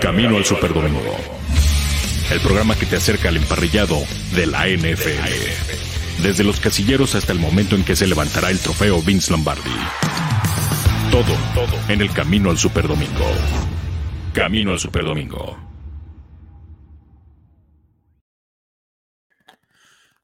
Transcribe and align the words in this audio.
Camino 0.00 0.36
al 0.36 0.44
Superdomingo. 0.44 1.16
El 2.30 2.40
programa 2.40 2.76
que 2.76 2.86
te 2.86 2.96
acerca 2.96 3.30
al 3.30 3.36
emparrillado 3.36 3.96
de 4.34 4.46
la 4.46 4.68
NFL. 4.68 6.22
Desde 6.22 6.44
los 6.44 6.60
casilleros 6.60 7.16
hasta 7.16 7.32
el 7.32 7.40
momento 7.40 7.74
en 7.74 7.84
que 7.84 7.96
se 7.96 8.06
levantará 8.06 8.50
el 8.50 8.60
trofeo 8.60 9.02
Vince 9.02 9.32
Lombardi. 9.32 9.74
Todo, 11.10 11.34
todo 11.54 11.92
en 11.92 12.00
el 12.00 12.12
Camino 12.12 12.50
al 12.50 12.58
Superdomingo. 12.58 13.26
Camino 14.32 14.72
al 14.72 14.78
Superdomingo. 14.78 15.58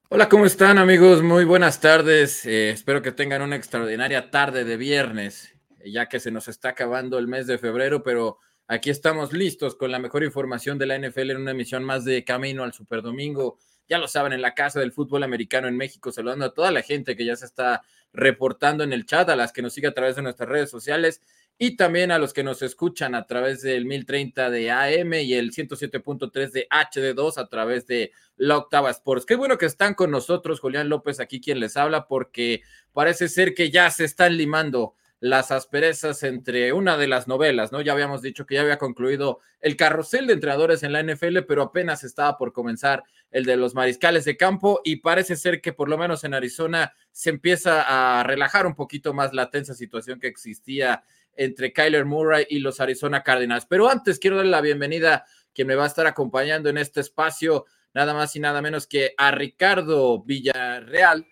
Hola, 0.07 0.29
¿cómo 0.29 0.45
están 0.45 0.77
amigos? 0.77 1.21
Muy 1.21 1.43
buenas 1.43 1.81
tardes. 1.81 2.45
Eh, 2.45 2.69
espero 2.69 3.01
que 3.01 3.11
tengan 3.11 3.41
una 3.41 3.57
extraordinaria 3.57 4.31
tarde 4.31 4.63
de 4.63 4.77
viernes, 4.77 5.53
ya 5.83 6.07
que 6.07 6.21
se 6.21 6.31
nos 6.31 6.47
está 6.47 6.69
acabando 6.69 7.17
el 7.17 7.27
mes 7.27 7.45
de 7.47 7.57
febrero, 7.57 8.03
pero 8.03 8.39
aquí 8.67 8.89
estamos 8.89 9.33
listos 9.33 9.75
con 9.75 9.91
la 9.91 9.99
mejor 9.99 10.23
información 10.23 10.77
de 10.77 10.85
la 10.85 10.97
NFL 10.97 11.31
en 11.31 11.37
una 11.37 11.51
emisión 11.51 11.83
más 11.83 12.05
de 12.05 12.23
Camino 12.23 12.63
al 12.63 12.73
Superdomingo. 12.73 13.57
Ya 13.87 13.97
lo 13.97 14.07
saben, 14.07 14.33
en 14.33 14.41
la 14.41 14.55
casa 14.55 14.79
del 14.79 14.91
fútbol 14.91 15.23
americano 15.23 15.67
en 15.67 15.77
México, 15.77 16.11
saludando 16.11 16.45
a 16.45 16.53
toda 16.53 16.71
la 16.71 16.81
gente 16.81 17.15
que 17.15 17.25
ya 17.25 17.35
se 17.35 17.45
está 17.45 17.83
reportando 18.13 18.83
en 18.83 18.93
el 18.93 19.05
chat, 19.05 19.29
a 19.29 19.35
las 19.35 19.51
que 19.51 19.61
nos 19.61 19.73
sigue 19.73 19.87
a 19.87 19.93
través 19.93 20.15
de 20.15 20.23
nuestras 20.23 20.49
redes 20.49 20.69
sociales 20.69 21.21
y 21.57 21.77
también 21.77 22.11
a 22.11 22.19
los 22.19 22.33
que 22.33 22.43
nos 22.43 22.61
escuchan 22.61 23.15
a 23.15 23.27
través 23.27 23.61
del 23.61 23.85
1030 23.85 24.49
de 24.49 24.71
AM 24.71 25.13
y 25.13 25.33
el 25.33 25.51
107.3 25.51 26.51
de 26.51 26.67
HD2 26.69 27.37
a 27.37 27.47
través 27.47 27.87
de 27.87 28.11
la 28.35 28.57
Octava 28.57 28.89
Sports. 28.91 29.25
Qué 29.25 29.35
bueno 29.35 29.57
que 29.57 29.65
están 29.65 29.93
con 29.93 30.11
nosotros, 30.11 30.59
Julián 30.59 30.89
López, 30.89 31.19
aquí 31.19 31.39
quien 31.39 31.59
les 31.59 31.77
habla, 31.77 32.07
porque 32.07 32.61
parece 32.91 33.29
ser 33.29 33.53
que 33.53 33.71
ya 33.71 33.89
se 33.89 34.03
están 34.03 34.35
limando 34.35 34.95
las 35.25 35.49
asperezas 35.49 36.21
entre 36.21 36.71
una 36.71 36.97
de 36.97 37.07
las 37.07 37.27
novelas, 37.27 37.71
¿no? 37.71 37.81
Ya 37.81 37.93
habíamos 37.93 38.21
dicho 38.21 38.45
que 38.45 38.53
ya 38.53 38.61
había 38.61 38.77
concluido 38.77 39.39
el 39.59 39.75
carrusel 39.75 40.27
de 40.27 40.33
entrenadores 40.33 40.83
en 40.83 40.93
la 40.93 41.01
NFL, 41.01 41.39
pero 41.47 41.63
apenas 41.63 42.03
estaba 42.03 42.37
por 42.37 42.53
comenzar 42.53 43.01
el 43.31 43.43
de 43.43 43.57
los 43.57 43.73
mariscales 43.73 44.23
de 44.25 44.37
campo 44.37 44.81
y 44.83 44.97
parece 44.97 45.35
ser 45.35 45.61
que 45.61 45.73
por 45.73 45.89
lo 45.89 45.97
menos 45.97 46.23
en 46.25 46.35
Arizona 46.35 46.93
se 47.11 47.31
empieza 47.31 48.19
a 48.19 48.21
relajar 48.21 48.67
un 48.67 48.75
poquito 48.75 49.15
más 49.15 49.33
la 49.33 49.49
tensa 49.49 49.73
situación 49.73 50.19
que 50.19 50.27
existía 50.27 51.03
entre 51.35 51.73
Kyler 51.73 52.05
Murray 52.05 52.45
y 52.47 52.59
los 52.59 52.79
Arizona 52.79 53.23
Cardinals. 53.23 53.65
Pero 53.65 53.89
antes 53.89 54.19
quiero 54.19 54.37
darle 54.37 54.51
la 54.51 54.61
bienvenida 54.61 55.15
a 55.15 55.25
quien 55.55 55.67
me 55.67 55.73
va 55.73 55.85
a 55.85 55.87
estar 55.87 56.05
acompañando 56.05 56.69
en 56.69 56.77
este 56.77 56.99
espacio, 57.01 57.65
nada 57.95 58.13
más 58.13 58.35
y 58.35 58.39
nada 58.39 58.61
menos 58.61 58.85
que 58.85 59.15
a 59.17 59.31
Ricardo 59.31 60.21
Villarreal, 60.21 61.25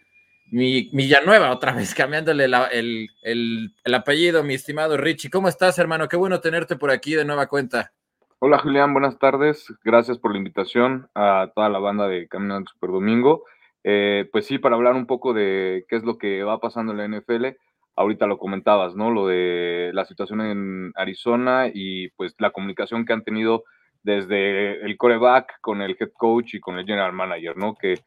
mi 0.51 0.89
Villanueva, 0.93 1.51
otra 1.51 1.73
vez 1.73 1.93
cambiándole 1.95 2.45
el, 2.45 3.09
el, 3.21 3.93
apellido, 3.93 4.43
mi 4.43 4.53
estimado 4.53 4.97
Richie. 4.97 5.29
¿Cómo 5.29 5.47
estás, 5.47 5.79
hermano? 5.79 6.07
Qué 6.07 6.17
bueno 6.17 6.39
tenerte 6.41 6.75
por 6.75 6.91
aquí 6.91 7.15
de 7.15 7.25
nueva 7.25 7.47
cuenta. 7.47 7.91
Hola, 8.39 8.59
Julián, 8.59 8.93
buenas 8.93 9.17
tardes. 9.19 9.65
Gracias 9.83 10.17
por 10.17 10.31
la 10.31 10.37
invitación 10.37 11.07
a 11.15 11.51
toda 11.55 11.69
la 11.69 11.79
banda 11.79 12.07
de 12.07 12.27
Camino 12.27 12.55
al 12.55 12.67
Super 12.67 12.91
Domingo. 12.91 13.45
Eh, 13.83 14.29
pues 14.31 14.45
sí, 14.45 14.59
para 14.59 14.75
hablar 14.75 14.95
un 14.95 15.05
poco 15.05 15.33
de 15.33 15.85
qué 15.87 15.95
es 15.95 16.03
lo 16.03 16.17
que 16.17 16.43
va 16.43 16.59
pasando 16.59 16.91
en 16.91 16.97
la 16.97 17.19
NFL 17.19 17.57
ahorita 17.95 18.27
lo 18.27 18.37
comentabas, 18.37 18.95
¿no? 18.95 19.11
Lo 19.11 19.27
de 19.27 19.91
la 19.93 20.05
situación 20.05 20.41
en 20.41 20.91
Arizona 20.95 21.69
y 21.73 22.09
pues 22.09 22.35
la 22.39 22.51
comunicación 22.51 23.05
que 23.05 23.13
han 23.13 23.23
tenido 23.23 23.63
desde 24.03 24.83
el 24.83 24.97
coreback 24.97 25.59
con 25.61 25.81
el 25.81 25.95
head 25.99 26.11
coach 26.17 26.55
y 26.55 26.59
con 26.59 26.77
el 26.77 26.85
general 26.85 27.13
manager, 27.13 27.57
¿no? 27.57 27.75
Que 27.75 27.99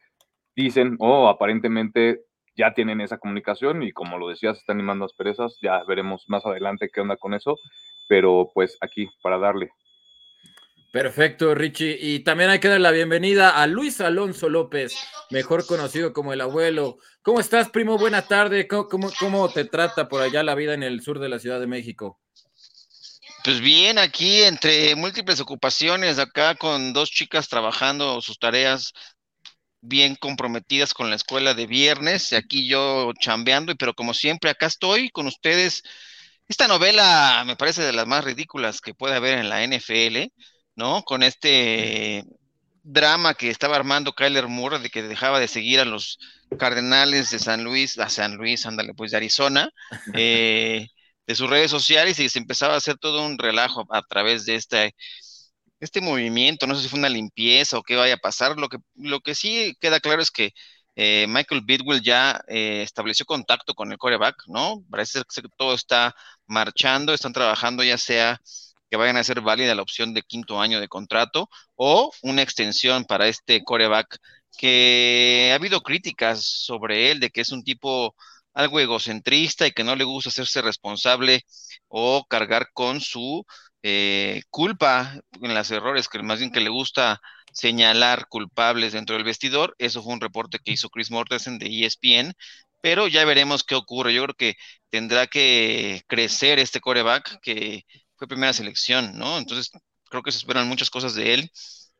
dicen, 0.55 0.95
o 0.99 1.25
oh, 1.25 1.27
aparentemente 1.29 2.21
ya 2.57 2.73
tienen 2.73 2.99
esa 3.01 3.19
comunicación 3.19 3.83
y 3.83 3.91
como 3.91 4.17
lo 4.17 4.29
decías, 4.29 4.57
están 4.57 4.77
animando 4.77 5.05
asperezas, 5.05 5.57
ya 5.61 5.83
veremos 5.87 6.25
más 6.27 6.45
adelante 6.45 6.89
qué 6.91 7.01
onda 7.01 7.15
con 7.15 7.33
eso, 7.33 7.55
pero 8.09 8.49
pues 8.53 8.77
aquí 8.81 9.07
para 9.21 9.37
darle. 9.37 9.69
Perfecto, 10.91 11.53
Richie. 11.53 11.97
Y 12.01 12.19
también 12.19 12.49
hay 12.49 12.59
que 12.59 12.69
dar 12.69 12.79
la 12.79 12.91
bienvenida 12.91 13.61
a 13.61 13.67
Luis 13.67 14.01
Alonso 14.01 14.49
López, 14.49 14.95
mejor 15.29 15.67
conocido 15.67 16.13
como 16.13 16.33
el 16.33 16.41
abuelo. 16.41 16.97
¿Cómo 17.21 17.39
estás, 17.39 17.69
primo? 17.69 17.97
Buena 17.97 18.23
tarde. 18.23 18.67
¿Cómo, 18.67 19.11
cómo, 19.19 19.49
te 19.49 19.65
trata 19.65 20.07
por 20.07 20.21
allá 20.21 20.41
la 20.43 20.55
vida 20.55 20.73
en 20.73 20.81
el 20.81 21.01
sur 21.01 21.19
de 21.19 21.29
la 21.29 21.39
Ciudad 21.39 21.59
de 21.59 21.67
México? 21.67 22.19
Pues 23.43 23.61
bien, 23.61 23.99
aquí 23.99 24.41
entre 24.43 24.95
múltiples 24.95 25.39
ocupaciones, 25.39 26.19
acá 26.19 26.55
con 26.55 26.93
dos 26.93 27.11
chicas 27.11 27.47
trabajando 27.47 28.19
sus 28.21 28.39
tareas 28.39 28.93
bien 29.87 30.15
comprometidas 30.15 30.93
con 30.93 31.09
la 31.09 31.15
escuela 31.15 31.53
de 31.53 31.67
viernes, 31.67 32.31
y 32.31 32.35
aquí 32.35 32.67
yo 32.67 33.13
chambeando, 33.19 33.75
pero 33.75 33.93
como 33.93 34.13
siempre 34.13 34.49
acá 34.49 34.67
estoy 34.67 35.09
con 35.09 35.27
ustedes. 35.27 35.83
Esta 36.47 36.67
novela 36.67 37.43
me 37.45 37.55
parece 37.57 37.83
de 37.83 37.93
las 37.93 38.07
más 38.07 38.23
ridículas 38.23 38.81
que 38.81 38.93
puede 38.93 39.15
haber 39.15 39.37
en 39.39 39.49
la 39.49 39.63
NFL 39.63 40.31
¿no? 40.77 41.03
Con 41.03 41.23
este 41.23 42.23
drama 42.83 43.33
que 43.33 43.49
estaba 43.49 43.75
armando 43.75 44.13
Kyler 44.13 44.47
Moore 44.47 44.79
de 44.79 44.89
que 44.89 45.03
dejaba 45.03 45.39
de 45.41 45.49
seguir 45.49 45.81
a 45.81 45.85
los 45.85 46.19
Cardenales 46.57 47.31
de 47.31 47.39
San 47.39 47.65
Luis, 47.65 47.99
a 47.99 48.09
San 48.09 48.35
Luis, 48.35 48.65
ándale, 48.65 48.93
pues 48.93 49.11
de 49.11 49.17
Arizona, 49.17 49.69
eh, 50.13 50.87
de 51.25 51.35
sus 51.35 51.49
redes 51.49 51.69
sociales 51.71 52.19
y 52.19 52.29
se 52.29 52.39
empezaba 52.39 52.75
a 52.75 52.77
hacer 52.77 52.97
todo 52.97 53.25
un 53.25 53.37
relajo 53.37 53.85
a, 53.89 54.03
través 54.03 54.45
de 54.45 54.55
este, 54.55 54.95
este 55.79 56.01
movimiento. 56.01 56.67
No 56.67 56.75
sé 56.75 56.83
si 56.83 56.89
fue 56.89 56.99
una 56.99 57.09
limpieza 57.09 57.77
o 57.77 57.83
qué 57.83 57.95
vaya 57.95 58.15
a 58.15 58.17
pasar. 58.17 58.57
Lo 58.57 58.69
que, 58.69 58.77
lo 58.95 59.19
que 59.21 59.35
sí 59.35 59.75
queda 59.79 59.99
claro 59.99 60.21
es 60.21 60.31
que 60.31 60.51
eh, 60.95 61.27
Michael 61.29 61.61
Bidwell 61.63 62.01
ya 62.01 62.41
eh, 62.47 62.81
estableció 62.83 63.25
contacto 63.25 63.73
con 63.75 63.91
el 63.91 63.97
coreback, 63.99 64.35
¿no? 64.47 64.83
Parece 64.89 65.21
que 65.33 65.41
todo 65.57 65.73
está 65.75 66.15
marchando, 66.47 67.13
están 67.13 67.33
trabajando 67.33 67.83
ya 67.83 67.97
sea 67.97 68.41
que 68.89 68.97
vayan 68.97 69.17
a 69.17 69.23
ser 69.23 69.41
válida 69.41 69.75
la 69.75 69.81
opción 69.81 70.13
de 70.13 70.23
quinto 70.23 70.59
año 70.61 70.79
de 70.79 70.87
contrato 70.87 71.49
o 71.75 72.11
una 72.23 72.41
extensión 72.41 73.05
para 73.05 73.27
este 73.27 73.63
coreback 73.63 74.17
que 74.57 75.49
ha 75.51 75.55
habido 75.55 75.81
críticas 75.81 76.43
sobre 76.45 77.11
él 77.11 77.19
de 77.19 77.29
que 77.29 77.41
es 77.41 77.51
un 77.51 77.63
tipo 77.63 78.15
algo 78.53 78.79
egocentrista 78.79 79.67
y 79.67 79.71
que 79.71 79.83
no 79.83 79.95
le 79.95 80.03
gusta 80.03 80.29
hacerse 80.29 80.61
responsable 80.61 81.43
o 81.89 82.25
cargar 82.27 82.69
con 82.73 83.01
su 83.01 83.45
eh, 83.83 84.43
culpa 84.49 85.19
en 85.41 85.53
los 85.55 85.71
errores, 85.71 86.07
que 86.09 86.21
más 86.23 86.39
bien 86.39 86.51
que 86.51 86.61
le 86.61 86.69
gusta 86.69 87.21
señalar 87.51 88.27
culpables 88.29 88.93
dentro 88.93 89.15
del 89.15 89.25
vestidor. 89.25 89.75
Eso 89.79 90.03
fue 90.03 90.13
un 90.13 90.21
reporte 90.21 90.59
que 90.59 90.71
hizo 90.73 90.89
Chris 90.89 91.11
Mortensen 91.11 91.57
de 91.59 91.67
ESPN, 91.67 92.33
pero 92.81 93.07
ya 93.07 93.25
veremos 93.25 93.63
qué 93.63 93.75
ocurre. 93.75 94.13
Yo 94.13 94.23
creo 94.23 94.35
que 94.35 94.55
tendrá 94.89 95.27
que 95.27 96.03
crecer 96.07 96.59
este 96.59 96.79
coreback 96.79 97.39
que 97.41 97.83
fue 98.15 98.27
primera 98.27 98.53
selección, 98.53 99.17
¿no? 99.17 99.37
Entonces, 99.37 99.71
creo 100.09 100.23
que 100.23 100.31
se 100.31 100.39
esperan 100.39 100.67
muchas 100.67 100.89
cosas 100.89 101.15
de 101.15 101.33
él. 101.33 101.51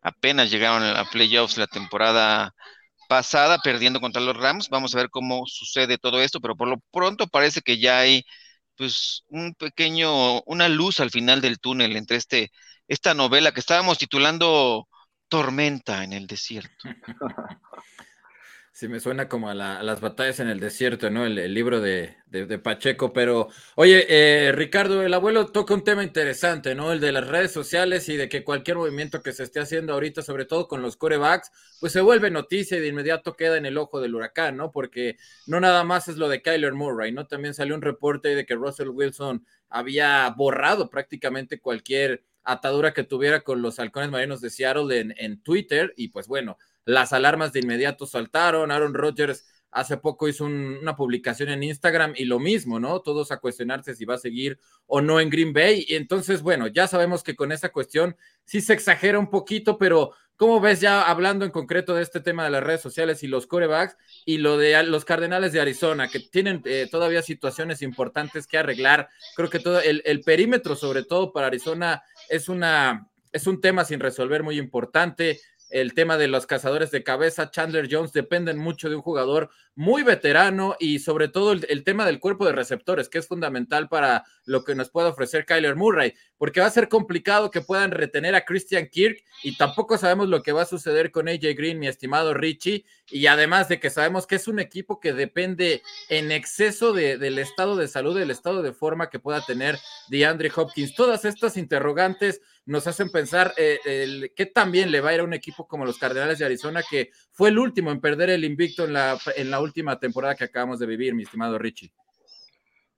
Apenas 0.02 0.52
llegaron 0.52 0.84
a 0.84 1.06
playoffs 1.10 1.58
la 1.58 1.68
temporada 1.68 2.54
pasada, 3.08 3.60
perdiendo 3.60 4.02
contra 4.02 4.22
los 4.22 4.38
Rams. 4.38 4.70
Vamos 4.70 4.96
a 4.96 5.00
ver 5.00 5.10
cómo 5.10 5.46
sucede 5.48 5.98
todo 5.98 6.22
esto, 6.22 6.40
pero 6.42 6.56
por 6.56 6.68
lo 6.68 6.80
pronto 6.92 7.28
parece 7.28 7.62
que 7.62 7.80
ya 7.80 8.00
hay, 8.00 8.24
pues, 8.78 9.24
un 9.30 9.54
pequeño, 9.56 10.42
una 10.44 10.70
luz 10.70 11.00
al 11.00 11.12
final 11.12 11.42
del 11.42 11.60
túnel 11.60 11.96
entre 11.96 12.18
este, 12.18 12.52
esta 12.88 13.14
novela 13.14 13.52
que 13.52 13.60
estábamos 13.60 13.98
titulando 13.98 14.88
Tormenta 15.28 16.04
en 16.04 16.14
el 16.14 16.28
desierto. 16.28 16.72
Sí, 18.78 18.88
me 18.88 19.00
suena 19.00 19.28
como 19.28 19.50
a, 19.50 19.56
las 19.56 20.02
batallas 20.02 20.40
en 20.40 20.50
el 20.50 20.60
desierto, 20.60 21.10
¿no? 21.10 21.26
El, 21.26 21.52
libro 21.52 21.82
de, 21.82 22.16
Pacheco, 22.64 23.12
pero 23.12 23.48
oye, 23.74 24.06
eh, 24.08 24.52
Ricardo, 24.52 25.02
el 25.02 25.16
abuelo 25.16 25.48
toca 25.48 25.74
un 25.74 25.84
tema 25.84 26.04
interesante, 26.04 26.76
¿no? 26.76 26.92
El 26.92 27.00
de 27.00 27.12
las 27.12 27.28
redes 27.28 27.52
sociales 27.52 28.08
y 28.08 28.18
de 28.18 28.30
que 28.30 28.44
cualquier 28.44 28.78
movimiento 28.78 29.24
que 29.24 29.34
se 29.34 29.42
esté 29.42 29.62
haciendo 29.62 29.94
ahorita, 29.94 30.22
sobre 30.22 30.46
todo 30.46 30.68
con 30.68 30.84
los 30.84 30.96
corebacks, 30.96 31.52
pues 31.80 31.92
se 31.92 32.02
vuelve 32.02 32.30
noticia 32.30 32.78
y 32.78 32.82
de 32.82 32.90
inmediato 32.90 33.36
queda 33.36 33.58
en 33.58 33.66
el 33.66 33.80
ojo 33.80 34.00
del 34.00 34.14
huracán, 34.14 34.58
¿no? 34.58 34.72
Porque 34.72 35.18
no 35.48 35.60
nada 35.60 35.84
más 35.84 36.08
es 36.08 36.18
lo 36.18 36.30
de 36.30 36.44
Kyler 36.44 36.76
Murray, 36.76 37.12
¿no? 37.12 37.26
También 37.26 37.56
salió 37.56 37.74
un 37.74 37.82
reporte 37.82 38.36
de 38.36 38.46
que 38.46 38.54
Russell 38.54 38.90
Wilson 38.90 39.44
había 39.70 40.30
borrado 40.38 40.92
prácticamente 40.92 41.60
cualquier 41.60 42.26
atadura 42.44 42.94
que 42.94 43.04
tuviera 43.04 43.42
con 43.42 43.64
los 43.64 43.80
halcones 43.80 44.12
marinos 44.12 44.40
de 44.40 44.52
Seattle 44.52 45.16
en 45.18 45.42
Twitter 45.42 45.96
y 45.98 46.10
pues 46.10 46.28
bueno 46.28 46.60
las 46.88 47.12
alarmas 47.12 47.52
de 47.52 47.60
inmediato 47.60 48.06
saltaron. 48.06 48.72
Aaron 48.72 48.94
Rodgers 48.94 49.46
hace 49.72 49.98
poco 49.98 50.30
hizo 50.30 50.46
una 50.46 50.96
publicación 50.96 51.50
en 51.50 51.64
Instagram 51.64 52.14
y 52.16 52.24
lo 52.24 52.40
mismo, 52.40 52.80
¿no? 52.80 53.02
Todos 53.02 53.32
a 53.32 53.40
cuestionarse 53.40 53.94
si 53.94 54.06
va 54.06 54.16
a 54.16 54.20
seguir 54.20 54.58
o 54.86 55.02
no 55.02 55.20
en 55.20 55.30
Green 55.30 55.52
Bay. 55.52 55.86
Y 55.86 55.96
entonces, 55.96 56.42
bueno, 56.42 56.68
ya 56.68 56.88
sabemos 56.88 57.24
que 57.24 57.36
con 57.36 57.52
esa 57.52 57.70
cuestión 57.70 58.16
sí 58.46 58.62
se 58.62 58.72
exagera 58.72 59.20
un 59.20 59.30
poquito, 59.30 59.78
pero 59.78 60.14
¿cómo 60.38 60.62
ves 60.62 60.80
ya 60.80 61.02
hablando 61.02 61.44
en 61.44 61.52
concreto 61.52 61.94
de 61.94 62.04
este 62.04 62.22
tema 62.22 62.46
de 62.46 62.52
las 62.52 62.64
redes 62.64 62.82
sociales 62.82 63.22
y 63.22 63.28
los 63.28 63.48
corebacks 63.48 63.98
y 64.26 64.38
lo 64.38 64.58
de 64.58 64.82
los 64.84 65.04
Cardenales 65.04 65.52
de 65.52 65.60
Arizona, 65.60 66.08
que 66.08 66.22
tienen 66.22 66.62
eh, 66.64 66.88
todavía 66.90 67.22
situaciones 67.22 67.82
importantes 67.82 68.48
que 68.48 68.58
arreglar? 68.58 69.10
Creo 69.36 69.50
que 69.50 69.60
todo 69.60 69.82
el, 69.82 70.02
el 70.06 70.22
perímetro, 70.22 70.78
sobre 70.78 71.04
todo 71.04 71.34
para 71.34 71.48
Arizona, 71.48 72.02
es 72.30 72.48
una 72.48 73.10
es 73.34 73.46
un 73.46 73.62
tema 73.62 73.86
sin 73.86 74.00
resolver 74.00 74.42
muy 74.42 74.58
importante 74.58 75.40
el 75.70 75.94
tema 75.94 76.18
de 76.18 76.28
los 76.28 76.46
cazadores 76.46 76.92
de 76.92 77.04
cabeza, 77.04 77.52
Chandler 77.52 77.88
Jones, 77.92 78.14
dependen 78.14 78.58
mucho 78.58 78.90
de 78.90 78.96
un 78.96 79.02
jugador 79.02 79.50
muy 79.76 80.02
veterano 80.04 80.76
y 80.80 81.00
sobre 81.00 81.28
todo 81.28 81.52
el, 81.52 81.84
tema 81.84 82.06
del 82.06 82.20
cuerpo 82.20 82.46
de 82.46 82.52
receptores, 82.52 83.10
que 83.10 83.20
es 83.20 83.28
fundamental 83.28 83.90
para 83.90 84.24
lo 84.46 84.64
que 84.64 84.76
nos 84.76 84.90
puede 84.90 85.10
ofrecer 85.10 85.46
Kyler 85.46 85.76
Murray, 85.76 86.14
porque 86.38 86.62
va 86.62 86.66
a 86.66 86.72
ser 86.72 86.90
complicado 86.90 87.52
que 87.52 87.62
puedan 87.62 87.92
retener 87.92 88.34
a 88.34 88.46
Christian 88.46 88.88
Kirk 88.88 89.24
y 89.44 89.56
tampoco 89.56 89.98
sabemos 89.98 90.30
lo 90.30 90.42
que 90.42 90.52
va 90.52 90.64
a 90.64 90.66
suceder 90.66 91.12
con 91.12 91.28
AJ 91.28 91.56
Green, 91.56 91.80
mi 91.80 91.88
estimado 91.88 92.34
Richie, 92.34 92.86
y 93.10 93.28
además 93.28 93.70
de 93.70 93.80
que 93.80 93.90
sabemos 93.90 94.26
que 94.26 94.36
es 94.36 94.48
un 94.48 94.60
equipo 94.60 95.00
que 95.00 95.14
depende 95.14 95.84
en 96.10 96.32
exceso 96.32 96.92
del 96.92 97.38
estado 97.40 97.76
de 97.76 97.88
salud, 97.88 98.18
del 98.18 98.32
estado 98.32 98.62
de 98.62 98.74
forma 98.74 99.10
que 99.10 99.20
pueda 99.20 99.46
tener 99.46 99.78
DeAndre 100.10 100.52
Hopkins. 100.56 100.96
Todas 100.96 101.24
estas 101.24 101.56
interrogantes 101.56 102.42
nos 102.68 102.86
hacen 102.86 103.10
pensar 103.10 103.54
eh, 103.58 103.80
el, 103.86 104.32
qué 104.36 104.46
también 104.46 104.92
le 104.92 105.02
va 105.02 105.10
a 105.10 105.14
ir 105.16 105.22
a 105.22 105.24
un 105.24 105.34
equipo 105.34 105.68
como 105.68 105.86
los 105.86 105.98
Cardenales 105.98 106.38
de 106.38 106.46
Arizona, 106.46 106.82
que 106.88 107.10
fue 107.32 107.50
el 107.50 107.58
último 107.58 107.92
en 107.92 108.02
perder 108.02 108.30
el 108.30 108.44
invicto 108.44 108.84
en 108.84 108.94
la, 108.94 109.18
en 109.38 109.50
la 109.50 109.62
última 109.62 110.00
temporada 110.00 110.36
que 110.36 110.44
acabamos 110.44 110.78
de 110.78 110.86
vivir, 110.86 111.16
mi 111.16 111.24
estimado 111.24 111.58
Richie. 111.58 111.92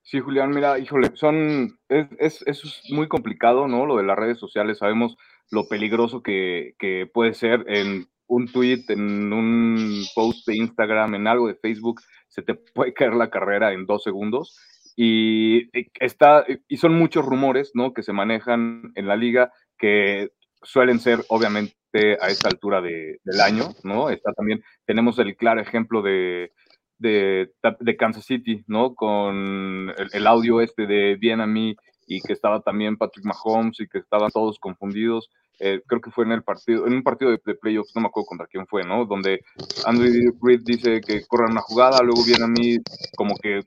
Sí, 0.02 0.18
Julián, 0.18 0.50
mira, 0.50 0.76
híjole, 0.78 1.12
son, 1.14 1.78
es, 1.88 2.42
es, 2.44 2.82
muy 2.90 3.06
complicado, 3.06 3.68
¿no? 3.68 3.86
Lo 3.86 3.96
de 3.96 4.02
las 4.02 4.18
redes 4.18 4.38
sociales, 4.38 4.78
sabemos 4.78 5.16
lo 5.50 5.68
peligroso 5.68 6.20
que, 6.20 6.74
que 6.78 7.08
puede 7.12 7.32
ser 7.32 7.64
en 7.68 8.08
un 8.26 8.50
tweet, 8.50 8.84
en 8.88 9.32
un 9.32 10.04
post 10.16 10.48
de 10.48 10.56
Instagram, 10.56 11.14
en 11.14 11.28
algo 11.28 11.46
de 11.46 11.54
Facebook, 11.54 12.00
se 12.28 12.42
te 12.42 12.54
puede 12.54 12.92
caer 12.92 13.14
la 13.14 13.30
carrera 13.30 13.72
en 13.72 13.86
dos 13.86 14.02
segundos 14.02 14.58
y 15.02 15.70
está, 15.98 16.44
y 16.68 16.76
son 16.76 16.92
muchos 16.92 17.24
rumores, 17.24 17.70
¿no? 17.72 17.94
Que 17.94 18.02
se 18.02 18.12
manejan 18.12 18.92
en 18.94 19.08
la 19.08 19.16
liga 19.16 19.50
que 19.78 20.28
suelen 20.62 21.00
ser, 21.00 21.24
obviamente, 21.30 22.18
a 22.20 22.28
esta 22.28 22.50
altura 22.50 22.82
de, 22.82 23.18
del 23.24 23.40
año, 23.40 23.70
¿no? 23.82 24.10
Está 24.10 24.34
también, 24.34 24.62
tenemos 24.84 25.18
el 25.18 25.36
claro 25.36 25.62
ejemplo 25.62 26.02
de, 26.02 26.52
de, 26.98 27.50
Kansas 27.98 28.26
City, 28.26 28.62
¿no? 28.66 28.94
Con 28.94 29.90
el, 30.12 30.26
audio 30.26 30.60
este 30.60 30.86
de 30.86 31.16
Bien 31.16 31.40
a 31.40 31.46
mí 31.46 31.74
y 32.06 32.20
que 32.20 32.34
estaba 32.34 32.60
también 32.60 32.98
Patrick 32.98 33.24
Mahomes 33.24 33.80
y 33.80 33.88
que 33.88 34.00
estaban 34.00 34.30
todos 34.30 34.58
confundidos. 34.58 35.30
Eh, 35.62 35.82
creo 35.86 36.00
que 36.00 36.10
fue 36.10 36.24
en 36.24 36.32
el 36.32 36.42
partido, 36.42 36.86
en 36.86 36.94
un 36.94 37.02
partido 37.02 37.30
de, 37.30 37.38
playoffs, 37.38 37.94
no 37.94 38.00
me 38.00 38.08
acuerdo 38.08 38.28
contra 38.28 38.46
quién 38.46 38.66
fue, 38.66 38.82
¿no? 38.82 39.04
Donde 39.04 39.44
Andrew 39.84 40.34
Reid 40.40 40.62
dice 40.64 41.02
que 41.02 41.26
corran 41.26 41.52
una 41.52 41.60
jugada, 41.60 42.02
luego 42.02 42.24
viene 42.24 42.44
a 42.44 42.48
mí 42.48 42.78
como 43.14 43.36
que 43.36 43.60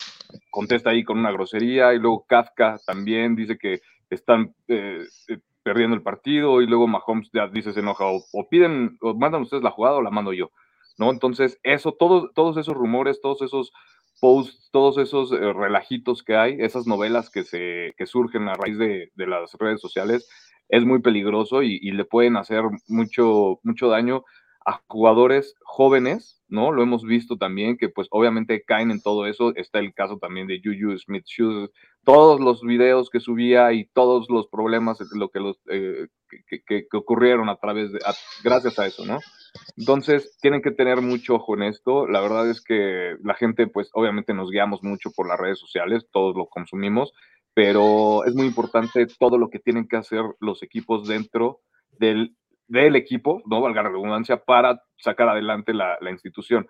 contesta 0.50 0.90
ahí 0.90 1.04
con 1.04 1.20
una 1.20 1.32
grosería, 1.32 1.94
y 1.94 2.00
luego 2.00 2.26
Kafka 2.28 2.80
también 2.84 3.36
dice 3.36 3.60
que 3.60 3.82
están 4.10 4.56
eh, 4.68 5.04
eh, 5.28 5.38
perdiendo 5.62 5.96
el 5.96 6.02
partido, 6.02 6.64
y 6.64 6.66
luego 6.66 6.88
Mahomes 6.88 7.30
ya 7.32 7.48
dice 7.48 7.74
se 7.74 7.82
enoja, 7.82 8.06
o, 8.08 8.50
piden, 8.50 8.98
o 9.00 9.14
mandan 9.14 9.44
ustedes 9.44 9.62
la 9.62 9.70
jugada 9.70 9.98
o 9.98 10.02
la 10.02 10.10
mando 10.10 10.34
yo, 10.34 10.50
¿no? 10.98 11.12
Entonces, 11.12 11.60
eso, 11.62 11.92
todo, 11.92 12.32
todos 12.34 12.58
esos 12.58 12.74
rumores, 12.74 13.22
todos 13.22 13.44
esos 13.44 13.72
posts, 14.20 14.72
todos 14.72 14.98
esos 14.98 15.30
relajitos 15.30 16.24
que 16.24 16.36
hay, 16.36 16.56
esas 16.60 16.88
novelas 16.88 17.30
que, 17.30 17.44
se, 17.44 17.94
que 17.98 18.08
surgen 18.08 18.48
a 18.48 18.56
raíz 18.56 18.80
de, 18.80 19.12
de 19.14 19.28
las 19.28 19.54
redes 19.60 19.80
sociales, 19.80 20.28
es 20.70 20.86
muy 20.86 21.02
peligroso 21.02 21.64
y, 21.64 21.80
le 21.92 22.06
pueden 22.06 22.38
hacer 22.38 22.64
mucho, 22.88 23.60
mucho 23.64 23.90
daño 23.90 24.24
a 24.66 24.82
jugadores 24.88 25.56
jóvenes, 25.62 26.42
¿no? 26.48 26.72
Lo 26.72 26.84
hemos 26.84 27.04
visto 27.04 27.38
también, 27.38 27.78
que 27.78 27.90
pues 27.90 28.08
obviamente 28.12 28.64
caen 28.64 28.92
en 28.92 29.02
todo 29.02 29.28
eso. 29.28 29.54
Está 29.56 29.80
el 29.80 29.94
caso 29.94 30.18
también 30.20 30.48
de 30.48 30.62
Juju 30.64 30.98
Smith 30.98 31.26
Shoes, 31.26 31.70
todos 32.06 32.40
los 32.40 32.62
videos 32.62 33.10
que 33.10 33.20
subía 33.20 33.74
y 33.74 33.86
todos 33.86 34.30
los 34.30 34.48
problemas 34.48 35.00
lo 35.14 35.30
que, 35.30 35.40
los, 35.40 35.60
eh, 35.70 36.08
que, 36.48 36.88
ocurrieron 36.94 37.50
a 37.50 37.58
través 37.58 37.92
de, 37.92 38.00
gracias 38.44 38.80
a 38.80 38.86
eso, 38.86 39.06
¿no? 39.06 39.20
Entonces, 39.78 40.38
tienen 40.42 40.62
que 40.62 40.72
tener 40.72 41.02
mucho 41.02 41.36
ojo 41.36 41.56
en 41.56 41.64
esto. 41.64 42.08
La 42.08 42.22
verdad 42.22 42.50
es 42.50 42.62
que 42.62 43.16
la 43.24 43.36
gente, 43.36 43.68
pues 43.68 43.90
obviamente 43.94 44.34
nos 44.34 44.50
guiamos 44.50 44.82
mucho 44.84 45.12
por 45.12 45.28
las 45.28 45.40
redes 45.40 45.60
sociales, 45.60 46.08
todos 46.12 46.36
lo 46.36 46.48
consumimos, 46.48 47.14
pero 47.54 48.26
es 48.26 48.34
muy 48.34 48.48
importante 48.48 49.06
todo 49.20 49.38
lo 49.38 49.50
que 49.50 49.60
tienen 49.60 49.88
que 49.88 49.98
hacer 49.98 50.24
los 50.40 50.64
equipos 50.64 51.08
dentro 51.08 51.60
del, 51.92 52.36
del 52.68 52.96
equipo, 52.96 53.42
no 53.46 53.62
valga 53.62 53.84
la 53.84 53.90
redundancia, 53.90 54.38
para 54.38 54.82
sacar 54.98 55.30
adelante 55.30 55.74
la, 55.74 55.98
la, 56.02 56.12
institución. 56.12 56.68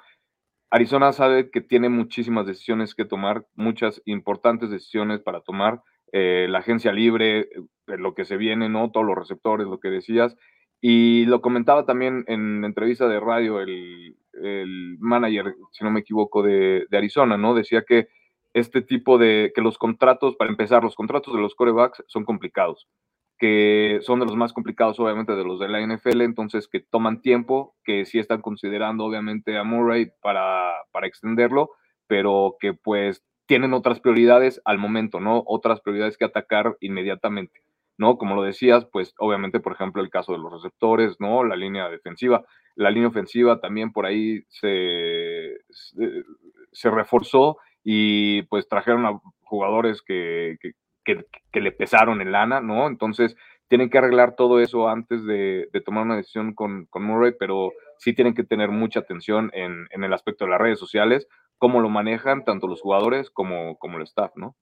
Arizona 0.69 1.13
sabe 1.13 1.51
que 1.51 1.61
tiene 1.61 1.89
muchísimas 1.89 2.45
decisiones 2.45 2.95
que 2.95 3.05
tomar, 3.05 3.45
muchas 3.55 4.01
importantes 4.05 4.69
decisiones 4.69 5.21
para 5.21 5.41
tomar. 5.41 5.81
Eh, 6.11 6.47
la 6.49 6.59
agencia 6.59 6.91
libre, 6.91 7.39
eh, 7.39 7.47
lo 7.87 8.13
que 8.13 8.25
se 8.25 8.37
viene, 8.37 8.69
¿no? 8.69 8.91
Todos 8.91 9.05
los 9.05 9.17
receptores, 9.17 9.67
lo 9.67 9.79
que 9.79 9.89
decías. 9.89 10.35
Y 10.81 11.25
lo 11.25 11.41
comentaba 11.41 11.85
también 11.85 12.25
en 12.27 12.63
entrevista 12.65 13.07
de 13.07 13.19
radio 13.19 13.61
el, 13.61 14.17
el 14.33 14.97
manager, 14.99 15.55
si 15.71 15.83
no 15.83 15.91
me 15.91 16.01
equivoco, 16.01 16.43
de, 16.43 16.85
de 16.89 16.97
Arizona, 16.97 17.37
¿no? 17.37 17.53
Decía 17.53 17.83
que 17.87 18.09
este 18.53 18.81
tipo 18.81 19.17
de, 19.17 19.51
que 19.55 19.61
los 19.61 19.77
contratos, 19.77 20.35
para 20.35 20.51
empezar, 20.51 20.83
los 20.83 20.95
contratos 20.95 21.33
de 21.33 21.41
los 21.41 21.55
corebacks 21.55 22.03
son 22.07 22.23
complicados, 22.23 22.87
que 23.39 23.99
son 24.03 24.19
de 24.19 24.25
los 24.25 24.35
más 24.35 24.53
complicados 24.53 24.99
obviamente 24.99 25.35
de 25.35 25.43
los 25.43 25.59
de 25.59 25.67
la 25.67 25.81
NFL, 25.81 26.21
entonces 26.21 26.67
que 26.67 26.79
toman 26.79 27.21
tiempo, 27.21 27.75
que 27.83 28.05
sí 28.05 28.19
están 28.19 28.41
considerando 28.41 29.05
obviamente 29.05 29.57
a 29.57 29.63
Murray 29.63 30.11
para, 30.21 30.71
para 30.91 31.07
extenderlo, 31.07 31.71
pero 32.07 32.57
que 32.59 32.73
pues 32.73 33.23
tienen 33.47 33.73
otras 33.73 33.99
prioridades 33.99 34.61
al 34.65 34.77
momento, 34.77 35.19
¿no? 35.19 35.43
Otras 35.45 35.81
prioridades 35.81 36.17
que 36.17 36.25
atacar 36.25 36.77
inmediatamente, 36.79 37.61
¿no? 37.97 38.17
Como 38.17 38.35
lo 38.35 38.43
decías, 38.43 38.85
pues 38.85 39.13
obviamente, 39.17 39.59
por 39.59 39.73
ejemplo, 39.73 40.01
el 40.01 40.09
caso 40.09 40.31
de 40.31 40.37
los 40.37 40.51
receptores, 40.51 41.17
¿no? 41.19 41.43
La 41.43 41.55
línea 41.55 41.89
defensiva, 41.89 42.45
la 42.75 42.91
línea 42.91 43.09
ofensiva 43.09 43.59
también 43.59 43.91
por 43.91 44.05
ahí 44.05 44.43
se, 44.47 45.57
se, 45.69 46.23
se 46.71 46.89
reforzó 46.91 47.57
y 47.83 48.43
pues 48.43 48.67
trajeron 48.67 49.05
a 49.05 49.19
jugadores 49.41 50.01
que, 50.01 50.57
que, 51.03 51.59
le 51.59 51.71
pesaron 51.71 52.21
en 52.21 52.31
lana, 52.31 52.61
¿no? 52.61 52.87
Entonces 52.87 53.35
tienen 53.67 53.89
que 53.89 53.97
arreglar 53.97 54.35
todo 54.35 54.59
eso 54.59 54.87
antes 54.87 55.25
de, 55.25 55.69
tomar 55.85 56.03
una 56.03 56.15
decisión 56.15 56.53
con, 56.53 56.85
con, 56.85 57.03
Murray, 57.03 57.33
pero 57.37 57.71
sí 57.97 58.13
tienen 58.13 58.33
que 58.33 58.43
tener 58.43 58.69
mucha 58.69 59.01
atención 59.01 59.51
en, 59.53 59.87
en, 59.91 60.03
el 60.03 60.13
aspecto 60.13 60.45
de 60.45 60.51
las 60.51 60.61
redes 60.61 60.79
sociales, 60.79 61.27
cómo 61.57 61.81
lo 61.81 61.89
manejan 61.89 62.45
tanto 62.45 62.67
los 62.67 62.81
jugadores 62.81 63.29
como, 63.29 63.77
como 63.77 63.97
el 63.97 64.03
staff, 64.03 64.31
¿no? 64.35 64.55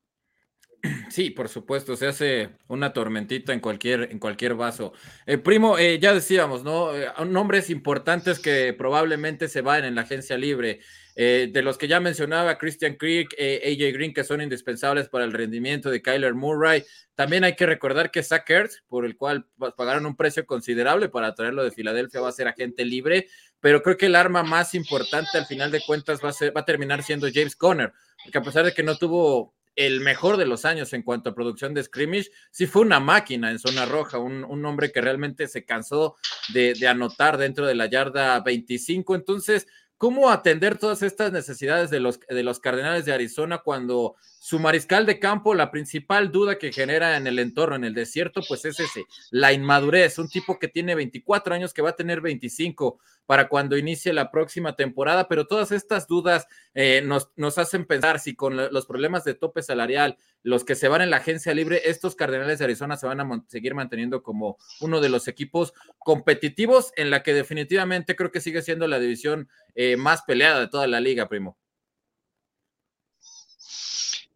Sí, 1.09 1.29
por 1.29 1.49
supuesto, 1.49 1.95
se 1.95 2.07
hace 2.07 2.49
una 2.67 2.93
tormentita 2.93 3.53
en 3.53 3.59
cualquier, 3.59 4.09
en 4.11 4.19
cualquier 4.19 4.55
vaso. 4.55 4.93
Eh, 5.25 5.37
primo, 5.37 5.77
eh, 5.77 5.99
ya 5.99 6.13
decíamos, 6.13 6.63
¿no? 6.63 6.95
Eh, 6.95 7.07
nombres 7.27 7.69
importantes 7.69 8.39
que 8.39 8.73
probablemente 8.73 9.47
se 9.47 9.61
van 9.61 9.83
en 9.83 9.95
la 9.95 10.01
agencia 10.01 10.37
libre. 10.37 10.79
De 11.15 11.61
los 11.61 11.77
que 11.77 11.87
ya 11.87 11.99
mencionaba, 11.99 12.57
Christian 12.57 12.95
Creek, 12.95 13.33
AJ 13.39 13.93
Green, 13.93 14.13
que 14.13 14.23
son 14.23 14.41
indispensables 14.41 15.09
para 15.09 15.25
el 15.25 15.33
rendimiento 15.33 15.89
de 15.89 16.01
Kyler 16.01 16.33
Murray. 16.33 16.83
También 17.15 17.43
hay 17.43 17.55
que 17.55 17.65
recordar 17.65 18.11
que 18.11 18.23
Zach 18.23 18.49
por 18.87 19.05
el 19.05 19.15
cual 19.15 19.45
pagaron 19.77 20.05
un 20.05 20.15
precio 20.15 20.45
considerable 20.45 21.09
para 21.09 21.33
traerlo 21.35 21.63
de 21.63 21.71
Filadelfia, 21.71 22.21
va 22.21 22.29
a 22.29 22.33
ser 22.33 22.47
agente 22.47 22.85
libre, 22.85 23.27
pero 23.59 23.81
creo 23.81 23.97
que 23.97 24.07
el 24.07 24.15
arma 24.15 24.43
más 24.43 24.73
importante 24.73 25.37
al 25.37 25.45
final 25.45 25.71
de 25.71 25.81
cuentas 25.85 26.19
va 26.23 26.29
a, 26.29 26.33
ser, 26.33 26.53
terminar 26.65 27.03
siendo 27.03 27.27
James 27.33 27.55
Conner, 27.55 27.93
porque 28.23 28.37
a 28.37 28.41
pesar 28.41 28.65
de 28.65 28.73
que 28.73 28.83
no 28.83 28.97
tuvo 28.97 29.53
el 29.75 30.01
mejor 30.01 30.35
de 30.35 30.45
los 30.45 30.65
años 30.65 30.91
en 30.93 31.01
cuanto 31.01 31.29
a 31.29 31.35
producción 31.35 31.73
de 31.73 31.83
scrimmage, 31.83 32.29
sí 32.51 32.67
fue 32.67 32.81
una 32.81 32.99
máquina 32.99 33.51
en 33.51 33.59
zona 33.59 33.85
roja, 33.85 34.17
un, 34.17 34.65
hombre 34.65 34.91
que 34.91 34.99
realmente 34.99 35.47
se 35.47 35.63
cansó 35.63 36.17
de, 36.53 36.73
de, 36.73 36.87
anotar 36.87 37.37
dentro 37.37 37.65
de 37.65 37.75
la 37.75 37.85
yarda 37.85 38.39
25. 38.41 39.15
Entonces, 39.15 39.67
¿cómo 40.01 40.31
atender 40.31 40.79
todas 40.79 41.03
estas 41.03 41.31
necesidades 41.31 41.91
de 41.91 41.99
los, 41.99 42.19
de 42.21 42.41
los 42.41 42.59
Cardenales 42.59 43.05
de 43.05 43.13
Arizona 43.13 43.59
cuando 43.59 44.15
su 44.43 44.57
mariscal 44.57 45.05
de 45.05 45.19
campo, 45.19 45.53
la 45.53 45.69
principal 45.69 46.31
duda 46.31 46.57
que 46.57 46.71
genera 46.71 47.15
en 47.15 47.27
el 47.27 47.37
entorno, 47.37 47.75
en 47.75 47.83
el 47.83 47.93
desierto, 47.93 48.41
pues 48.47 48.65
es 48.65 48.79
ese, 48.79 49.05
la 49.29 49.53
inmadurez, 49.53 50.17
un 50.17 50.29
tipo 50.29 50.57
que 50.57 50.67
tiene 50.67 50.95
24 50.95 51.53
años, 51.53 51.75
que 51.75 51.83
va 51.83 51.91
a 51.91 51.95
tener 51.95 52.21
25 52.21 52.99
para 53.27 53.47
cuando 53.47 53.77
inicie 53.77 54.13
la 54.13 54.31
próxima 54.31 54.75
temporada, 54.75 55.27
pero 55.27 55.45
todas 55.45 55.71
estas 55.71 56.07
dudas 56.07 56.47
eh, 56.73 57.03
nos, 57.05 57.29
nos, 57.35 57.59
hacen 57.59 57.85
pensar 57.85 58.19
si 58.19 58.35
con 58.35 58.57
los 58.57 58.87
problemas 58.87 59.23
de 59.25 59.35
tope 59.35 59.61
salarial, 59.61 60.17
los 60.41 60.63
que 60.63 60.73
se 60.73 60.87
van 60.87 61.03
en 61.03 61.11
la 61.11 61.17
agencia 61.17 61.53
libre, 61.53 61.79
estos 61.85 62.15
Cardenales 62.15 62.57
de 62.57 62.65
Arizona 62.65 62.97
se 62.97 63.05
van 63.05 63.21
a 63.21 63.43
seguir 63.47 63.75
manteniendo 63.75 64.23
como 64.23 64.57
uno 64.79 65.01
de 65.01 65.09
los 65.09 65.27
equipos 65.27 65.71
competitivos 65.99 66.93
en 66.95 67.11
la 67.11 67.21
que 67.21 67.35
definitivamente 67.35 68.15
creo 68.15 68.31
que 68.31 68.41
sigue 68.41 68.63
siendo 68.63 68.87
la 68.87 68.97
división 68.97 69.49
eh, 69.75 69.97
más 69.97 70.23
peleada 70.23 70.61
de 70.61 70.67
toda 70.67 70.87
la 70.87 70.99
liga, 70.99 71.29
primo. 71.29 71.60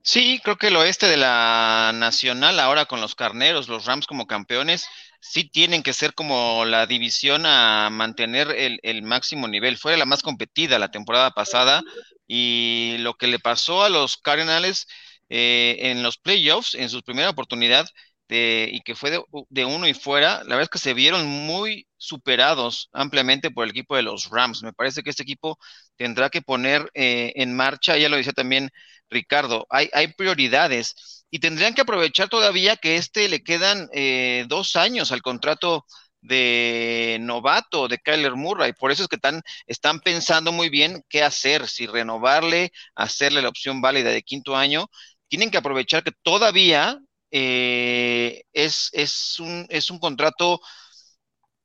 Sí, 0.07 0.39
creo 0.43 0.57
que 0.57 0.67
el 0.67 0.75
oeste 0.75 1.07
de 1.07 1.17
la 1.17 1.91
nacional, 1.95 2.59
ahora 2.59 2.85
con 2.85 3.01
los 3.01 3.15
carneros, 3.15 3.67
los 3.67 3.85
Rams 3.85 4.05
como 4.05 4.27
campeones, 4.27 4.87
sí 5.19 5.49
tienen 5.49 5.81
que 5.81 5.93
ser 5.93 6.13
como 6.13 6.63
la 6.65 6.85
división 6.85 7.45
a 7.47 7.89
mantener 7.91 8.51
el, 8.83 9.01
máximo 9.03 9.47
nivel. 9.47 9.77
Fue 9.77 9.97
la 9.97 10.05
más 10.05 10.21
competida 10.21 10.77
la 10.77 10.91
temporada 10.91 11.31
pasada 11.31 11.81
y 12.27 12.97
lo 12.99 13.15
que 13.15 13.25
le 13.27 13.39
pasó 13.39 13.83
a 13.83 13.89
los 13.89 14.17
Cardinals 14.17 14.87
eh, 15.29 15.77
en 15.79 16.03
los 16.03 16.17
playoffs, 16.19 16.75
en 16.75 16.89
su 16.89 17.01
primera 17.01 17.31
oportunidad, 17.31 17.87
y 18.29 18.81
que 18.81 18.95
fue 18.95 19.11
de, 19.49 19.65
uno 19.65 19.87
y 19.87 19.93
fuera, 19.93 20.39
la 20.39 20.55
verdad 20.55 20.63
es 20.63 20.69
que 20.69 20.79
se 20.79 20.93
vieron 20.93 21.27
muy 21.27 21.87
superados 21.97 22.89
ampliamente 22.93 23.51
por 23.51 23.65
el 23.65 23.71
equipo 23.71 23.95
de 23.95 24.01
los 24.03 24.29
Rams. 24.29 24.63
Me 24.63 24.73
parece 24.73 25.03
que 25.03 25.09
este 25.11 25.23
equipo 25.23 25.57
tendrá 25.97 26.29
que 26.29 26.41
poner 26.41 26.89
eh, 26.93 27.33
en 27.35 27.55
marcha, 27.55 27.97
ya 27.97 28.09
lo 28.09 28.17
decía 28.17 28.33
también 28.33 28.69
Ricardo, 29.09 29.65
hay, 29.69 29.89
hay 29.93 30.07
prioridades 30.13 31.25
y 31.29 31.39
tendrían 31.39 31.73
que 31.73 31.81
aprovechar 31.81 32.29
todavía 32.29 32.75
que 32.77 32.97
este 32.97 33.29
le 33.29 33.43
quedan 33.43 33.89
eh, 33.93 34.45
dos 34.47 34.75
años 34.75 35.11
al 35.11 35.21
contrato 35.21 35.85
de 36.21 37.17
novato 37.21 37.87
de 37.87 37.99
Kyler 37.99 38.35
Murray. 38.35 38.73
Por 38.73 38.91
eso 38.91 39.03
es 39.03 39.09
que 39.09 39.17
están, 39.17 39.41
están 39.67 39.99
pensando 39.99 40.51
muy 40.51 40.69
bien 40.69 41.03
qué 41.09 41.23
hacer, 41.23 41.67
si 41.67 41.85
renovarle, 41.87 42.71
hacerle 42.95 43.41
la 43.41 43.49
opción 43.49 43.81
válida 43.81 44.09
de 44.11 44.23
quinto 44.23 44.55
año. 44.55 44.87
Tienen 45.27 45.51
que 45.51 45.57
aprovechar 45.57 46.03
que 46.03 46.11
todavía 46.23 46.99
eh, 47.31 48.43
es, 48.53 48.89
es, 48.93 49.39
un, 49.39 49.65
es 49.69 49.89
un 49.89 49.99
contrato 49.99 50.61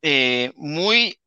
eh, 0.03 0.53
muy, 0.57 1.19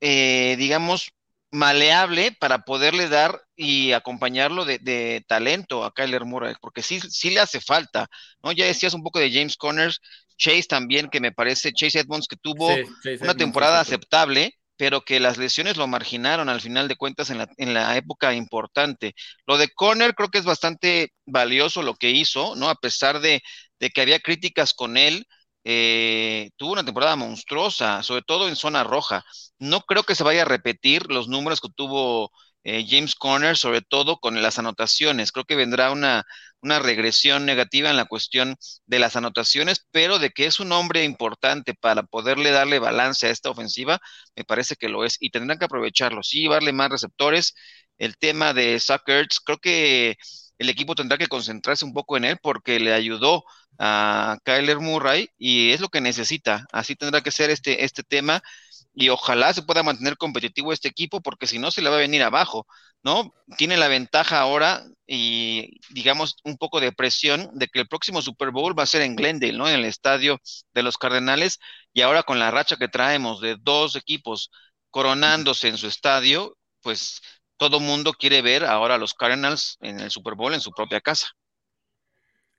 eh, 0.00 0.56
digamos, 0.58 1.10
maleable 1.50 2.32
para 2.32 2.60
poderle 2.60 3.08
dar 3.08 3.42
y 3.56 3.92
acompañarlo 3.92 4.64
de, 4.64 5.24
talento 5.26 5.84
a 5.84 5.92
Kyler 5.92 6.24
Murray, 6.24 6.54
porque 6.60 6.82
sí, 6.82 7.00
sí 7.00 7.30
le 7.30 7.40
hace 7.40 7.60
falta, 7.60 8.08
¿no? 8.42 8.52
Ya 8.52 8.66
decías 8.66 8.94
un 8.94 9.02
poco 9.02 9.18
de 9.18 9.32
James 9.32 9.56
Connors, 9.56 10.00
Chase 10.36 10.64
también, 10.68 11.08
que 11.08 11.20
me 11.20 11.32
parece, 11.32 11.72
Chase 11.72 12.00
Edmonds, 12.00 12.28
que 12.28 12.36
tuvo 12.36 12.68
una 13.20 13.34
temporada 13.34 13.80
aceptable, 13.80 14.54
pero 14.76 15.00
que 15.00 15.18
las 15.18 15.38
lesiones 15.38 15.76
lo 15.76 15.88
marginaron 15.88 16.48
al 16.48 16.60
final 16.60 16.86
de 16.86 16.94
cuentas 16.94 17.30
en 17.30 17.38
la, 17.38 17.48
en 17.56 17.74
la 17.74 17.96
época 17.96 18.32
importante. 18.34 19.14
Lo 19.44 19.58
de 19.58 19.68
Conner 19.70 20.14
creo 20.14 20.28
que 20.28 20.38
es 20.38 20.44
bastante 20.44 21.12
valioso 21.26 21.82
lo 21.82 21.94
que 21.94 22.10
hizo, 22.10 22.54
¿no? 22.54 22.68
A 22.68 22.76
pesar 22.76 23.20
de, 23.20 23.42
de 23.80 23.90
que 23.90 24.00
había 24.00 24.20
críticas 24.20 24.74
con 24.74 24.96
él, 24.96 25.26
eh, 25.64 26.50
tuvo 26.56 26.72
una 26.72 26.84
temporada 26.84 27.16
monstruosa, 27.16 28.02
sobre 28.02 28.22
todo 28.22 28.48
en 28.48 28.56
zona 28.56 28.84
roja. 28.84 29.24
No 29.58 29.80
creo 29.82 30.02
que 30.04 30.14
se 30.14 30.24
vaya 30.24 30.42
a 30.42 30.44
repetir 30.44 31.10
los 31.10 31.28
números 31.28 31.60
que 31.60 31.68
tuvo 31.74 32.30
eh, 32.64 32.84
James 32.88 33.14
Conner, 33.14 33.56
sobre 33.56 33.82
todo 33.82 34.18
con 34.18 34.40
las 34.42 34.58
anotaciones. 34.58 35.32
Creo 35.32 35.44
que 35.44 35.56
vendrá 35.56 35.90
una, 35.92 36.24
una 36.60 36.78
regresión 36.78 37.44
negativa 37.46 37.90
en 37.90 37.96
la 37.96 38.04
cuestión 38.06 38.56
de 38.86 38.98
las 38.98 39.16
anotaciones, 39.16 39.86
pero 39.90 40.18
de 40.18 40.30
que 40.30 40.46
es 40.46 40.60
un 40.60 40.72
hombre 40.72 41.04
importante 41.04 41.74
para 41.74 42.02
poderle 42.02 42.50
darle 42.50 42.78
balance 42.78 43.26
a 43.26 43.30
esta 43.30 43.50
ofensiva, 43.50 44.00
me 44.36 44.44
parece 44.44 44.76
que 44.76 44.88
lo 44.88 45.04
es 45.04 45.16
y 45.20 45.30
tendrán 45.30 45.58
que 45.58 45.64
aprovecharlo. 45.66 46.22
Sí, 46.22 46.48
darle 46.48 46.72
más 46.72 46.90
receptores. 46.90 47.54
El 47.98 48.16
tema 48.16 48.54
de 48.54 48.78
Suckers, 48.80 49.40
creo 49.40 49.58
que 49.58 50.16
el 50.58 50.68
equipo 50.68 50.94
tendrá 50.94 51.18
que 51.18 51.26
concentrarse 51.28 51.84
un 51.84 51.92
poco 51.92 52.16
en 52.16 52.24
él 52.24 52.38
porque 52.42 52.80
le 52.80 52.92
ayudó 52.92 53.44
a 53.78 54.38
Kyler 54.44 54.80
Murray 54.80 55.28
y 55.38 55.70
es 55.72 55.80
lo 55.80 55.88
que 55.88 56.00
necesita. 56.00 56.66
Así 56.72 56.96
tendrá 56.96 57.20
que 57.22 57.30
ser 57.30 57.50
este, 57.50 57.84
este 57.84 58.02
tema 58.02 58.42
y 58.94 59.10
ojalá 59.10 59.54
se 59.54 59.62
pueda 59.62 59.82
mantener 59.82 60.16
competitivo 60.16 60.72
este 60.72 60.88
equipo 60.88 61.20
porque 61.20 61.46
si 61.46 61.58
no 61.58 61.70
se 61.70 61.82
le 61.82 61.90
va 61.90 61.96
a 61.96 62.00
venir 62.00 62.22
abajo, 62.22 62.66
¿no? 63.02 63.32
Tiene 63.56 63.76
la 63.76 63.88
ventaja 63.88 64.40
ahora 64.40 64.84
y 65.06 65.80
digamos 65.90 66.36
un 66.44 66.56
poco 66.58 66.80
de 66.80 66.92
presión 66.92 67.50
de 67.54 67.68
que 67.68 67.80
el 67.80 67.88
próximo 67.88 68.22
Super 68.22 68.50
Bowl 68.50 68.76
va 68.78 68.82
a 68.82 68.86
ser 68.86 69.02
en 69.02 69.16
Glendale, 69.16 69.52
¿no? 69.52 69.68
En 69.68 69.76
el 69.76 69.84
estadio 69.84 70.40
de 70.74 70.82
los 70.82 70.98
Cardenales 70.98 71.58
y 71.92 72.02
ahora 72.02 72.24
con 72.24 72.38
la 72.38 72.50
racha 72.50 72.76
que 72.76 72.88
traemos 72.88 73.40
de 73.40 73.56
dos 73.60 73.94
equipos 73.96 74.50
coronándose 74.90 75.68
en 75.68 75.78
su 75.78 75.86
estadio, 75.86 76.56
pues 76.82 77.20
todo 77.56 77.80
mundo 77.80 78.12
quiere 78.12 78.42
ver 78.42 78.64
ahora 78.64 78.96
a 78.96 78.98
los 78.98 79.14
Cardinals 79.14 79.76
en 79.80 80.00
el 80.00 80.10
Super 80.10 80.34
Bowl 80.34 80.54
en 80.54 80.60
su 80.60 80.72
propia 80.72 81.00
casa. 81.00 81.28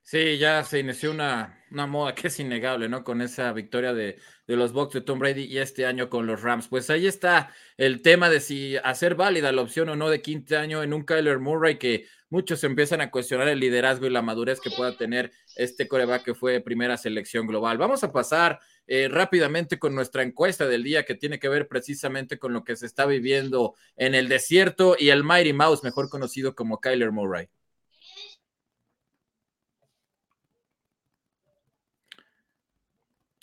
Sí, 0.02 0.38
ya 0.38 0.64
se 0.64 0.80
inició 0.80 1.12
una, 1.12 1.62
una 1.70 1.86
moda 1.86 2.14
que 2.14 2.28
es 2.28 2.40
innegable, 2.40 2.88
¿no? 2.88 3.04
Con 3.04 3.22
esa 3.22 3.52
victoria 3.52 3.94
de, 3.94 4.18
de, 4.46 4.56
los 4.56 4.72
Bucks 4.72 4.94
de 4.94 5.02
Tom 5.02 5.20
Brady 5.20 5.44
y 5.44 5.58
este 5.58 5.86
año 5.86 6.10
con 6.10 6.26
los 6.26 6.42
Rams. 6.42 6.66
Pues 6.68 6.90
ahí 6.90 7.06
está 7.06 7.54
el 7.76 8.02
tema 8.02 8.28
de 8.28 8.40
si 8.40 8.76
hacer 8.78 9.14
válida 9.14 9.52
la 9.52 9.62
opción 9.62 9.88
o 9.88 9.96
no 9.96 10.10
de 10.10 10.20
quinto 10.20 10.58
año 10.58 10.82
en 10.82 10.92
un 10.92 11.04
Kyler 11.04 11.38
Murray 11.38 11.78
que 11.78 12.06
muchos 12.28 12.64
empiezan 12.64 13.00
a 13.00 13.10
cuestionar 13.10 13.48
el 13.48 13.60
liderazgo 13.60 14.06
y 14.06 14.10
la 14.10 14.22
madurez 14.22 14.60
que 14.60 14.70
pueda 14.70 14.96
tener 14.96 15.30
este 15.56 15.86
coreback 15.86 16.24
que 16.24 16.34
fue 16.34 16.60
primera 16.60 16.96
selección 16.96 17.46
global. 17.46 17.78
Vamos 17.78 18.02
a 18.02 18.12
pasar 18.12 18.58
eh, 18.86 19.08
rápidamente 19.08 19.78
con 19.78 19.94
nuestra 19.94 20.24
encuesta 20.24 20.66
del 20.66 20.82
día 20.82 21.04
que 21.04 21.14
tiene 21.14 21.38
que 21.38 21.48
ver 21.48 21.68
precisamente 21.68 22.38
con 22.38 22.52
lo 22.52 22.64
que 22.64 22.74
se 22.74 22.86
está 22.86 23.06
viviendo 23.06 23.74
en 23.96 24.16
el 24.16 24.28
desierto 24.28 24.96
y 24.98 25.10
el 25.10 25.22
Mighty 25.22 25.52
Mouse, 25.52 25.84
mejor 25.84 26.08
conocido 26.08 26.56
como 26.56 26.80
Kyler 26.80 27.12
Murray. 27.12 27.48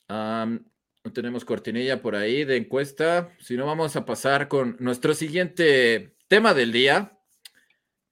No 0.10 1.14
tenemos 1.14 1.46
cortinilla 1.46 2.02
por 2.02 2.16
ahí 2.16 2.46
de 2.46 2.58
encuesta, 2.58 3.34
si 3.40 3.56
no 3.56 3.66
vamos 3.66 3.96
a 3.96 4.06
pasar 4.06 4.48
con 4.48 4.76
nuestro 4.80 5.14
siguiente 5.14 6.16
tema 6.28 6.54
del 6.54 6.72
día, 6.72 7.18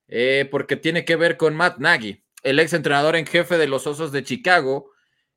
eh, 0.08 0.48
porque 0.52 0.76
tiene 0.76 1.06
que 1.06 1.16
ver 1.16 1.38
con 1.38 1.56
Matt 1.56 1.80
Nagy, 1.80 2.24
el 2.44 2.60
ex 2.60 2.74
entrenador 2.74 3.16
en 3.16 3.26
jefe 3.26 3.58
de 3.58 3.68
los 3.68 3.88
Osos 3.88 4.12
de 4.12 4.24
Chicago, 4.24 4.92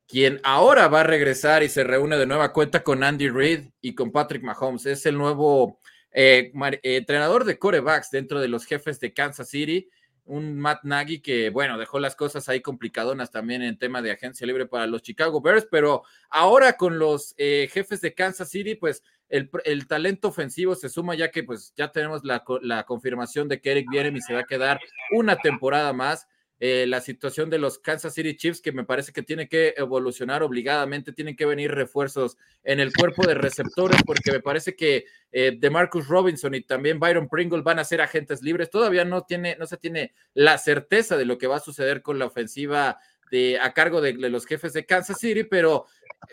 quien 0.06 0.40
ahora 0.42 0.88
va 0.88 1.00
a 1.00 1.04
regresar 1.04 1.62
y 1.62 1.68
se 1.68 1.84
reúne 1.84 2.16
de 2.16 2.26
nueva 2.26 2.52
cuenta 2.52 2.82
con 2.82 3.04
Andy 3.04 3.28
Reid 3.28 3.70
y 3.80 3.94
con 3.94 4.10
Patrick 4.10 4.42
Mahomes. 4.42 4.86
Es 4.86 5.04
el 5.06 5.18
nuevo 5.18 5.80
eh, 6.12 6.50
eh, 6.54 6.80
entrenador 6.82 7.44
de 7.44 7.58
corebacks 7.58 8.10
dentro 8.10 8.40
de 8.40 8.48
los 8.48 8.64
jefes 8.64 9.00
de 9.00 9.12
Kansas 9.12 9.50
City. 9.50 9.88
Un 10.28 10.58
Matt 10.58 10.84
Nagy 10.84 11.20
que, 11.20 11.50
bueno, 11.50 11.78
dejó 11.78 11.98
las 11.98 12.14
cosas 12.14 12.48
ahí 12.48 12.60
complicadonas 12.60 13.30
también 13.30 13.62
en 13.62 13.78
tema 13.78 14.02
de 14.02 14.12
agencia 14.12 14.46
libre 14.46 14.66
para 14.66 14.86
los 14.86 15.02
Chicago 15.02 15.40
Bears, 15.40 15.66
pero 15.70 16.02
ahora 16.30 16.74
con 16.74 16.98
los 16.98 17.34
eh, 17.38 17.68
jefes 17.72 18.00
de 18.00 18.14
Kansas 18.14 18.50
City, 18.50 18.74
pues 18.74 19.02
el, 19.28 19.86
talento 19.86 20.28
ofensivo 20.28 20.74
se 20.74 20.88
suma 20.88 21.14
ya 21.14 21.30
que 21.30 21.42
pues 21.42 21.72
ya 21.76 21.92
tenemos 21.92 22.24
la, 22.24 22.44
la 22.62 22.84
confirmación 22.84 23.48
de 23.48 23.60
que 23.60 23.72
Eric 23.72 23.86
Bierem 23.90 24.16
y 24.16 24.20
se 24.20 24.34
va 24.34 24.40
a 24.40 24.46
quedar 24.46 24.80
una 25.12 25.36
temporada 25.36 25.92
más. 25.92 26.26
Eh, 26.60 26.86
la 26.88 27.00
situación 27.00 27.50
de 27.50 27.58
los 27.58 27.78
Kansas 27.78 28.14
City 28.14 28.36
Chiefs, 28.36 28.60
que 28.60 28.72
me 28.72 28.84
parece 28.84 29.12
que 29.12 29.22
tiene 29.22 29.48
que 29.48 29.74
evolucionar 29.76 30.42
obligadamente, 30.42 31.12
tienen 31.12 31.36
que 31.36 31.46
venir 31.46 31.70
refuerzos 31.70 32.36
en 32.64 32.80
el 32.80 32.92
cuerpo 32.92 33.26
de 33.26 33.34
receptores, 33.34 34.02
porque 34.04 34.32
me 34.32 34.40
parece 34.40 34.74
que 34.74 35.04
eh, 35.30 35.56
de 35.56 35.70
Marcus 35.70 36.08
Robinson 36.08 36.54
y 36.54 36.62
también 36.62 36.98
Byron 36.98 37.28
Pringle 37.28 37.62
van 37.62 37.78
a 37.78 37.84
ser 37.84 38.00
agentes 38.00 38.42
libres. 38.42 38.70
Todavía 38.70 39.04
no, 39.04 39.22
tiene, 39.22 39.56
no 39.56 39.66
se 39.66 39.76
tiene 39.76 40.12
la 40.34 40.58
certeza 40.58 41.16
de 41.16 41.26
lo 41.26 41.38
que 41.38 41.46
va 41.46 41.56
a 41.56 41.60
suceder 41.60 42.02
con 42.02 42.18
la 42.18 42.26
ofensiva 42.26 42.98
de, 43.30 43.58
a 43.60 43.72
cargo 43.72 44.00
de, 44.00 44.14
los 44.14 44.46
jefes 44.46 44.72
de 44.72 44.86
Kansas 44.86 45.18
City, 45.20 45.44
pero 45.44 45.86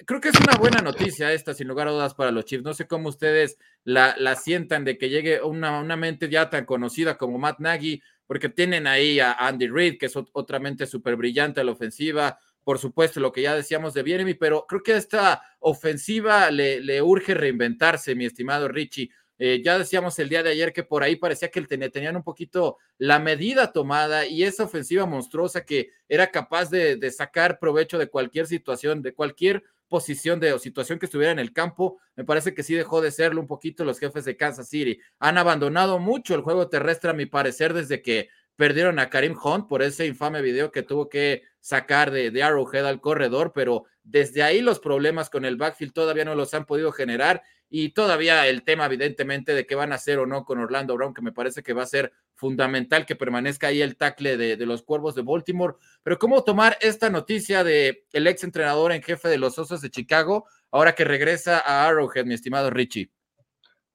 creo 0.05 0.21
que 0.21 0.29
es 0.29 0.39
una 0.39 0.57
buena 0.57 0.81
noticia 0.81 1.33
esta, 1.33 1.53
sin 1.53 1.67
lugar 1.67 1.87
a 1.87 1.91
dudas, 1.91 2.15
para 2.15 2.31
los 2.31 2.45
Chiefs. 2.45 2.63
No 2.63 2.73
sé 2.73 2.87
cómo 2.87 3.09
ustedes 3.09 3.57
la, 3.83 4.15
la 4.17 4.35
sientan 4.35 4.85
de 4.85 4.97
que 4.97 5.09
llegue 5.09 5.41
una, 5.41 5.79
una 5.79 5.95
mente 5.95 6.29
ya 6.29 6.49
tan 6.49 6.65
conocida 6.65 7.17
como 7.17 7.37
Matt 7.37 7.59
Nagy, 7.59 8.01
porque 8.27 8.49
tienen 8.49 8.87
ahí 8.87 9.19
a 9.19 9.33
Andy 9.33 9.67
Reid, 9.67 9.97
que 9.97 10.07
es 10.07 10.15
otra 10.15 10.59
mente 10.59 10.85
súper 10.85 11.15
brillante 11.15 11.61
a 11.61 11.63
la 11.63 11.71
ofensiva, 11.71 12.39
por 12.65 12.79
supuesto, 12.79 13.19
lo 13.19 13.31
que 13.31 13.43
ya 13.43 13.55
decíamos 13.55 13.93
de 13.93 14.01
Bieremi, 14.01 14.33
pero 14.33 14.65
creo 14.67 14.81
que 14.81 14.93
a 14.93 14.97
esta 14.97 15.43
ofensiva 15.59 16.49
le, 16.49 16.99
urge 17.03 17.35
reinventarse, 17.35 18.15
mi 18.15 18.25
estimado 18.25 18.67
Richie. 18.67 19.11
Eh, 19.37 19.61
ya 19.63 19.77
decíamos 19.77 20.17
el 20.17 20.29
día 20.29 20.41
de 20.41 20.49
ayer 20.49 20.73
que 20.73 20.83
por 20.83 21.03
ahí 21.03 21.15
parecía 21.15 21.51
que 21.51 21.61
tenían 21.61 22.15
un 22.15 22.23
poquito 22.23 22.77
la 22.97 23.19
medida 23.19 23.71
tomada 23.71 24.25
y 24.25 24.43
esa 24.43 24.63
ofensiva 24.63 25.05
monstruosa 25.05 25.63
que 25.63 25.91
era 26.07 26.31
capaz 26.31 26.71
de 26.71 27.11
sacar 27.11 27.59
provecho 27.59 27.99
de 27.99 28.07
cualquier 28.07 28.47
situación, 28.47 29.03
de 29.03 29.13
cualquier 29.13 29.63
posición 29.87 30.39
de 30.39 30.53
o 30.53 30.59
situación 30.59 30.99
que 30.99 31.05
estuviera 31.05 31.31
en 31.31 31.39
el 31.39 31.53
campo, 31.53 31.99
me 32.15 32.23
parece 32.23 32.53
que 32.53 32.63
sí 32.63 32.73
dejó 32.73 33.01
de 33.01 33.11
serlo 33.11 33.41
un 33.41 33.47
poquito 33.47 33.85
los 33.85 33.99
jefes 33.99 34.25
de 34.25 34.37
Kansas 34.37 34.69
City. 34.69 34.99
Han 35.19 35.37
abandonado 35.37 35.99
mucho 35.99 36.35
el 36.35 36.41
juego 36.41 36.69
terrestre, 36.69 37.11
a 37.11 37.13
mi 37.13 37.25
parecer, 37.25 37.73
desde 37.73 38.01
que 38.01 38.29
perdieron 38.55 38.99
a 38.99 39.09
Karim 39.09 39.35
Hunt 39.41 39.67
por 39.67 39.81
ese 39.81 40.05
infame 40.05 40.41
video 40.41 40.71
que 40.71 40.83
tuvo 40.83 41.09
que 41.09 41.43
sacar 41.59 42.11
de, 42.11 42.31
de 42.31 42.43
Arrowhead 42.43 42.85
al 42.85 43.01
corredor, 43.01 43.51
pero 43.53 43.85
desde 44.03 44.43
ahí 44.43 44.61
los 44.61 44.79
problemas 44.79 45.29
con 45.29 45.45
el 45.45 45.57
backfield 45.57 45.93
todavía 45.93 46.25
no 46.25 46.35
los 46.35 46.53
han 46.53 46.65
podido 46.65 46.91
generar 46.91 47.43
y 47.69 47.89
todavía 47.89 48.47
el 48.47 48.63
tema 48.63 48.85
evidentemente 48.85 49.53
de 49.53 49.65
qué 49.65 49.75
van 49.75 49.91
a 49.91 49.95
hacer 49.95 50.19
o 50.19 50.25
no 50.25 50.45
con 50.45 50.59
Orlando 50.59 50.95
Brown, 50.95 51.13
que 51.13 51.21
me 51.21 51.31
parece 51.31 51.63
que 51.63 51.73
va 51.73 51.83
a 51.83 51.87
ser 51.87 52.13
fundamental 52.35 53.05
que 53.05 53.15
permanezca 53.15 53.67
ahí 53.67 53.81
el 53.81 53.95
tackle 53.95 54.37
de, 54.37 54.65
los 54.65 54.83
Cuervos 54.83 55.15
de 55.15 55.23
Baltimore. 55.23 55.75
Pero 56.03 56.19
¿cómo 56.19 56.43
tomar 56.43 56.77
esta 56.81 57.09
noticia 57.09 57.63
de 57.63 58.03
el 58.13 58.27
ex 58.27 58.43
entrenador 58.43 58.91
en 58.91 59.01
jefe 59.01 59.29
de 59.29 59.37
los 59.37 59.57
Osos 59.57 59.81
de 59.81 59.89
Chicago 59.89 60.45
ahora 60.71 60.93
que 60.93 61.05
regresa 61.05 61.59
a 61.59 61.87
Arrowhead, 61.87 62.25
mi 62.25 62.33
estimado 62.33 62.69
Richie? 62.69 63.09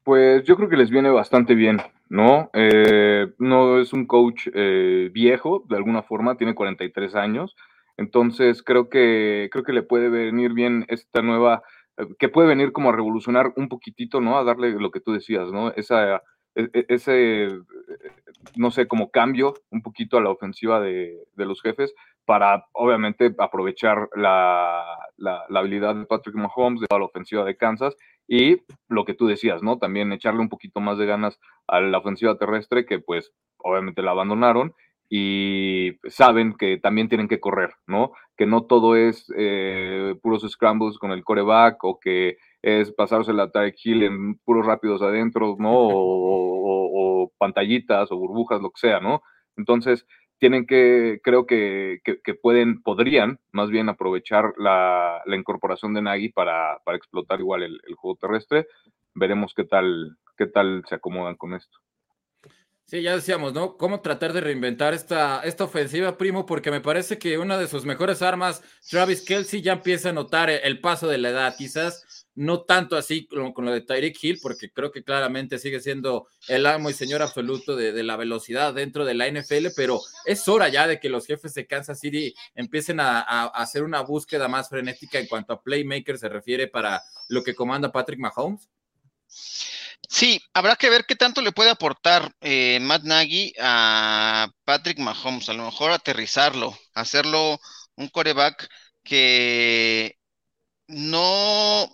Pues 0.03 0.45
yo 0.45 0.57
creo 0.57 0.69
que 0.69 0.79
les 0.79 0.91
viene 0.91 1.11
bastante 1.11 1.55
bien, 1.55 1.81
¿no? 2.09 2.51
Eh, 2.55 3.29
no 3.39 3.79
es 3.79 3.93
un 3.93 4.07
coach 4.07 4.49
eh, 4.55 5.11
viejo, 5.13 5.65
de 5.69 5.77
alguna 5.77 6.03
forma, 6.03 6.37
tiene 6.37 6.55
43 6.55 7.15
años, 7.15 7.55
entonces 7.99 8.63
creo 8.63 8.89
que, 8.89 9.51
creo 9.53 9.63
que 9.63 9.75
le 9.75 9.83
puede 9.83 10.09
venir 10.09 10.55
bien 10.55 10.87
esta 10.89 11.21
nueva, 11.21 11.63
eh, 11.99 12.07
que 12.19 12.31
puede 12.31 12.49
venir 12.49 12.73
como 12.73 12.89
a 12.89 12.97
revolucionar 12.97 13.53
un 13.57 13.69
poquitito, 13.69 14.23
¿no? 14.23 14.39
A 14.39 14.45
darle 14.45 14.71
lo 14.71 14.91
que 14.91 15.01
tú 15.01 15.13
decías, 15.13 15.53
¿no? 15.53 15.71
Esa, 15.73 16.23
ese, 16.55 17.49
no 18.57 18.71
sé, 18.71 18.89
como 18.89 19.11
cambio 19.11 19.55
un 19.71 19.83
poquito 19.83 20.19
a 20.19 20.21
la 20.21 20.31
ofensiva 20.31 20.81
de, 20.81 21.19
de 21.35 21.47
los 21.47 21.63
jefes 21.63 21.95
para 22.25 22.67
obviamente 22.73 23.35
aprovechar 23.39 24.09
la, 24.15 24.85
la, 25.17 25.45
habilidad 25.53 25.95
de 25.95 26.07
Patrick 26.07 26.37
Mahomes, 26.37 26.81
de 26.81 26.87
toda 26.87 27.01
la 27.01 27.07
ofensiva 27.07 27.45
de 27.45 27.57
Kansas 27.57 27.97
y 28.29 28.63
lo 28.89 29.05
que 29.05 29.15
tú 29.15 29.27
decías, 29.27 29.63
¿no? 29.63 29.79
También 29.79 30.13
echarle 30.13 30.41
un 30.41 30.49
poquito 30.49 30.81
más 30.81 30.99
de 30.99 31.07
ganas 31.07 31.41
a 31.67 31.81
la 31.81 31.99
ofensiva 31.99 32.39
terrestre 32.39 32.87
que 32.87 33.01
pues 33.01 33.33
obviamente 33.59 34.03
la 34.03 34.13
abandonaron 34.13 34.75
y 35.13 35.99
saben 36.09 36.55
que 36.55 36.79
también 36.79 37.09
tienen 37.09 37.27
que 37.27 37.41
correr, 37.41 37.75
¿no? 37.89 38.13
Que 38.37 38.47
no 38.47 38.63
todo 38.63 38.95
es 38.95 39.27
eh, 39.37 40.15
puros 40.23 40.49
scrambles 40.49 40.99
con 40.99 41.11
el 41.11 41.25
coreback 41.25 41.83
o 41.83 41.99
que 41.99 42.37
es 42.63 42.93
pasarse 42.93 43.33
la 43.33 43.51
Tarek 43.51 43.75
Hill 43.85 44.05
en 44.05 44.37
puros 44.37 44.65
rápidos 44.65 45.03
adentro, 45.03 45.57
¿no? 45.59 45.73
O, 45.73 47.33
pantallitas 47.39 48.13
o 48.13 48.17
burbujas, 48.17 48.61
lo 48.61 48.71
que 48.71 48.81
sea, 48.81 49.01
¿no? 49.01 49.23
Entonces, 49.57 50.07
tienen 50.39 50.67
que, 50.67 51.21
creo 51.25 51.47
que, 51.47 52.01
que, 52.05 52.35
pueden, 52.35 52.83
podrían 52.83 53.41
más 53.53 53.71
bien 53.71 53.89
aprovechar 53.89 54.53
la, 54.59 55.23
incorporación 55.27 55.95
de 55.95 56.03
Nagy 56.03 56.31
para, 56.31 56.81
para 56.85 56.97
explotar 56.97 57.41
igual 57.41 57.63
el, 57.63 57.81
el, 57.87 57.95
juego 57.95 58.17
terrestre. 58.21 58.67
Veremos 59.15 59.55
qué 59.55 59.65
tal, 59.65 60.17
qué 60.37 60.47
tal 60.47 60.85
se 60.89 60.95
acomodan 60.97 61.37
con 61.37 61.55
esto. 61.55 61.79
Sí, 62.91 63.03
ya 63.03 63.15
decíamos, 63.15 63.53
¿no? 63.53 63.77
¿Cómo 63.77 64.01
tratar 64.01 64.33
de 64.33 64.41
reinventar 64.41 64.95
esta, 64.95 65.43
esta 65.45 65.63
ofensiva, 65.63 66.19
primo? 66.19 66.45
Porque 66.45 66.73
me 66.73 66.81
parece 66.81 67.19
que 67.19 67.39
una 67.39 67.57
de 67.57 67.69
sus 67.69 67.85
mejores 67.85 68.21
armas, 68.21 68.63
Travis 68.91 69.23
Kelsey, 69.23 69.63
ya 69.63 69.75
empieza 69.75 70.09
a 70.09 70.13
notar 70.13 70.51
el 70.51 70.81
paso 70.81 71.07
de 71.07 71.19
la 71.19 71.29
edad. 71.29 71.55
Quizás 71.57 72.27
no 72.35 72.63
tanto 72.63 72.97
así 72.97 73.29
como 73.29 73.55
con 73.55 73.65
lo 73.65 73.71
de 73.71 73.83
Tyreek 73.83 74.19
Hill, 74.21 74.41
porque 74.43 74.73
creo 74.73 74.91
que 74.91 75.05
claramente 75.05 75.61
sigue 75.61 75.79
siendo 75.79 76.27
el 76.49 76.67
amo 76.67 76.91
y 76.91 76.93
señor 76.93 77.23
absoluto 77.23 77.77
de, 77.77 78.03
la 78.03 78.17
velocidad 78.17 78.75
dentro 78.75 79.05
de 79.05 79.15
la 79.15 79.31
NFL, 79.31 79.69
pero 79.77 80.01
es 80.25 80.49
hora 80.49 80.69
ya 80.69 80.89
de 80.89 80.99
que 80.99 81.11
los 81.11 81.27
jefes 81.27 81.55
de 81.55 81.69
Kansas 81.69 82.01
City 82.01 82.35
empiecen 82.57 82.99
a, 82.99 83.21
a 83.21 83.47
hacer 83.51 83.85
una 83.85 84.01
búsqueda 84.01 84.49
más 84.49 84.69
frenética 84.69 85.21
en 85.21 85.29
cuanto 85.29 85.53
a 85.53 85.63
playmaker 85.63 86.19
se 86.19 86.29
refiere 86.29 86.67
para 86.67 87.01
lo 87.29 87.45
que 87.45 87.55
comanda 87.55 87.93
Patrick 87.93 88.19
Mahomes. 88.19 88.69
Sí, 90.09 90.41
habrá 90.55 90.75
que 90.77 90.91
ver 90.91 91.05
qué 91.07 91.15
tanto 91.15 91.41
le 91.41 91.53
puede 91.53 91.71
aportar 91.71 92.33
eh, 92.41 92.79
Matt 92.81 93.05
Nagy 93.05 93.53
a 93.61 94.49
Patrick 94.65 94.99
Mahomes. 94.99 95.49
A 95.49 95.53
lo 95.53 95.65
mejor 95.65 95.93
aterrizarlo, 95.93 96.77
hacerlo 96.95 97.59
un 97.97 98.09
coreback 98.09 98.69
que 99.05 100.17
no. 100.89 101.91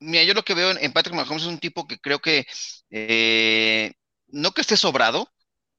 Mira, 0.00 0.24
yo 0.24 0.34
lo 0.34 0.44
que 0.44 0.54
veo 0.54 0.72
en, 0.78 0.92
Patrick 0.92 1.16
Mahomes 1.16 1.42
es 1.44 1.48
un 1.48 1.58
tipo 1.58 1.86
que 1.88 1.98
creo 1.98 2.20
que 2.20 2.46
eh, 2.90 3.92
no 4.28 4.52
que 4.52 4.60
esté 4.62 4.76
sobrado, 4.76 5.28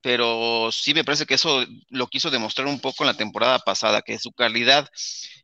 pero 0.02 0.72
sí 0.72 0.94
me 0.94 1.04
parece 1.04 1.26
que 1.26 1.36
eso 1.36 1.66
lo 1.90 2.08
quiso 2.08 2.32
demostrar 2.32 2.68
un 2.68 2.80
poco 2.82 3.04
en 3.04 3.08
la 3.10 3.18
temporada 3.18 3.60
pasada, 3.60 4.02
que 4.02 4.20
su 4.20 4.32
calidad 4.34 4.90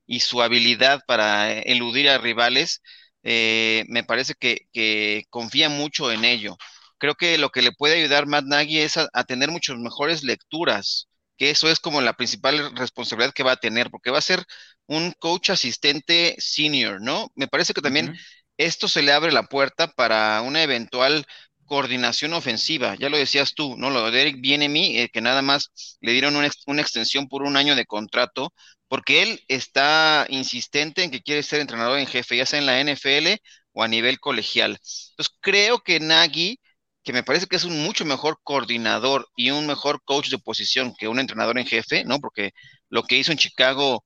y 0.06 0.20
su 0.22 0.42
habilidad 0.42 1.02
para 1.08 1.52
eludir 1.54 2.10
a 2.10 2.18
rivales 2.18 2.82
eh, 3.24 3.86
me 3.88 4.04
parece 4.04 4.34
que, 4.36 5.26
confía 5.30 5.70
mucho 5.70 6.12
en 6.12 6.26
ello. 6.26 6.58
Creo 6.98 7.16
que 7.16 7.38
lo 7.38 7.50
que 7.50 7.62
le 7.62 7.72
puede 7.72 7.96
ayudar 7.98 8.28
Matt 8.28 8.46
Nagy 8.46 8.80
es 8.80 8.98
a, 8.98 9.24
tener 9.26 9.50
muchas 9.52 9.78
mejores 9.78 10.24
lecturas, 10.24 11.08
que 11.38 11.50
eso 11.50 11.70
es 11.70 11.80
como 11.80 12.02
la 12.02 12.14
principal 12.14 12.76
responsabilidad 12.76 13.34
que 13.34 13.44
va 13.44 13.54
a 13.54 13.58
tener, 13.58 13.90
porque 13.90 14.12
va 14.12 14.20
a 14.20 14.22
ser 14.22 14.46
un 14.88 15.12
coach 15.14 15.50
asistente 15.52 16.36
senior, 16.40 17.02
¿no? 17.02 17.32
Me 17.36 17.48
parece 17.48 17.74
que 17.74 17.82
también 17.82 18.16
esto 18.58 18.88
se 18.88 19.02
le 19.02 19.14
abre 19.14 19.32
la 19.32 19.44
puerta 19.44 19.88
para 19.88 20.42
una 20.42 20.62
eventual 20.64 21.26
coordinación 21.66 22.34
ofensiva. 22.34 22.96
Ya 23.00 23.10
lo 23.10 23.18
decías 23.18 23.54
tú, 23.56 23.78
¿no? 23.78 23.90
Lo 23.92 24.12
de 24.12 24.22
Eric 24.22 24.42
Bienemi, 24.42 25.00
eh, 25.00 25.10
que 25.10 25.22
nada 25.22 25.42
más 25.42 25.72
le 26.02 26.12
dieron 26.12 26.36
una, 26.36 26.50
una, 26.68 26.82
extensión 26.82 27.30
por 27.30 27.44
un 27.44 27.56
año 27.56 27.76
de 27.78 27.86
contrato, 27.86 28.54
porque 28.92 29.24
él 29.24 29.42
está 29.48 30.26
insistente 30.28 31.02
en 31.02 31.12
que 31.12 31.22
quiere 31.22 31.44
ser 31.44 31.62
entrenador 31.62 31.98
en 31.98 32.08
jefe, 32.08 32.36
ya 32.36 32.46
sea 32.46 32.60
en 32.60 32.66
la 32.66 32.78
NFL 32.82 33.42
o 33.72 33.84
a 33.84 33.88
nivel 33.88 34.20
colegial. 34.20 34.72
Entonces, 35.12 35.34
creo 35.40 35.80
que 35.80 36.02
Nagy, 36.02 36.60
que 37.02 37.14
me 37.14 37.24
parece 37.24 37.48
que 37.48 37.56
es 37.56 37.64
un 37.64 37.82
mucho 37.86 38.04
mejor 38.04 38.40
coordinador 38.44 39.30
y 39.38 39.52
un 39.52 39.66
mejor 39.66 40.02
coach 40.04 40.28
de 40.30 40.40
posición 40.40 40.94
que 41.00 41.08
un 41.08 41.20
entrenador 41.22 41.58
en 41.58 41.66
jefe, 41.66 42.04
¿no? 42.04 42.20
Porque 42.20 42.52
lo 42.90 43.04
que 43.04 43.16
hizo 43.16 43.32
en 43.32 43.38
Chicago 43.38 44.04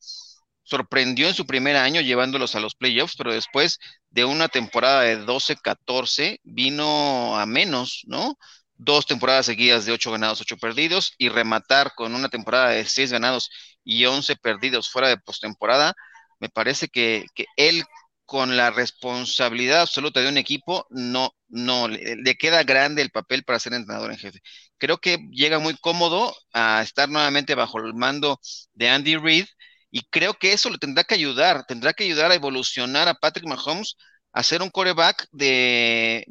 sorprendió 0.62 1.28
en 1.28 1.34
su 1.34 1.48
primer 1.48 1.78
año 1.78 2.02
llevándolos 2.02 2.54
a 2.54 2.60
los 2.60 2.76
playoffs, 2.76 3.16
pero 3.18 3.34
después 3.34 3.80
de 4.12 4.26
una 4.26 4.50
temporada 4.50 5.02
de 5.02 5.18
12-14 5.18 6.42
vino 6.44 7.36
a 7.40 7.48
menos, 7.48 8.04
¿no? 8.06 8.38
Dos 8.78 9.06
temporadas 9.06 9.46
seguidas 9.46 9.86
de 9.86 9.94
ocho 9.94 10.12
ganados, 10.12 10.42
ocho 10.42 10.58
perdidos 10.58 11.14
y 11.18 11.30
rematar 11.30 11.94
con 11.96 12.14
una 12.14 12.30
temporada 12.30 12.70
de 12.70 12.86
seis 12.86 13.12
ganados 13.12 13.50
y 13.84 14.06
11 14.06 14.36
perdidos 14.38 14.90
fuera 14.90 15.08
de 15.08 15.18
postemporada, 15.18 15.94
me 16.40 16.50
parece 16.50 16.90
que, 16.90 17.26
él 17.58 17.84
con 18.26 18.58
la 18.58 18.72
responsabilidad 18.72 19.82
absoluta 19.82 20.20
de 20.20 20.30
un 20.30 20.38
equipo, 20.38 20.88
no, 20.90 21.32
no, 21.48 21.88
le, 21.88 22.36
queda 22.36 22.64
grande 22.64 23.02
el 23.04 23.12
papel 23.12 23.44
para 23.44 23.60
ser 23.60 23.74
entrenador 23.74 24.12
en 24.12 24.18
jefe. 24.18 24.40
Creo 24.78 24.98
que 24.98 25.20
llega 25.32 25.60
muy 25.60 25.76
cómodo 25.78 26.36
a 26.54 26.82
estar 26.82 27.08
nuevamente 27.10 27.56
bajo 27.56 27.78
el 27.80 27.94
mando 27.94 28.40
de 28.74 28.90
Andy 28.90 29.18
Reid 29.18 29.46
y 29.92 30.02
creo 30.10 30.34
que 30.34 30.54
eso 30.54 30.70
le 30.70 30.80
tendrá 30.80 31.04
que 31.04 31.16
ayudar, 31.16 31.66
tendrá 31.68 31.94
que 31.94 32.04
ayudar 32.04 32.32
a 32.32 32.36
evolucionar 32.36 33.08
a 33.08 33.14
Patrick 33.14 33.48
Mahomes 33.48 33.96
a 34.34 34.44
ser 34.44 34.62
un 34.62 34.70
coreback 34.70 35.28
de 35.32 36.26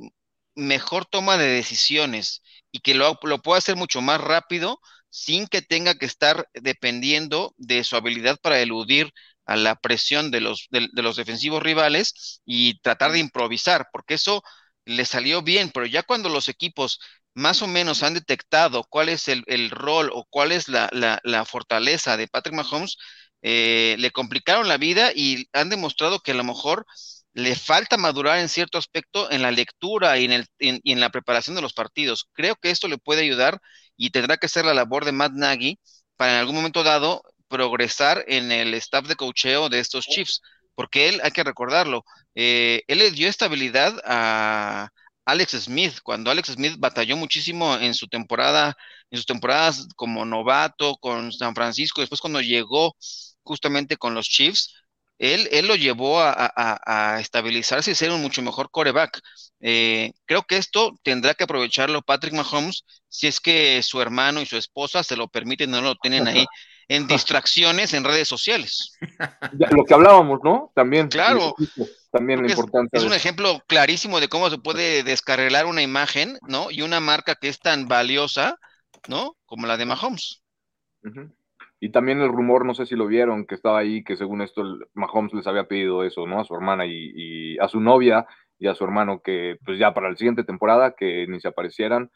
mejor 0.55 1.07
toma 1.07 1.37
de 1.37 1.49
decisiones 1.49 2.43
y 2.73 2.81
que 2.81 2.95
lo, 2.95 3.19
lo 3.23 3.43
pueda 3.43 3.59
hacer 3.59 3.77
mucho 3.77 4.01
más 4.03 4.21
rápido 4.21 4.81
sin 5.11 5.47
que 5.47 5.62
tenga 5.62 5.95
que 5.95 6.07
estar 6.07 6.49
dependiendo 6.55 7.55
de 7.57 7.85
su 7.85 7.97
habilidad 7.97 8.38
para 8.43 8.61
eludir 8.61 9.12
a 9.47 9.57
la 9.57 9.77
presión 9.77 10.31
de 10.31 10.40
los, 10.40 10.67
de, 10.71 10.88
los 10.95 11.17
defensivos 11.17 11.62
rivales 11.62 12.40
y 12.45 12.81
tratar 12.81 13.12
de 13.12 13.21
improvisar, 13.21 13.88
porque 13.93 14.14
eso 14.14 14.43
le 14.85 15.05
salió 15.05 15.43
bien, 15.43 15.71
pero 15.73 15.87
ya 15.87 16.03
cuando 16.03 16.29
los 16.29 16.49
equipos 16.49 16.99
más 17.35 17.62
o 17.62 17.67
menos 17.67 18.03
han 18.03 18.14
detectado 18.14 18.85
cuál 18.85 19.09
es 19.09 19.29
el, 19.29 19.71
rol 19.71 20.11
o 20.12 20.25
cuál 20.29 20.53
es 20.53 20.69
la, 20.69 21.45
fortaleza 21.47 22.17
de 22.17 22.29
Patrick 22.29 22.55
Mahomes, 22.55 22.97
eh, 23.43 23.97
le 23.99 24.11
complicaron 24.11 24.69
la 24.69 24.79
vida 24.79 25.12
y 25.14 25.49
han 25.53 25.69
demostrado 25.69 26.21
que 26.21 26.33
a 26.33 26.35
lo 26.35 26.45
mejor 26.45 26.87
le 27.35 27.57
falta 27.57 27.97
madurar 27.97 28.38
en 28.38 28.49
cierto 28.49 28.79
aspecto 28.79 29.31
en 29.31 29.42
la 29.42 29.51
lectura 29.51 30.18
y 30.18 30.25
en, 30.25 30.33
el, 30.33 30.47
y 30.59 30.92
en 30.92 31.01
la 31.01 31.11
preparación 31.11 31.57
de 31.57 31.62
los 31.62 31.75
partidos. 31.75 32.29
Creo 32.33 32.57
que 32.57 32.70
esto 32.70 32.88
le 32.88 32.99
puede 32.99 33.23
ayudar 33.23 33.61
y 33.97 34.11
tendrá 34.11 34.37
que 34.37 34.49
ser 34.49 34.64
la 34.64 34.75
labor 34.75 35.05
de 35.05 35.12
Matt 35.12 35.33
Nagy 35.33 35.79
para 36.16 36.33
en 36.35 36.38
algún 36.38 36.55
momento 36.55 36.85
dado 36.85 37.23
progresar 37.49 38.25
en 38.29 38.53
el 38.53 38.75
staff 38.75 39.07
de 39.07 39.16
cocheo 39.16 39.68
de 39.68 39.81
estos 39.81 40.07
Chiefs, 40.07 40.40
porque 40.75 41.09
él, 41.09 41.20
hay 41.23 41.33
que 41.33 41.44
recordarlo, 41.44 42.05
eh, 42.35 42.83
él 42.87 42.99
le 42.99 43.11
dio 43.11 43.29
estabilidad 43.29 44.01
a 44.05 44.88
Alex 45.25 45.53
Smith, 45.53 46.01
cuando 46.03 46.31
Alex 46.31 46.53
Smith 46.53 46.75
batalló 46.79 47.16
muchísimo 47.16 47.77
en 47.77 47.94
su 47.94 48.09
temporada, 48.09 48.77
en 49.11 49.18
sus 49.18 49.27
temporadas 49.27 49.88
como 49.97 50.25
novato 50.25 50.97
con 50.97 51.33
San 51.33 51.55
Francisco, 51.55 52.01
después 52.01 52.20
cuando 52.20 52.40
llegó 52.40 52.97
justamente 53.42 53.97
con 53.97 54.14
los 54.14 54.29
Chiefs, 54.29 54.75
él, 55.18 55.48
él 55.53 55.66
lo 55.66 55.77
llevó 55.77 56.20
a, 56.20 57.18
estabilizarse 57.20 57.92
y 57.92 57.94
ser 57.94 58.11
un 58.11 58.22
mucho 58.22 58.42
mejor 58.42 58.70
coreback. 58.70 59.20
Eh, 59.61 60.12
creo 60.27 60.42
que 60.42 60.57
esto 60.57 60.94
tendrá 61.03 61.35
que 61.35 61.44
aprovecharlo 61.44 62.03
Patrick 62.03 62.35
Mahomes 62.35 62.85
si 63.09 63.29
es 63.29 63.40
que 63.40 63.83
su 63.83 64.00
hermano 64.00 64.40
y 64.40 64.46
su 64.46 64.57
esposa 64.57 65.03
se 65.03 65.16
lo 65.16 65.29
permiten, 65.29 65.70
no 65.70 65.81
lo 65.81 65.94
tienen 65.94 66.27
ahí 66.27 66.44
en 66.88 67.07
distracciones 67.07 67.94
en 67.94 68.05
redes 68.05 68.29
sociales. 68.29 68.92
lo 69.70 69.85
que 69.85 69.94
hablábamos, 69.94 70.40
¿no? 70.42 70.72
También. 70.74 71.09
Claro. 71.09 71.55
También 72.11 72.48
importante. 72.48 72.96
Es, 72.96 73.05
un 73.05 73.12
ejemplo 73.12 73.62
clarísimo 73.66 74.20
de 74.20 74.29
cómo 74.29 74.50
se 74.50 74.59
puede 74.59 75.03
descarrilar 75.03 75.66
una 75.66 75.83
imagen, 75.83 76.38
¿no? 76.46 76.70
Y 76.70 76.83
una 76.83 77.00
marca 77.00 77.35
que 77.35 77.48
es 77.48 77.59
tan 77.59 77.88
valiosa, 77.88 78.59
¿no? 79.09 79.37
Como 79.46 79.66
la 79.66 79.77
de 79.77 79.87
Mahomes. 79.87 80.42
Y 81.85 81.90
también 81.90 82.23
el 82.23 82.31
rumor, 82.33 82.64
no 82.64 82.73
sé 82.73 82.87
si 82.87 82.97
lo 82.97 83.07
vieron, 83.07 83.44
que 83.44 83.55
estaba 83.55 83.79
ahí, 83.79 84.03
que 84.03 84.16
según 84.16 84.40
esto 84.40 84.62
Mahomes 84.94 85.35
les 85.35 85.47
había 85.47 85.68
pedido 85.68 86.03
eso, 86.03 86.27
¿no? 86.27 86.40
A 86.40 86.44
su 86.44 86.55
hermana 86.55 86.87
y, 86.87 87.59
a 87.59 87.68
su 87.68 87.79
novia 87.79 88.27
y 88.59 88.68
a 88.68 88.75
su 88.75 88.85
hermano 88.85 89.20
que 89.23 89.59
pues 89.66 89.79
ya 89.79 89.92
para 89.92 90.09
la 90.09 90.16
siguiente 90.16 90.44
temporada 90.44 90.94
que 90.97 91.27
ni 91.27 91.40
se 91.40 91.49
aparecieran 91.49 92.11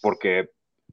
porque 0.00 0.48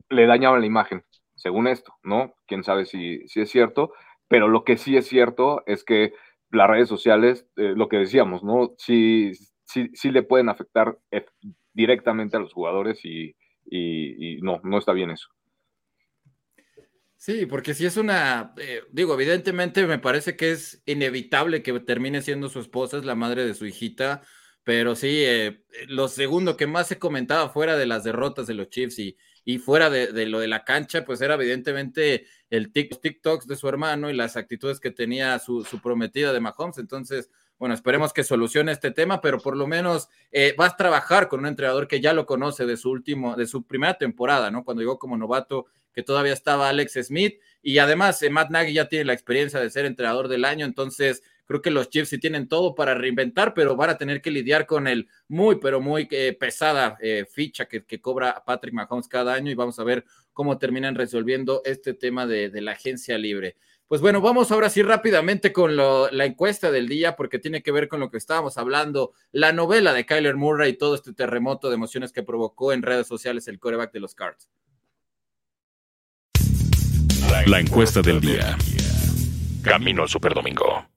le 0.09 0.25
dañaban 0.25 0.59
la 0.59 0.67
imagen, 0.67 1.05
según 1.35 1.67
esto, 1.67 1.93
¿no? 2.03 2.33
Quién 2.47 2.65
sabe 2.65 2.85
si, 2.85 3.25
si 3.29 3.39
es 3.39 3.49
cierto, 3.49 3.93
pero 4.27 4.49
lo 4.49 4.65
que 4.65 4.75
sí 4.75 4.97
es 4.97 5.07
cierto 5.07 5.63
es 5.65 5.85
que 5.85 6.11
las 6.51 6.69
redes 6.69 6.89
sociales, 6.89 7.47
eh, 7.55 7.75
lo 7.77 7.87
que 7.87 7.95
decíamos, 7.95 8.43
¿no? 8.43 8.73
Sí, 8.77 9.31
sí, 9.63 9.89
sí 9.93 10.11
le 10.11 10.21
pueden 10.21 10.49
afectar 10.49 10.97
eh, 11.11 11.25
directamente 11.71 12.35
a 12.35 12.41
los 12.41 12.51
jugadores 12.51 13.05
y, 13.05 13.37
y 13.63 14.41
no, 14.41 14.59
no 14.65 14.79
está 14.79 14.91
bien 14.91 15.11
eso. 15.11 15.34
Sí, 17.25 17.47
porque 17.47 17.73
si 17.73 17.87
es 17.87 17.97
una, 17.97 18.53
eh, 18.57 18.83
digo, 18.91 19.15
evidentemente 19.15 19.87
me 19.87 19.97
parece 19.97 20.35
que 20.35 20.51
es 20.51 20.83
inevitable 20.85 21.63
que 21.63 21.79
termine 21.79 22.21
siendo 22.21 22.49
su 22.49 22.59
esposa, 22.59 22.97
es 22.97 23.03
la 23.03 23.15
madre 23.15 23.47
de 23.47 23.55
su 23.55 23.65
hijita, 23.65 24.21
pero 24.63 24.95
sí, 24.95 25.23
eh, 25.25 25.65
lo 25.87 26.07
segundo 26.07 26.55
que 26.55 26.67
más 26.67 26.87
se 26.87 26.99
comentaba 26.99 27.49
fuera 27.49 27.77
de 27.77 27.87
las 27.87 28.03
derrotas 28.03 28.45
de 28.45 28.53
los 28.53 28.69
Chiefs 28.69 28.99
y, 28.99 29.17
y 29.43 29.57
fuera 29.57 29.89
de, 29.89 30.27
lo 30.27 30.37
de 30.39 30.47
la 30.47 30.63
cancha, 30.63 31.03
pues 31.03 31.19
era 31.19 31.33
evidentemente 31.33 32.27
el 32.51 32.71
TikToks 32.71 33.47
de 33.47 33.55
su 33.55 33.67
hermano 33.67 34.11
y 34.11 34.13
las 34.13 34.37
actitudes 34.37 34.79
que 34.79 34.91
tenía 34.91 35.39
su, 35.39 35.63
su 35.63 35.81
prometida 35.81 36.31
de 36.31 36.41
Mahomes. 36.41 36.77
Entonces, 36.77 37.31
bueno, 37.57 37.73
esperemos 37.73 38.13
que 38.13 38.23
solucione 38.23 38.71
este 38.71 38.91
tema, 38.91 39.19
pero 39.19 39.39
por 39.39 39.57
lo 39.57 39.65
menos 39.65 40.09
eh, 40.31 40.53
vas 40.59 40.73
a 40.73 40.77
trabajar 40.77 41.27
con 41.27 41.39
un 41.39 41.47
entrenador 41.47 41.87
que 41.87 42.01
ya 42.01 42.13
lo 42.13 42.27
conoce 42.27 42.67
de 42.67 42.77
su 42.77 42.91
último, 42.91 43.35
de 43.35 43.47
su 43.47 43.65
primera 43.65 43.97
temporada, 43.97 44.51
¿no? 44.51 44.63
Cuando 44.63 44.81
llegó 44.81 44.99
como 44.99 45.17
novato, 45.17 45.65
que 45.95 46.03
todavía 46.03 46.33
estaba 46.33 46.69
Alex 46.69 46.99
Smith, 47.05 47.39
y 47.61 47.79
además 47.79 48.21
eh, 48.21 48.29
Matt 48.29 48.51
Nagy 48.51 48.73
ya 48.73 48.89
tiene 48.89 49.05
la 49.05 49.13
experiencia 49.13 49.59
de 49.59 49.69
ser 49.69 49.85
entrenador 49.85 50.27
del 50.27 50.45
año, 50.45 50.65
entonces 50.65 51.23
creo 51.45 51.61
que 51.61 51.71
los 51.71 51.89
Chiefs 51.89 52.09
sí 52.09 52.19
tienen 52.19 52.47
todo 52.47 52.75
para 52.75 52.93
reinventar, 52.93 53.53
pero 53.53 53.75
van 53.75 53.91
a 53.91 53.97
tener 53.97 54.21
que 54.21 54.31
lidiar 54.31 54.65
con 54.65 54.87
el 54.87 55.07
muy, 55.27 55.55
pero 55.59 55.79
muy 55.79 56.07
eh, 56.11 56.35
pesada 56.39 56.97
ficha 57.31 57.65
que, 57.65 57.83
cobra 58.01 58.43
Patrick 58.45 58.73
Mahomes 58.73 59.07
cada 59.07 59.33
año, 59.33 59.49
y 59.51 59.55
vamos 59.55 59.79
a 59.79 59.83
ver 59.83 60.05
cómo 60.33 60.57
terminan 60.57 60.95
resolviendo 60.95 61.61
este 61.65 61.93
tema 61.93 62.27
de 62.27 62.61
la 62.61 62.73
agencia 62.73 63.17
libre. 63.17 63.55
Pues 63.87 64.01
bueno, 64.01 64.19
vamos 64.19 64.51
ahora 64.51 64.71
sí 64.71 64.81
rápidamente 64.81 65.53
con 65.53 65.77
la 65.77 66.25
encuesta 66.25 66.71
del 66.71 66.87
día, 66.87 67.15
porque 67.15 67.37
tiene 67.37 67.61
que 67.61 67.71
ver 67.71 67.87
con 67.87 67.99
lo 67.99 68.09
que 68.09 68.17
estábamos 68.17 68.57
hablando, 68.57 69.13
la 69.31 69.53
novela 69.53 69.93
de 69.93 70.07
Kyler 70.07 70.35
Murray 70.35 70.71
y 70.71 70.77
todo 70.77 70.95
este 70.95 71.13
terremoto 71.13 71.69
de 71.69 71.75
emociones 71.75 72.11
que 72.11 72.23
provocó 72.23 72.73
en 72.73 72.81
redes 72.81 73.05
sociales 73.05 73.47
el 73.47 73.59
coreback 73.59 73.93
de 73.93 73.99
los 73.99 74.15
Cards. 74.15 74.49
La 77.43 77.59
encuesta 77.59 78.01
del 78.01 78.19
día. 78.19 78.57
Camino 79.61 80.01
al 80.01 80.09
Superdomingo. 80.09 80.87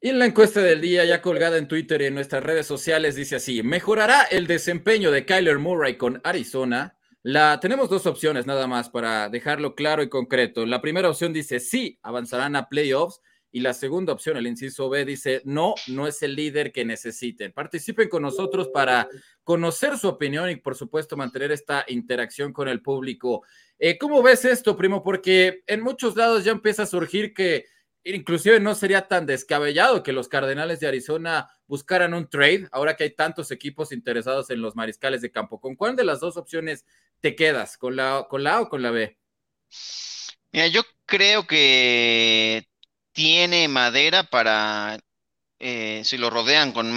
Y 0.00 0.08
en 0.08 0.18
la 0.18 0.24
encuesta 0.24 0.62
del 0.62 0.80
día, 0.80 1.04
ya 1.04 1.20
colgada 1.20 1.58
en 1.58 1.68
Twitter 1.68 2.00
y 2.00 2.06
en 2.06 2.14
nuestras 2.14 2.42
redes 2.42 2.66
sociales, 2.66 3.16
dice 3.16 3.36
así: 3.36 3.62
¿Mejorará 3.62 4.22
el 4.22 4.46
desempeño 4.46 5.10
de 5.10 5.26
Kyler 5.26 5.58
Murray 5.58 5.98
con 5.98 6.22
Arizona? 6.24 6.96
La, 7.22 7.60
tenemos 7.60 7.90
dos 7.90 8.06
opciones 8.06 8.46
nada 8.46 8.66
más 8.66 8.88
para 8.88 9.28
dejarlo 9.28 9.74
claro 9.74 10.02
y 10.02 10.08
concreto. 10.08 10.64
La 10.64 10.80
primera 10.80 11.10
opción 11.10 11.34
dice 11.34 11.60
sí, 11.60 11.98
avanzarán 12.02 12.56
a 12.56 12.70
playoffs. 12.70 13.20
Y 13.54 13.60
la 13.60 13.74
segunda 13.74 14.14
opción, 14.14 14.38
el 14.38 14.46
inciso 14.46 14.88
B, 14.88 15.04
dice 15.04 15.42
no, 15.44 15.74
no 15.88 16.06
es 16.06 16.22
el 16.22 16.34
líder 16.34 16.72
que 16.72 16.86
necesiten. 16.86 17.52
Participen 17.52 18.08
con 18.08 18.22
nosotros 18.22 18.70
para 18.72 19.06
conocer 19.44 19.98
su 19.98 20.08
opinión 20.08 20.48
y, 20.48 20.56
por 20.56 20.74
supuesto, 20.74 21.18
mantener 21.18 21.52
esta 21.52 21.84
interacción 21.86 22.54
con 22.54 22.66
el 22.66 22.80
público. 22.80 23.44
Eh, 23.84 23.98
¿Cómo 23.98 24.22
ves 24.22 24.44
esto, 24.44 24.76
primo? 24.76 25.02
Porque 25.02 25.64
en 25.66 25.80
muchos 25.80 26.14
lados 26.14 26.44
ya 26.44 26.52
empieza 26.52 26.84
a 26.84 26.86
surgir 26.86 27.34
que 27.34 27.66
inclusive 28.04 28.60
no 28.60 28.76
sería 28.76 29.08
tan 29.08 29.26
descabellado 29.26 30.04
que 30.04 30.12
los 30.12 30.28
Cardenales 30.28 30.78
de 30.78 30.86
Arizona 30.86 31.48
buscaran 31.66 32.14
un 32.14 32.30
trade, 32.30 32.68
ahora 32.70 32.94
que 32.94 33.02
hay 33.02 33.16
tantos 33.16 33.50
equipos 33.50 33.90
interesados 33.90 34.50
en 34.50 34.62
los 34.62 34.76
mariscales 34.76 35.20
de 35.20 35.32
campo. 35.32 35.60
¿Con 35.60 35.74
cuál 35.74 35.96
de 35.96 36.04
las 36.04 36.20
dos 36.20 36.36
opciones 36.36 36.84
te 37.18 37.34
quedas? 37.34 37.76
¿Con 37.76 37.96
la, 37.96 38.28
con 38.30 38.44
la 38.44 38.54
A 38.54 38.60
o 38.60 38.68
con 38.68 38.82
la 38.82 38.92
B? 38.92 39.18
Mira, 40.52 40.68
yo 40.68 40.82
creo 41.04 41.44
que 41.48 42.68
tiene 43.10 43.66
madera 43.66 44.22
para, 44.22 44.96
eh, 45.58 46.02
si 46.04 46.18
lo 46.18 46.30
rodean 46.30 46.70
con, 46.70 46.92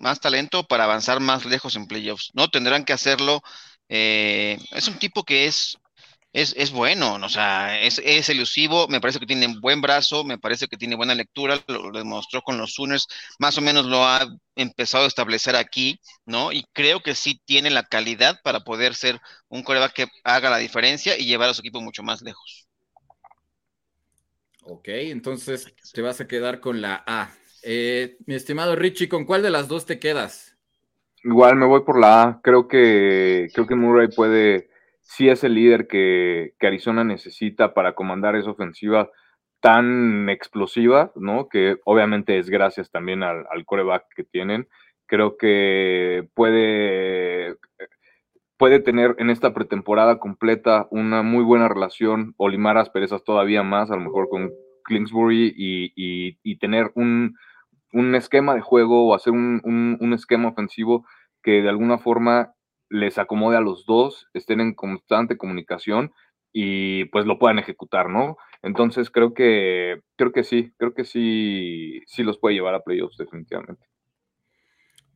más 0.00 0.20
talento, 0.20 0.66
para 0.66 0.84
avanzar 0.84 1.20
más 1.20 1.44
lejos 1.44 1.76
en 1.76 1.86
playoffs. 1.86 2.30
No 2.32 2.48
tendrán 2.48 2.86
que 2.86 2.94
hacerlo. 2.94 3.42
Eh, 3.90 4.56
es 4.70 4.88
un 4.88 4.98
tipo 4.98 5.22
que 5.24 5.44
es 5.44 5.76
es, 6.34 6.72
bueno, 6.72 7.14
o 7.14 7.28
sea, 7.28 7.80
es, 7.80 8.00
elusivo, 8.28 8.88
me 8.88 9.00
parece 9.00 9.20
que 9.20 9.26
tiene 9.26 9.54
buen 9.60 9.80
brazo, 9.80 10.24
me 10.24 10.36
parece 10.36 10.66
que 10.66 10.76
tiene 10.76 10.96
buena 10.96 11.14
lectura, 11.14 11.60
lo, 11.68 11.92
demostró 11.92 12.42
con 12.42 12.58
los 12.58 12.74
Sooners, 12.74 13.06
más 13.38 13.56
o 13.56 13.60
menos 13.60 13.86
lo 13.86 14.04
ha 14.04 14.26
empezado 14.56 15.04
a 15.04 15.06
establecer 15.06 15.54
aquí, 15.54 16.00
¿no? 16.26 16.50
Y 16.50 16.64
creo 16.72 17.00
que 17.00 17.14
sí 17.14 17.40
tiene 17.44 17.70
la 17.70 17.84
calidad 17.84 18.40
para 18.42 18.60
poder 18.60 18.96
ser 18.96 19.20
un 19.48 19.62
coreback 19.62 19.92
que 19.92 20.06
haga 20.24 20.50
la 20.50 20.58
diferencia 20.58 21.16
y 21.16 21.24
llevar 21.24 21.50
a 21.50 21.54
su 21.54 21.60
equipo 21.60 21.80
mucho 21.80 22.02
más 22.02 22.20
lejos. 22.20 22.66
Ok, 24.62 24.88
entonces 24.88 25.72
te 25.92 26.02
vas 26.02 26.20
a 26.20 26.26
quedar 26.26 26.58
con 26.58 26.80
la 26.80 27.04
A. 27.06 27.30
Eh, 27.62 28.16
mi 28.26 28.34
estimado 28.34 28.74
Richie, 28.74 29.08
¿con 29.08 29.24
cuál 29.24 29.42
de 29.42 29.50
las 29.50 29.68
dos 29.68 29.86
te 29.86 30.00
quedas? 30.00 30.56
Igual 31.22 31.54
me 31.54 31.66
voy 31.66 31.82
por 31.84 32.00
la 32.00 32.22
A. 32.22 32.40
Creo 32.42 32.66
que, 32.66 33.50
creo 33.54 33.68
que 33.68 33.76
Murray 33.76 34.08
puede 34.08 34.73
sí 35.04 35.28
es 35.28 35.44
el 35.44 35.54
líder 35.54 35.86
que, 35.86 36.54
Arizona 36.60 37.04
necesita 37.04 37.74
para 37.74 37.94
comandar 37.94 38.36
esa 38.36 38.50
ofensiva 38.50 39.10
tan 39.60 40.28
explosiva, 40.28 41.12
¿no? 41.14 41.48
Que 41.48 41.76
obviamente 41.84 42.38
es 42.38 42.50
gracias 42.50 42.90
también 42.90 43.22
al, 43.22 43.46
coreback 43.66 44.06
que 44.16 44.24
tienen. 44.24 44.68
Creo 45.06 45.36
que 45.36 46.28
puede, 46.34 47.56
puede 48.56 48.80
tener 48.80 49.14
en 49.18 49.30
esta 49.30 49.54
pretemporada 49.54 50.18
completa 50.18 50.88
una 50.90 51.22
muy 51.22 51.44
buena 51.44 51.68
relación, 51.68 52.34
o 52.38 52.48
limar 52.48 52.78
asperezas 52.78 53.24
todavía 53.24 53.62
más, 53.62 53.90
a 53.90 53.96
lo 53.96 54.02
mejor 54.02 54.28
con 54.28 54.52
Kingsbury, 54.88 55.54
y, 55.56 56.56
tener 56.56 56.90
un, 56.94 57.36
esquema 58.14 58.54
de 58.54 58.62
juego 58.62 59.06
o 59.08 59.14
hacer 59.14 59.32
un, 59.32 59.60
un 60.00 60.12
esquema 60.14 60.48
ofensivo 60.48 61.06
que 61.42 61.62
de 61.62 61.68
alguna 61.68 61.98
forma 61.98 62.53
les 62.90 63.18
acomode 63.18 63.56
a 63.56 63.60
los 63.60 63.86
dos, 63.86 64.28
estén 64.34 64.60
en 64.60 64.74
constante 64.74 65.36
comunicación 65.38 66.12
y 66.52 67.06
pues 67.06 67.26
lo 67.26 67.38
puedan 67.38 67.58
ejecutar, 67.58 68.08
¿no? 68.08 68.36
Entonces 68.62 69.10
creo 69.10 69.34
que, 69.34 70.00
creo 70.16 70.32
que 70.32 70.44
sí, 70.44 70.72
creo 70.78 70.94
que 70.94 71.04
sí, 71.04 72.00
sí 72.06 72.22
los 72.22 72.38
puede 72.38 72.54
llevar 72.54 72.74
a 72.74 72.82
playoffs 72.82 73.16
definitivamente. 73.18 73.84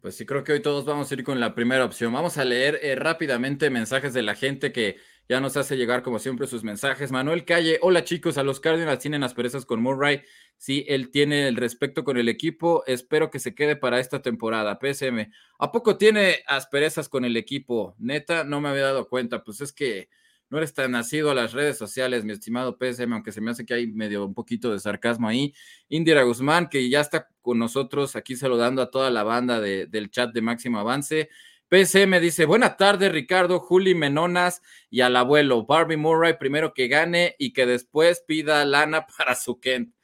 Pues 0.00 0.14
sí, 0.16 0.24
creo 0.24 0.44
que 0.44 0.52
hoy 0.52 0.62
todos 0.62 0.84
vamos 0.84 1.10
a 1.10 1.14
ir 1.14 1.24
con 1.24 1.40
la 1.40 1.56
primera 1.56 1.84
opción. 1.84 2.12
Vamos 2.12 2.38
a 2.38 2.44
leer 2.44 2.78
eh, 2.82 2.94
rápidamente 2.94 3.68
mensajes 3.68 4.14
de 4.14 4.22
la 4.22 4.36
gente 4.36 4.70
que 4.70 4.96
ya 5.28 5.40
nos 5.40 5.56
hace 5.56 5.76
llegar, 5.76 6.02
como 6.04 6.20
siempre, 6.20 6.46
sus 6.46 6.62
mensajes. 6.62 7.10
Manuel 7.10 7.44
Calle, 7.44 7.80
hola 7.82 8.04
chicos, 8.04 8.38
a 8.38 8.44
los 8.44 8.60
Cardinals 8.60 9.00
tienen 9.00 9.24
asperezas 9.24 9.66
con 9.66 9.82
Murray. 9.82 10.22
Sí, 10.56 10.84
él 10.88 11.10
tiene 11.10 11.48
el 11.48 11.56
respeto 11.56 12.04
con 12.04 12.16
el 12.16 12.28
equipo. 12.28 12.84
Espero 12.86 13.30
que 13.30 13.40
se 13.40 13.56
quede 13.56 13.74
para 13.74 13.98
esta 13.98 14.22
temporada. 14.22 14.78
PSM, 14.80 15.32
¿a 15.58 15.72
poco 15.72 15.98
tiene 15.98 16.44
asperezas 16.46 17.08
con 17.08 17.24
el 17.24 17.36
equipo? 17.36 17.96
Neta, 17.98 18.44
no 18.44 18.60
me 18.60 18.68
había 18.68 18.84
dado 18.84 19.08
cuenta. 19.08 19.42
Pues 19.42 19.60
es 19.60 19.72
que 19.72 20.08
no 20.50 20.58
eres 20.58 20.72
tan 20.72 20.92
nacido 20.92 21.30
a 21.30 21.34
las 21.34 21.52
redes 21.52 21.76
sociales, 21.76 22.24
mi 22.24 22.32
estimado 22.32 22.78
PSM, 22.78 23.12
aunque 23.12 23.32
se 23.32 23.40
me 23.40 23.50
hace 23.50 23.66
que 23.66 23.74
hay 23.74 23.86
medio 23.86 24.24
un 24.24 24.34
poquito 24.34 24.72
de 24.72 24.80
sarcasmo 24.80 25.28
ahí. 25.28 25.54
Indira 25.88 26.22
Guzmán, 26.22 26.68
que 26.68 26.88
ya 26.88 27.00
está 27.00 27.28
con 27.42 27.58
nosotros 27.58 28.16
aquí 28.16 28.36
saludando 28.36 28.80
a 28.80 28.90
toda 28.90 29.10
la 29.10 29.24
banda 29.24 29.60
del 29.60 30.10
chat 30.10 30.32
de 30.32 30.40
Máximo 30.40 30.78
Avance. 30.78 31.28
PSM 31.70 32.18
dice, 32.20 32.46
buena 32.46 32.78
tarde 32.78 33.10
Ricardo, 33.10 33.60
Juli 33.60 33.94
Menonas 33.94 34.62
y 34.88 35.02
al 35.02 35.16
abuelo 35.16 35.66
Barbie 35.66 35.98
Murray, 35.98 36.38
primero 36.38 36.72
que 36.72 36.88
gane 36.88 37.36
y 37.38 37.52
que 37.52 37.66
después 37.66 38.24
pida 38.26 38.64
lana 38.64 39.06
para 39.18 39.34
su 39.34 39.60
Kent. 39.60 39.94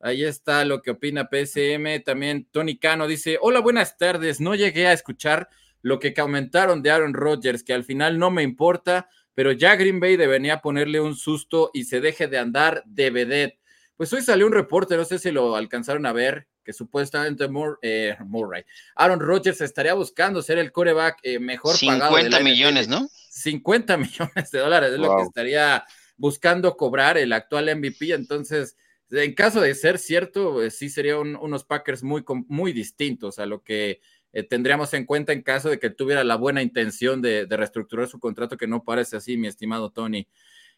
Ahí 0.00 0.24
está 0.24 0.64
lo 0.66 0.82
que 0.82 0.90
opina 0.90 1.30
PSM. 1.30 2.02
También 2.04 2.46
Tony 2.50 2.78
Cano 2.78 3.06
dice, 3.06 3.38
hola, 3.40 3.60
buenas 3.60 3.96
tardes. 3.96 4.40
No 4.40 4.54
llegué 4.54 4.86
a 4.86 4.92
escuchar 4.92 5.48
lo 5.80 5.98
que 5.98 6.12
comentaron 6.12 6.82
de 6.82 6.90
Aaron 6.90 7.14
Rodgers, 7.14 7.62
que 7.62 7.72
al 7.72 7.84
final 7.84 8.18
no 8.18 8.30
me 8.30 8.42
importa, 8.42 9.08
pero 9.36 9.52
ya 9.52 9.76
Green 9.76 10.00
Bay 10.00 10.16
debería 10.16 10.62
ponerle 10.62 10.98
un 10.98 11.14
susto 11.14 11.70
y 11.74 11.84
se 11.84 12.00
deje 12.00 12.26
de 12.26 12.38
andar 12.38 12.82
de 12.86 13.10
vedette. 13.10 13.60
Pues 13.94 14.10
hoy 14.14 14.22
salió 14.22 14.46
un 14.46 14.54
reporte, 14.54 14.96
no 14.96 15.04
sé 15.04 15.18
si 15.18 15.30
lo 15.30 15.56
alcanzaron 15.56 16.06
a 16.06 16.14
ver, 16.14 16.48
que 16.64 16.72
supuestamente 16.72 17.46
eh, 17.82 18.16
Murray, 18.24 18.64
Aaron 18.94 19.20
Rodgers 19.20 19.60
estaría 19.60 19.92
buscando 19.92 20.40
ser 20.40 20.56
el 20.56 20.72
coreback 20.72 21.18
eh, 21.22 21.38
mejor 21.38 21.76
pagado. 21.78 22.16
50 22.16 22.40
millones, 22.40 22.88
¿no? 22.88 23.06
50 23.28 23.96
millones 23.98 24.50
de 24.50 24.58
dólares 24.58 24.92
es 24.94 24.98
lo 24.98 25.14
que 25.18 25.22
estaría 25.24 25.84
buscando 26.16 26.74
cobrar 26.74 27.18
el 27.18 27.34
actual 27.34 27.76
MVP. 27.76 28.14
Entonces, 28.14 28.74
en 29.10 29.34
caso 29.34 29.60
de 29.60 29.74
ser 29.74 29.98
cierto, 29.98 30.62
eh, 30.62 30.70
sí 30.70 30.88
serían 30.88 31.36
unos 31.36 31.64
Packers 31.64 32.02
muy, 32.02 32.24
muy 32.48 32.72
distintos 32.72 33.38
a 33.38 33.44
lo 33.44 33.62
que 33.62 34.00
tendríamos 34.48 34.92
en 34.94 35.04
cuenta 35.04 35.32
en 35.32 35.42
caso 35.42 35.70
de 35.70 35.78
que 35.78 35.90
tuviera 35.90 36.24
la 36.24 36.36
buena 36.36 36.62
intención 36.62 37.22
de, 37.22 37.46
de 37.46 37.56
reestructurar 37.56 38.08
su 38.08 38.20
contrato, 38.20 38.56
que 38.56 38.66
no 38.66 38.84
parece 38.84 39.16
así, 39.16 39.36
mi 39.36 39.48
estimado 39.48 39.90
Tony. 39.90 40.28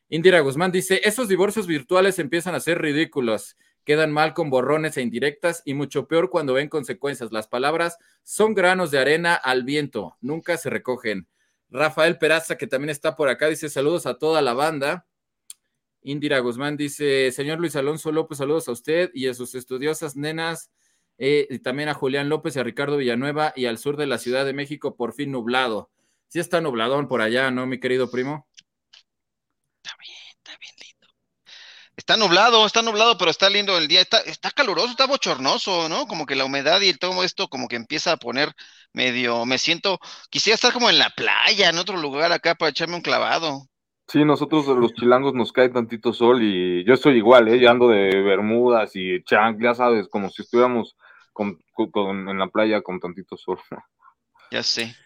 Indira 0.09 0.41
Guzmán 0.41 0.73
dice, 0.73 1.01
esos 1.05 1.29
divorcios 1.29 1.67
virtuales 1.67 2.19
empiezan 2.19 2.55
a 2.55 2.61
ser 2.61 2.81
ridículos 2.81 3.57
quedan 3.89 4.13
mal 4.13 4.35
con 4.35 4.51
borrones 4.51 4.99
e 4.99 5.01
indirectas 5.01 5.63
y 5.65 5.73
mucho 5.73 6.09
peor 6.09 6.29
cuando 6.29 6.53
ven 6.53 6.69
consecuencias. 6.69 7.33
Las 7.33 7.49
palabras 7.49 7.97
son 8.23 8.53
granos 8.53 8.91
de 8.91 8.99
arena 8.99 9.35
al 9.35 9.65
viento, 9.65 10.19
nunca 10.21 10.59
se 10.59 10.69
recogen. 10.69 11.27
Rafael 11.71 12.19
Peraza, 12.19 12.59
que 12.59 12.67
también 12.67 12.91
está 12.91 13.17
por 13.17 13.31
acá, 13.31 13.49
dice 13.49 13.71
saludos 13.71 14.05
a 14.05 14.19
toda 14.19 14.43
la 14.43 14.53
banda. 14.53 15.07
Indira 16.03 16.39
Guzmán 16.41 16.77
dice, 16.77 17.33
señor 17.33 17.61
Luis 17.61 17.77
Alonso 17.77 18.13
López, 18.13 18.37
saludos 18.37 18.69
a 18.69 18.73
usted 18.73 19.11
y 19.15 19.27
a 19.27 19.33
sus 19.33 19.55
estudiosas 19.55 20.17
nenas, 20.17 20.71
eh, 21.19 21.47
y 21.51 21.59
también 21.59 21.89
a 21.89 21.95
Julián 21.95 22.29
López 22.29 22.57
y 22.57 22.61
a 22.61 22.65
Ricardo 22.65 22.97
Villanueva 22.97 23.53
y 23.57 23.67
al 23.67 23.79
sur 23.79 23.97
de 23.97 24.07
la 24.07 24.19
Ciudad 24.19 24.45
de 24.45 24.53
México, 24.53 24.97
por 24.97 25.13
fin 25.13 25.33
nublado. 25.33 25.91
Sí 26.29 26.39
está 26.39 26.61
nubladón 26.61 27.09
por 27.09 27.21
allá, 27.21 27.51
¿no, 27.51 27.67
mi 27.67 27.81
querido 27.81 28.11
primo? 28.11 28.47
Está 31.97 32.17
nublado, 32.17 32.65
está 32.65 32.81
nublado, 32.81 33.19
pero 33.19 33.31
está 33.31 33.51
lindo 33.51 33.77
el 33.77 33.89
día. 33.89 34.01
Está, 34.01 34.21
está 34.21 34.51
caluroso, 34.53 34.89
está 34.89 35.07
bochornoso, 35.07 35.89
¿no? 35.89 36.07
Como 36.07 36.27
que 36.27 36.37
la 36.37 36.45
humedad 36.45 36.81
y 36.81 36.95
todo 36.95 37.25
esto 37.25 37.49
como 37.49 37.67
que 37.67 37.77
empieza 37.77 38.13
a 38.13 38.17
poner 38.17 38.53
medio, 38.93 39.45
me 39.45 39.59
siento, 39.59 39.99
quisiera 40.31 40.55
estar 40.55 40.73
como 40.73 40.89
en 40.89 40.99
la 40.99 41.11
playa, 41.11 41.69
en 41.69 41.79
otro 41.79 41.97
lugar 41.97 42.33
acá 42.33 42.55
para 42.55 42.71
echarme 42.71 42.95
un 42.95 43.03
clavado. 43.03 43.67
Sí, 44.07 44.25
nosotros 44.25 44.67
los 44.69 44.95
chilangos 44.95 45.35
nos 45.35 45.53
cae 45.53 45.69
tantito 45.69 46.15
sol 46.15 46.43
y 46.43 46.83
yo 46.85 46.95
estoy 46.95 47.17
igual, 47.19 47.49
¿eh? 47.49 47.61
Yo 47.61 47.71
ando 47.71 47.89
de 47.89 48.09
bermudas 48.23 48.93
y 48.95 49.23
chang, 49.25 49.63
ya 49.63 49.75
sabes, 49.75 50.09
como 50.09 50.31
si 50.31 50.43
estuviéramos 50.43 50.97
con, 51.39 52.29
en 52.29 52.39
la 52.39 52.49
playa 52.49 52.83
con 52.83 52.99
tantito 52.99 53.37
sol. 53.37 53.59
Ya 54.51 54.63
sé. 54.63 54.97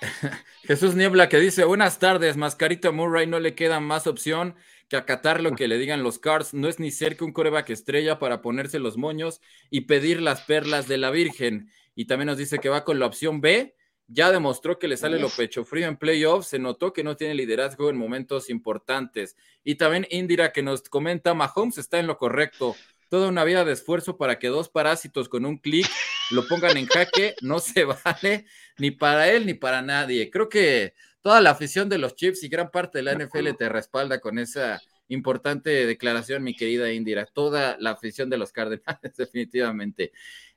Jesús 0.64 0.94
Niebla 0.96 1.28
que 1.28 1.38
dice, 1.38 1.64
buenas 1.64 1.98
tardes, 1.98 2.36
Mascarito 2.36 2.92
Murray 2.92 3.26
no 3.26 3.38
le 3.38 3.54
queda 3.54 3.78
más 3.78 4.06
opción 4.06 4.56
que 4.88 4.96
acatar 4.96 5.40
lo 5.40 5.54
que 5.54 5.68
le 5.68 5.78
digan 5.78 6.02
los 6.02 6.18
Cards. 6.18 6.52
No 6.54 6.68
es 6.68 6.80
ni 6.80 6.90
cerca 6.90 7.24
un 7.24 7.32
coreback 7.32 7.70
estrella 7.70 8.18
para 8.18 8.42
ponerse 8.42 8.78
los 8.78 8.96
moños 8.96 9.40
y 9.70 9.82
pedir 9.82 10.20
las 10.20 10.42
perlas 10.42 10.88
de 10.88 10.98
la 10.98 11.10
Virgen. 11.10 11.70
Y 11.94 12.06
también 12.06 12.26
nos 12.26 12.38
dice 12.38 12.58
que 12.58 12.68
va 12.68 12.84
con 12.84 12.98
la 12.98 13.06
opción 13.06 13.40
B. 13.40 13.76
Ya 14.08 14.32
demostró 14.32 14.78
que 14.78 14.88
le 14.88 14.96
sale 14.96 15.18
lo 15.18 15.30
pecho 15.30 15.64
frío 15.64 15.86
en 15.86 15.96
playoffs. 15.96 16.48
Se 16.48 16.58
notó 16.58 16.92
que 16.92 17.04
no 17.04 17.16
tiene 17.16 17.34
liderazgo 17.34 17.88
en 17.88 17.96
momentos 17.96 18.50
importantes. 18.50 19.36
Y 19.62 19.76
también 19.76 20.06
Indira 20.10 20.52
que 20.52 20.62
nos 20.62 20.82
comenta, 20.82 21.32
Mahomes 21.34 21.78
está 21.78 21.98
en 21.98 22.08
lo 22.08 22.18
correcto. 22.18 22.74
Toda 23.12 23.28
una 23.28 23.44
vida 23.44 23.62
de 23.66 23.74
esfuerzo 23.74 24.16
para 24.16 24.38
que 24.38 24.48
dos 24.48 24.70
parásitos 24.70 25.28
con 25.28 25.44
un 25.44 25.58
clic 25.58 25.86
lo 26.30 26.48
pongan 26.48 26.78
en 26.78 26.86
jaque. 26.86 27.34
No 27.42 27.58
se 27.58 27.84
vale 28.04 28.46
ni 28.78 28.90
para 28.90 29.28
él 29.28 29.44
ni 29.44 29.52
para 29.52 29.82
nadie. 29.82 30.30
Creo 30.30 30.48
que 30.48 30.94
toda 31.20 31.42
la 31.42 31.50
afición 31.50 31.90
de 31.90 31.98
los 31.98 32.16
Chiefs 32.16 32.42
y 32.42 32.48
gran 32.48 32.70
parte 32.70 32.96
de 32.96 33.02
la 33.02 33.12
NFL 33.12 33.50
te 33.58 33.68
respalda 33.68 34.18
con 34.18 34.38
esa 34.38 34.80
importante 35.08 35.84
declaración, 35.84 36.42
mi 36.42 36.56
querida 36.56 36.90
Indira. 36.90 37.26
Toda 37.26 37.76
la 37.78 37.90
afición 37.90 38.30
de 38.30 38.38
los 38.38 38.50
Cardenales, 38.50 39.14
definitivamente. 39.18 40.12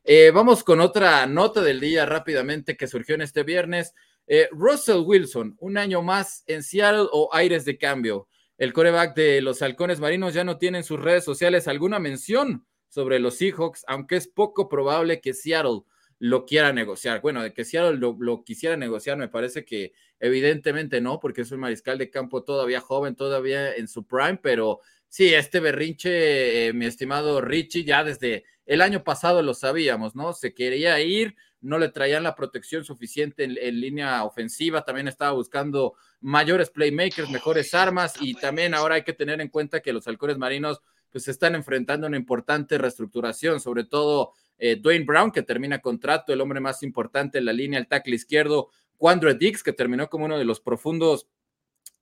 Eh, 0.05 0.31
vamos 0.33 0.63
con 0.63 0.79
otra 0.79 1.25
nota 1.25 1.61
del 1.61 1.81
día 1.81 2.05
rápidamente 2.05 2.77
que 2.77 2.87
surgió 2.87 3.15
en 3.15 3.23
este 3.23 3.43
viernes. 3.43 3.93
Eh, 4.27 4.47
Russell 4.53 5.03
Wilson, 5.05 5.57
un 5.59 5.77
año 5.77 6.01
más 6.01 6.45
en 6.47 6.63
Seattle 6.63 7.09
o 7.11 7.27
aires 7.33 7.65
de 7.65 7.77
cambio. 7.77 8.29
El 8.57 8.73
coreback 8.73 9.15
de 9.15 9.41
los 9.41 9.61
halcones 9.61 9.99
marinos 9.99 10.33
ya 10.33 10.43
no 10.43 10.57
tiene 10.57 10.79
en 10.79 10.83
sus 10.83 10.99
redes 10.99 11.25
sociales 11.25 11.67
alguna 11.67 11.99
mención 11.99 12.65
sobre 12.87 13.19
los 13.19 13.35
Seahawks, 13.35 13.83
aunque 13.87 14.15
es 14.15 14.27
poco 14.27 14.69
probable 14.69 15.19
que 15.19 15.33
Seattle 15.33 15.81
lo 16.19 16.45
quiera 16.45 16.71
negociar. 16.71 17.21
Bueno, 17.21 17.43
de 17.43 17.53
que 17.53 17.65
Seattle 17.65 17.97
lo, 17.99 18.43
quisiera 18.45 18.77
negociar, 18.77 19.17
me 19.17 19.27
parece 19.27 19.65
que 19.65 19.93
evidentemente 20.19 21.01
no, 21.01 21.19
porque 21.19 21.41
es 21.41 21.51
un 21.51 21.59
mariscal 21.59 21.97
de 21.97 22.09
campo 22.09 22.43
todavía 22.43 22.79
joven, 22.79 23.15
todavía 23.15 23.73
en 23.73 23.89
su 23.89 24.07
prime, 24.07 24.39
pero 24.41 24.79
sí, 25.09 25.33
este 25.33 25.59
berrinche, 25.59 26.67
eh, 26.67 26.73
mi 26.73 26.85
estimado 26.85 27.41
Richie, 27.41 27.83
ya 27.83 28.05
desde 28.05 28.45
el 28.65 28.81
año 28.81 29.03
pasado 29.03 29.41
lo 29.41 29.53
sabíamos, 29.53 30.15
¿no? 30.15 30.31
Se 30.33 30.53
quería 30.53 30.99
ir, 31.01 31.35
no 31.61 31.77
le 31.77 31.89
traían 31.89 32.23
la 32.23 32.35
protección 32.35 32.83
suficiente 32.83 33.43
en, 33.43 33.79
línea 33.79 34.23
ofensiva, 34.23 34.83
también 34.83 35.07
estaba 35.07 35.31
buscando 35.31 35.95
mayores 36.21 36.69
playmakers, 36.69 37.29
mejores 37.29 37.73
armas 37.73 38.13
y 38.21 38.35
también 38.35 38.73
ahora 38.73 38.95
hay 38.95 39.03
que 39.03 39.13
tener 39.13 39.41
en 39.41 39.49
cuenta 39.49 39.81
que 39.81 39.93
los 39.93 40.07
halcones 40.07 40.37
marinos 40.37 40.81
pues 41.11 41.23
se 41.23 41.31
están 41.31 41.55
enfrentando 41.55 42.05
a 42.05 42.09
una 42.09 42.17
importante 42.17 42.77
reestructuración, 42.77 43.59
sobre 43.59 43.85
todo 43.85 44.33
eh, 44.57 44.75
Dwayne 44.75 45.05
Brown, 45.05 45.31
que 45.31 45.43
termina 45.43 45.79
contrato, 45.79 46.33
el 46.33 46.41
hombre 46.41 46.59
más 46.59 46.83
importante 46.83 47.37
en 47.37 47.45
la 47.45 47.53
línea, 47.53 47.79
el 47.79 47.87
tackle 47.87 48.15
izquierdo, 48.15 48.69
Quandre 48.97 49.35
Dix, 49.35 49.63
que 49.63 49.73
terminó 49.73 50.09
como 50.09 50.25
uno 50.25 50.37
de 50.37 50.45
los 50.45 50.59
profundos 50.59 51.27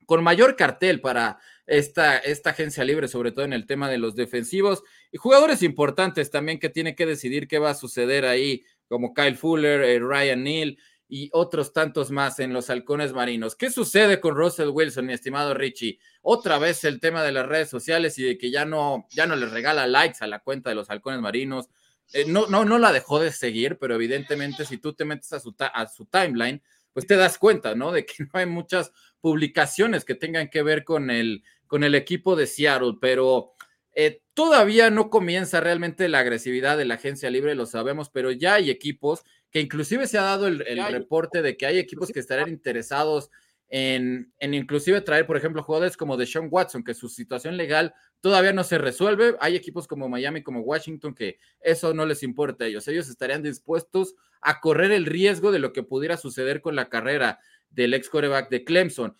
con 0.06 0.22
mayor 0.22 0.56
cartel 0.56 1.00
para 1.00 1.38
esta, 1.66 2.18
esta 2.18 2.50
agencia 2.50 2.84
libre, 2.84 3.08
sobre 3.08 3.32
todo 3.32 3.44
en 3.44 3.52
el 3.52 3.66
tema 3.66 3.88
de 3.88 3.98
los 3.98 4.14
defensivos, 4.14 4.82
y 5.10 5.16
jugadores 5.16 5.62
importantes 5.62 6.30
también 6.30 6.58
que 6.58 6.68
tiene 6.68 6.94
que 6.94 7.06
decidir 7.06 7.48
qué 7.48 7.58
va 7.58 7.70
a 7.70 7.74
suceder 7.74 8.26
ahí, 8.26 8.64
como 8.94 9.12
Kyle 9.12 9.36
Fuller, 9.36 9.82
eh, 9.82 9.98
Ryan 9.98 10.44
Neal 10.44 10.78
y 11.08 11.30
otros 11.32 11.72
tantos 11.72 12.12
más 12.12 12.38
en 12.38 12.52
los 12.52 12.70
halcones 12.70 13.12
marinos. 13.12 13.56
¿Qué 13.56 13.68
sucede 13.68 14.20
con 14.20 14.36
Russell 14.36 14.68
Wilson, 14.68 15.06
mi 15.06 15.12
estimado 15.12 15.52
Richie? 15.52 15.98
Otra 16.22 16.58
vez 16.58 16.84
el 16.84 17.00
tema 17.00 17.24
de 17.24 17.32
las 17.32 17.44
redes 17.44 17.68
sociales 17.68 18.16
y 18.20 18.22
de 18.22 18.38
que 18.38 18.52
ya 18.52 18.64
no, 18.64 19.08
ya 19.10 19.26
no 19.26 19.34
les 19.34 19.50
regala 19.50 19.88
likes 19.88 20.18
a 20.20 20.28
la 20.28 20.38
cuenta 20.38 20.70
de 20.70 20.76
los 20.76 20.90
halcones 20.90 21.20
marinos, 21.20 21.70
eh, 22.12 22.24
no, 22.28 22.46
no, 22.46 22.64
no 22.64 22.78
la 22.78 22.92
dejó 22.92 23.18
de 23.18 23.32
seguir, 23.32 23.78
pero 23.80 23.96
evidentemente 23.96 24.64
si 24.64 24.78
tú 24.78 24.92
te 24.92 25.04
metes 25.04 25.32
a 25.32 25.40
su, 25.40 25.56
a 25.58 25.88
su 25.88 26.04
timeline, 26.06 26.62
pues 26.92 27.04
te 27.08 27.16
das 27.16 27.36
cuenta, 27.36 27.74
¿no? 27.74 27.90
De 27.90 28.06
que 28.06 28.14
no 28.22 28.30
hay 28.34 28.46
muchas 28.46 28.92
publicaciones 29.20 30.04
que 30.04 30.14
tengan 30.14 30.48
que 30.50 30.62
ver 30.62 30.84
con 30.84 31.10
el, 31.10 31.42
con 31.66 31.82
el 31.82 31.96
equipo 31.96 32.36
de 32.36 32.46
Seattle, 32.46 32.94
pero 33.00 33.54
eh, 33.94 34.22
todavía 34.34 34.90
no 34.90 35.10
comienza 35.10 35.60
realmente 35.60 36.08
la 36.08 36.20
agresividad 36.20 36.76
de 36.76 36.84
la 36.84 36.94
agencia 36.94 37.30
libre, 37.30 37.54
lo 37.54 37.66
sabemos, 37.66 38.10
pero 38.10 38.30
ya 38.32 38.54
hay 38.54 38.70
equipos 38.70 39.22
que 39.50 39.60
inclusive 39.60 40.06
se 40.06 40.18
ha 40.18 40.22
dado 40.22 40.46
el, 40.48 40.62
el 40.66 40.84
reporte 40.92 41.42
de 41.42 41.56
que 41.56 41.66
hay 41.66 41.78
equipos 41.78 42.10
que 42.10 42.20
estarán 42.20 42.48
interesados 42.48 43.30
en, 43.68 44.32
inclusive 44.40 45.00
traer, 45.00 45.26
por 45.26 45.36
ejemplo, 45.36 45.62
jugadores 45.62 45.96
como 45.96 46.16
Deshaun 46.16 46.48
Watson, 46.50 46.84
que 46.84 46.94
su 46.94 47.08
situación 47.08 47.56
legal 47.56 47.92
todavía 48.20 48.52
no 48.52 48.62
se 48.62 48.78
resuelve. 48.78 49.34
Hay 49.40 49.56
equipos 49.56 49.88
como 49.88 50.08
Miami, 50.08 50.44
como 50.44 50.60
Washington, 50.60 51.12
que 51.12 51.38
eso 51.60 51.92
no 51.92 52.06
les 52.06 52.22
importa 52.22 52.64
a 52.64 52.68
ellos. 52.68 52.86
Ellos 52.88 53.08
estarían 53.08 53.42
dispuestos 53.42 54.14
a 54.40 54.60
correr 54.60 54.92
el 54.92 55.06
riesgo 55.06 55.50
de 55.50 55.58
lo 55.58 55.72
que 55.72 55.82
pudiera 55.82 56.16
suceder 56.16 56.60
con 56.60 56.76
la 56.76 56.88
carrera 56.88 57.40
del 57.70 57.94
ex 57.94 58.08
coreback 58.08 58.48
de 58.50 58.62
Clemson. 58.62 59.16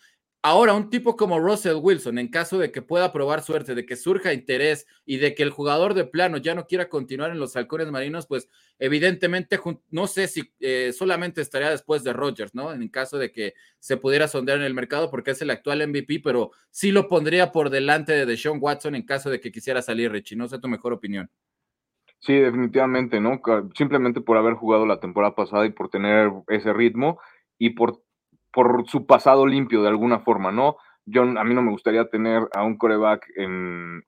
Ahora, 0.47 0.75
un 0.75 0.91
tipo 0.91 1.17
como 1.17 1.41
Russell 1.41 1.79
Wilson, 1.81 2.19
en 2.19 2.29
caso 2.29 2.59
de 2.59 2.71
que 2.71 2.83
pueda 2.83 3.11
probar 3.15 3.41
suerte, 3.41 3.75
de 3.75 3.87
que 3.87 3.97
surja 3.97 4.35
interés 4.35 4.87
y 5.07 5.17
de 5.17 5.35
que 5.35 5.43
el 5.43 5.49
jugador 5.49 5.95
de 5.95 6.05
plano 6.05 6.37
ya 6.37 6.55
no 6.55 6.67
quiera 6.67 6.91
continuar 6.91 7.31
en 7.31 7.39
los 7.39 7.57
halcones 7.57 7.91
marinos, 7.91 8.27
pues 8.27 8.51
evidentemente 8.79 9.59
no 9.91 10.07
sé 10.07 10.29
si 10.29 10.53
eh, 10.61 10.93
solamente 10.93 11.41
estaría 11.41 11.71
después 11.71 12.05
de 12.05 12.13
Rodgers, 12.13 12.55
¿no? 12.55 12.75
En 12.75 12.87
caso 12.91 13.17
de 13.17 13.33
que 13.33 13.55
se 13.79 13.97
pudiera 13.97 14.29
sondear 14.29 14.59
en 14.59 14.65
el 14.65 14.75
mercado 14.75 15.11
porque 15.11 15.31
es 15.31 15.41
el 15.41 15.49
actual 15.49 15.89
MVP, 15.89 16.21
pero 16.23 16.51
sí 16.71 16.93
lo 16.93 17.09
pondría 17.09 17.51
por 17.51 17.71
delante 17.71 18.13
de 18.13 18.27
Deshaun 18.27 18.59
Watson 18.61 18.97
en 18.97 19.07
caso 19.07 19.31
de 19.31 19.41
que 19.41 19.51
quisiera 19.51 19.81
salir, 19.81 20.13
Richie. 20.13 20.37
No 20.37 20.47
sé 20.47 20.59
tu 20.59 20.69
mejor 20.69 20.93
opinión. 20.93 21.31
Sí, 22.19 22.35
definitivamente, 22.35 23.19
¿no? 23.19 23.41
Simplemente 23.75 24.21
por 24.21 24.37
haber 24.37 24.53
jugado 24.57 24.85
la 24.85 25.01
temporada 25.01 25.35
pasada 25.35 25.65
y 25.65 25.71
por 25.71 25.89
tener 25.89 26.31
ese 26.49 26.75
ritmo 26.75 27.19
y 27.57 27.71
por 27.71 28.03
por 28.55 28.89
su 28.89 29.05
pasado 29.05 29.47
limpio 29.47 29.83
de 29.83 29.89
alguna 29.89 30.21
forma, 30.21 30.53
¿no? 30.53 30.77
Yo, 31.07 31.23
a 31.23 31.45
mí 31.45 31.55
no 31.55 31.61
me 31.61 31.73
gustaría 31.73 32.09
tener 32.09 32.49
a 32.55 32.63
un 32.63 32.79
coreback 32.79 33.27
en, 33.37 34.03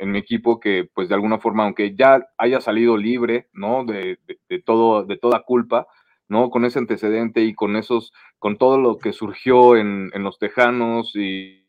mi 0.00 0.18
equipo 0.18 0.58
que, 0.58 0.88
pues, 0.94 1.08
de 1.08 1.14
alguna 1.14 1.38
forma, 1.38 1.64
aunque 1.64 1.94
ya 1.94 2.26
haya 2.38 2.60
salido 2.60 2.96
libre, 2.96 3.48
¿no? 3.52 3.84
De, 3.84 4.18
todo, 4.64 5.04
de 5.04 5.18
toda 5.18 5.42
culpa, 5.42 5.86
¿no? 6.28 6.50
Con 6.50 6.64
ese 6.64 6.78
antecedente 6.78 7.42
y 7.42 7.54
con 7.54 7.76
esos, 7.76 8.12
con 8.38 8.56
todo 8.56 8.78
lo 8.78 8.98
que 8.98 9.12
surgió 9.12 9.76
en, 9.76 10.10
los 10.14 10.38
Tejanos 10.38 11.14
y, 11.14 11.68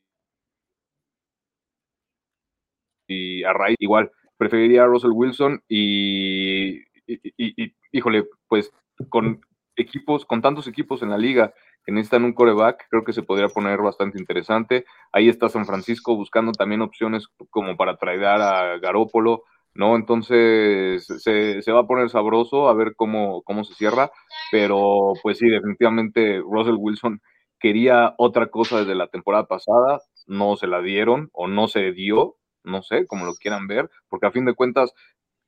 y 3.07 3.43
a 3.43 3.53
raíz, 3.53 3.77
igual, 3.79 4.09
preferiría 4.37 4.83
a 4.83 4.87
Russell 4.87 5.11
Wilson 5.13 5.61
y, 5.67 6.79
y, 7.05 7.73
híjole, 7.91 8.25
pues, 8.47 8.71
con 9.09 9.41
equipos, 9.75 10.25
con 10.25 10.41
tantos 10.41 10.67
equipos 10.67 11.01
en 11.01 11.09
la 11.09 11.17
liga 11.17 11.53
que 11.89 11.95
necesitan 11.95 12.23
un 12.23 12.33
coreback, 12.33 12.85
creo 12.87 13.03
que 13.03 13.13
se 13.13 13.23
podría 13.23 13.47
poner 13.47 13.81
bastante 13.81 14.19
interesante. 14.19 14.85
Ahí 15.11 15.27
está 15.27 15.49
San 15.49 15.65
Francisco 15.65 16.15
buscando 16.15 16.51
también 16.51 16.81
opciones 16.83 17.27
como 17.49 17.75
para 17.77 17.97
traer 17.97 18.23
a 18.25 18.77
Garópolo, 18.77 19.43
¿no? 19.73 19.95
Entonces 19.95 21.07
se, 21.07 21.71
va 21.71 21.79
a 21.79 21.87
poner 21.87 22.11
sabroso 22.11 22.69
a 22.69 22.75
ver 22.75 22.93
cómo, 22.95 23.41
cómo 23.41 23.63
se 23.63 23.73
cierra, 23.73 24.11
pero 24.51 25.13
pues 25.23 25.39
sí, 25.39 25.49
definitivamente 25.49 26.37
Russell 26.37 26.77
Wilson 26.77 27.21
quería 27.59 28.13
otra 28.19 28.51
cosa 28.51 28.81
desde 28.81 28.93
la 28.93 29.07
temporada 29.07 29.47
pasada, 29.47 29.99
no 30.27 30.57
se 30.57 30.67
la 30.67 30.81
dieron 30.81 31.29
o 31.33 31.47
no 31.47 31.67
se 31.67 31.91
dio, 31.91 32.35
no 32.63 32.83
sé, 32.83 33.07
como 33.07 33.25
lo 33.25 33.33
quieran 33.33 33.65
ver, 33.65 33.89
porque 34.09 34.27
a 34.27 34.31
fin 34.31 34.45
de 34.45 34.53
cuentas 34.53 34.93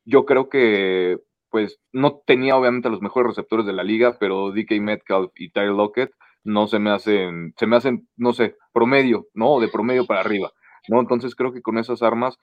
yo 0.06 0.26
creo 0.26 0.50
que 0.50 1.20
pues 1.52 1.80
no 1.92 2.22
tenía 2.26 2.56
obviamente 2.56 2.90
los 2.90 3.02
mejores 3.02 3.28
receptores 3.28 3.68
de 3.68 3.74
la 3.74 3.84
liga, 3.84 4.18
pero 4.20 4.52
DK 4.52 4.80
Metcalf 4.82 5.32
y 5.36 5.52
Tyler 5.52 5.74
Lockett 5.74 6.12
no 6.44 6.68
se 6.68 6.80
me 6.80 6.92
hacen, 6.92 7.54
se 7.58 7.68
me 7.68 7.76
hacen, 7.78 8.08
no 8.18 8.34
sé, 8.34 8.56
promedio, 8.74 9.28
¿no? 9.34 9.60
De 9.60 9.68
promedio 9.70 10.06
para 10.06 10.22
arriba, 10.22 10.52
¿no? 10.90 11.00
Entonces 11.00 11.36
creo 11.36 11.54
que 11.54 11.62
con 11.62 11.78
esas 11.78 12.02
armas 12.02 12.38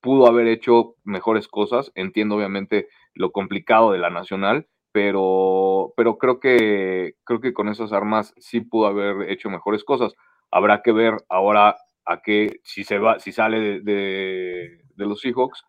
pudo 0.00 0.26
haber 0.26 0.46
hecho 0.48 0.94
mejores 1.04 1.48
cosas. 1.48 1.92
Entiendo 1.94 2.36
obviamente 2.36 2.88
lo 3.14 3.32
complicado 3.32 3.92
de 3.92 3.98
la 3.98 4.10
nacional, 4.10 4.68
pero, 4.92 5.92
pero 5.96 6.18
creo 6.18 6.40
que 6.40 7.14
creo 7.24 7.40
que 7.40 7.54
con 7.54 7.68
esas 7.68 7.92
armas 7.92 8.34
sí 8.38 8.60
pudo 8.60 8.86
haber 8.86 9.30
hecho 9.30 9.50
mejores 9.50 9.84
cosas. 9.84 10.14
Habrá 10.50 10.82
que 10.82 10.92
ver 10.92 11.16
ahora 11.28 11.76
a 12.06 12.20
qué, 12.22 12.60
si 12.64 12.84
se 12.84 12.98
va, 12.98 13.18
si 13.18 13.32
sale 13.32 13.60
de, 13.60 13.80
de, 13.80 14.78
de 14.94 15.06
los 15.06 15.20
Seahawks, 15.20 15.64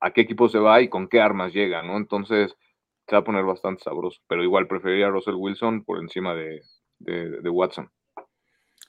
a 0.00 0.10
qué 0.12 0.22
equipo 0.22 0.48
se 0.48 0.58
va 0.58 0.80
y 0.82 0.88
con 0.88 1.08
qué 1.08 1.20
armas 1.20 1.52
llega, 1.52 1.82
¿no? 1.82 1.96
Entonces 1.96 2.56
se 3.08 3.16
va 3.16 3.20
a 3.20 3.24
poner 3.24 3.44
bastante 3.44 3.82
sabroso, 3.82 4.20
pero 4.28 4.42
igual 4.42 4.66
preferiría 4.66 5.06
a 5.06 5.10
Russell 5.10 5.34
Wilson 5.34 5.84
por 5.84 5.98
encima 5.98 6.34
de, 6.34 6.62
Watson. 7.50 7.90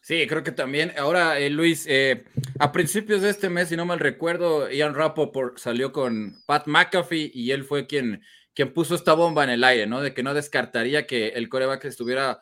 Sí, 0.01 0.27
creo 0.27 0.43
que 0.43 0.51
también. 0.51 0.93
Ahora, 0.97 1.39
eh, 1.39 1.49
Luis, 1.49 1.85
eh, 1.87 2.25
a 2.59 2.71
principios 2.71 3.21
de 3.21 3.29
este 3.29 3.49
mes, 3.49 3.69
si 3.69 3.77
no 3.77 3.85
mal 3.85 3.99
recuerdo, 3.99 4.69
Ian 4.69 4.95
Rappaport 4.95 5.57
salió 5.57 5.91
con 5.91 6.35
Pat 6.45 6.67
McAfee 6.67 7.31
y 7.33 7.51
él 7.51 7.63
fue 7.63 7.87
quien, 7.87 8.21
quien 8.53 8.73
puso 8.73 8.95
esta 8.95 9.13
bomba 9.13 9.43
en 9.45 9.49
el 9.49 9.63
aire, 9.63 9.87
¿no? 9.87 10.01
De 10.01 10.13
que 10.13 10.21
no 10.21 10.33
descartaría 10.33 11.07
que 11.07 11.29
el 11.29 11.47
coreback 11.47 11.85
estuviera 11.85 12.41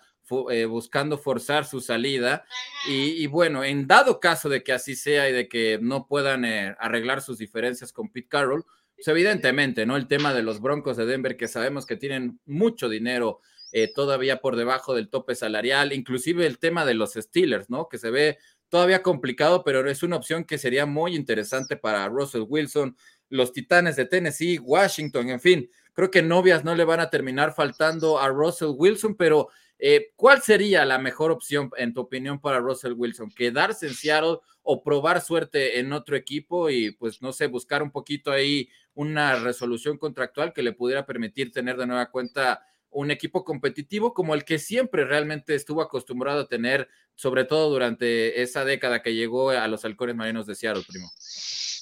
eh, 0.49 0.65
buscando 0.65 1.17
forzar 1.17 1.65
su 1.65 1.81
salida. 1.81 2.45
Y, 2.87 3.27
bueno, 3.27 3.63
en 3.63 3.85
dado 3.85 4.19
caso 4.19 4.49
de 4.49 4.63
que 4.63 4.73
así 4.73 4.95
sea 4.95 5.29
y 5.29 5.33
de 5.33 5.47
que 5.47 5.77
no 5.79 6.07
puedan 6.07 6.45
arreglar 6.45 7.21
sus 7.21 7.37
diferencias 7.37 7.93
con 7.93 8.09
Pete 8.09 8.27
Carroll, 8.27 8.65
pues 9.01 9.07
evidentemente, 9.07 9.87
¿no? 9.87 9.97
El 9.97 10.07
tema 10.07 10.31
de 10.31 10.43
los 10.43 10.61
Broncos 10.61 10.95
de 10.95 11.07
Denver, 11.07 11.35
que 11.35 11.47
sabemos 11.47 11.87
que 11.87 11.95
tienen 11.95 12.39
mucho 12.45 12.87
dinero 12.87 13.39
eh, 13.71 13.91
todavía 13.91 14.41
por 14.41 14.55
debajo 14.55 14.93
del 14.93 15.09
tope 15.09 15.33
salarial, 15.33 15.91
inclusive 15.91 16.45
el 16.45 16.59
tema 16.59 16.85
de 16.85 16.93
los 16.93 17.13
Steelers, 17.13 17.67
¿no? 17.67 17.89
Que 17.89 17.97
se 17.97 18.11
ve 18.11 18.37
todavía 18.69 19.01
complicado, 19.01 19.63
pero 19.63 19.89
es 19.89 20.03
una 20.03 20.17
opción 20.17 20.43
que 20.43 20.59
sería 20.59 20.85
muy 20.85 21.15
interesante 21.15 21.77
para 21.77 22.07
Russell 22.09 22.45
Wilson, 22.47 22.95
los 23.29 23.53
Titanes 23.53 23.95
de 23.95 24.05
Tennessee, 24.05 24.59
Washington, 24.59 25.29
en 25.29 25.39
fin, 25.39 25.69
creo 25.93 26.11
que 26.11 26.21
novias 26.21 26.63
no 26.63 26.75
le 26.75 26.83
van 26.83 26.99
a 26.99 27.09
terminar 27.09 27.55
faltando 27.55 28.19
a 28.19 28.29
Russell 28.29 28.75
Wilson, 28.75 29.15
pero 29.15 29.49
eh, 29.83 30.11
¿cuál 30.15 30.43
sería 30.43 30.85
la 30.85 30.99
mejor 30.99 31.31
opción, 31.31 31.71
en 31.75 31.91
tu 31.91 32.01
opinión, 32.01 32.39
para 32.39 32.59
Russell 32.59 32.93
Wilson? 32.95 33.31
¿Quedarse 33.31 33.87
en 33.87 33.95
Seattle 33.95 34.37
o 34.61 34.83
probar 34.83 35.21
suerte 35.21 35.79
en 35.79 35.91
otro 35.91 36.15
equipo 36.15 36.69
y, 36.69 36.91
pues, 36.91 37.19
no 37.23 37.33
sé, 37.33 37.47
buscar 37.47 37.81
un 37.81 37.89
poquito 37.89 38.31
ahí 38.31 38.69
una 38.93 39.37
resolución 39.37 39.97
contractual 39.97 40.53
que 40.53 40.61
le 40.61 40.73
pudiera 40.73 41.07
permitir 41.07 41.51
tener 41.51 41.77
de 41.77 41.87
nueva 41.87 42.11
cuenta 42.11 42.63
un 42.91 43.09
equipo 43.09 43.43
competitivo 43.43 44.13
como 44.13 44.35
el 44.35 44.45
que 44.45 44.59
siempre 44.59 45.03
realmente 45.03 45.55
estuvo 45.55 45.81
acostumbrado 45.81 46.41
a 46.41 46.47
tener, 46.47 46.87
sobre 47.15 47.45
todo 47.45 47.71
durante 47.71 48.43
esa 48.43 48.63
década 48.63 49.01
que 49.01 49.15
llegó 49.15 49.49
a 49.49 49.67
los 49.67 49.83
halcones 49.83 50.15
marinos 50.15 50.45
de 50.45 50.53
Seattle, 50.53 50.83
primo. 50.87 51.09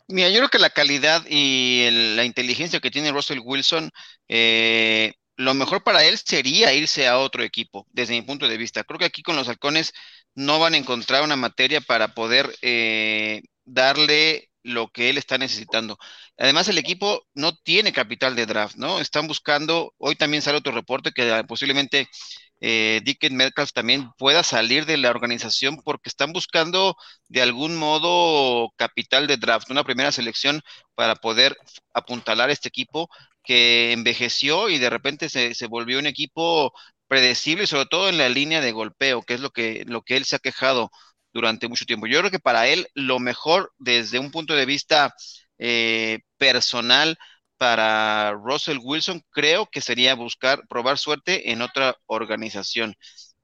Mira, 0.07 0.29
yo 0.29 0.37
creo 0.37 0.49
que 0.49 0.59
la 0.59 0.69
calidad 0.69 1.23
y 1.29 2.15
la 2.15 2.23
inteligencia 2.23 2.79
que 2.79 2.91
tiene 2.91 3.11
Russell 3.11 3.41
Wilson, 3.43 3.91
eh, 4.29 5.13
lo 5.39 5.53
mejor 5.53 5.83
para 5.83 6.03
él 6.03 6.17
sería 6.17 6.73
irse 6.73 7.07
a 7.07 7.17
otro 7.17 7.43
equipo, 7.43 7.87
desde 7.91 8.13
mi 8.13 8.21
punto 8.23 8.45
de 8.49 8.57
vista. 8.57 8.83
Creo 8.83 8.99
que 8.99 9.05
aquí 9.05 9.23
con 9.23 9.37
los 9.37 9.47
halcones 9.47 9.93
no 10.35 10.59
van 10.59 10.73
a 10.73 10.77
encontrar 10.77 11.23
una 11.23 11.37
materia 11.37 11.79
para 11.79 12.13
poder 12.13 12.53
eh, 12.61 13.41
darle 13.63 14.49
lo 14.63 14.89
que 14.89 15.09
él 15.09 15.17
está 15.17 15.37
necesitando. 15.37 15.97
Además, 16.37 16.67
el 16.67 16.77
equipo 16.77 17.25
no 17.33 17.55
tiene 17.55 17.93
capital 17.93 18.35
de 18.35 18.45
draft, 18.47 18.75
¿no? 18.75 18.99
Están 18.99 19.27
buscando, 19.27 19.93
hoy 19.97 20.15
también 20.15 20.41
sale 20.41 20.57
otro 20.57 20.73
reporte 20.73 21.13
que 21.13 21.31
ah, 21.31 21.43
posiblemente 21.45 22.09
eh, 22.61 22.99
Dickens 23.05 23.33
Metcalf 23.35 23.71
también 23.71 24.11
pueda 24.17 24.43
salir 24.43 24.85
de 24.85 24.97
la 24.97 25.09
organización 25.09 25.77
porque 25.77 26.09
están 26.09 26.33
buscando 26.33 26.97
de 27.29 27.41
algún 27.41 27.77
modo 27.77 28.71
capital 28.75 29.27
de 29.27 29.37
draft, 29.37 29.69
una 29.71 29.85
primera 29.85 30.11
selección 30.11 30.61
para 30.95 31.15
poder 31.15 31.55
apuntalar 31.93 32.49
este 32.49 32.67
equipo 32.67 33.09
que 33.49 33.93
envejeció 33.93 34.69
y 34.69 34.77
de 34.77 34.91
repente 34.91 35.29
se, 35.29 35.55
se 35.55 35.67
volvió 35.67 35.97
un 35.99 36.05
equipo 36.07 36.71
predecible, 37.07 37.65
sobre 37.67 37.87
todo 37.87 38.09
en 38.09 38.19
la 38.19 38.29
línea 38.29 38.61
de 38.61 38.71
golpeo, 38.71 39.23
que 39.23 39.33
es 39.35 39.39
lo 39.41 39.49
que, 39.51 39.83
lo 39.87 40.03
que 40.03 40.17
él 40.17 40.25
se 40.25 40.35
ha 40.35 40.39
quejado 40.39 40.91
durante 41.33 41.67
mucho 41.67 41.85
tiempo. 41.85 42.05
Yo 42.07 42.19
creo 42.19 42.31
que 42.31 42.39
para 42.39 42.67
él 42.67 42.87
lo 42.93 43.19
mejor 43.19 43.73
desde 43.79 44.19
un 44.19 44.29
punto 44.31 44.53
de 44.55 44.67
vista 44.67 45.15
eh, 45.57 46.19
personal 46.37 47.17
para 47.57 48.33
Russell 48.33 48.77
Wilson 48.83 49.23
creo 49.31 49.65
que 49.67 49.81
sería 49.81 50.13
buscar 50.15 50.61
probar 50.69 50.99
suerte 50.99 51.51
en 51.51 51.63
otra 51.63 51.97
organización. 52.05 52.95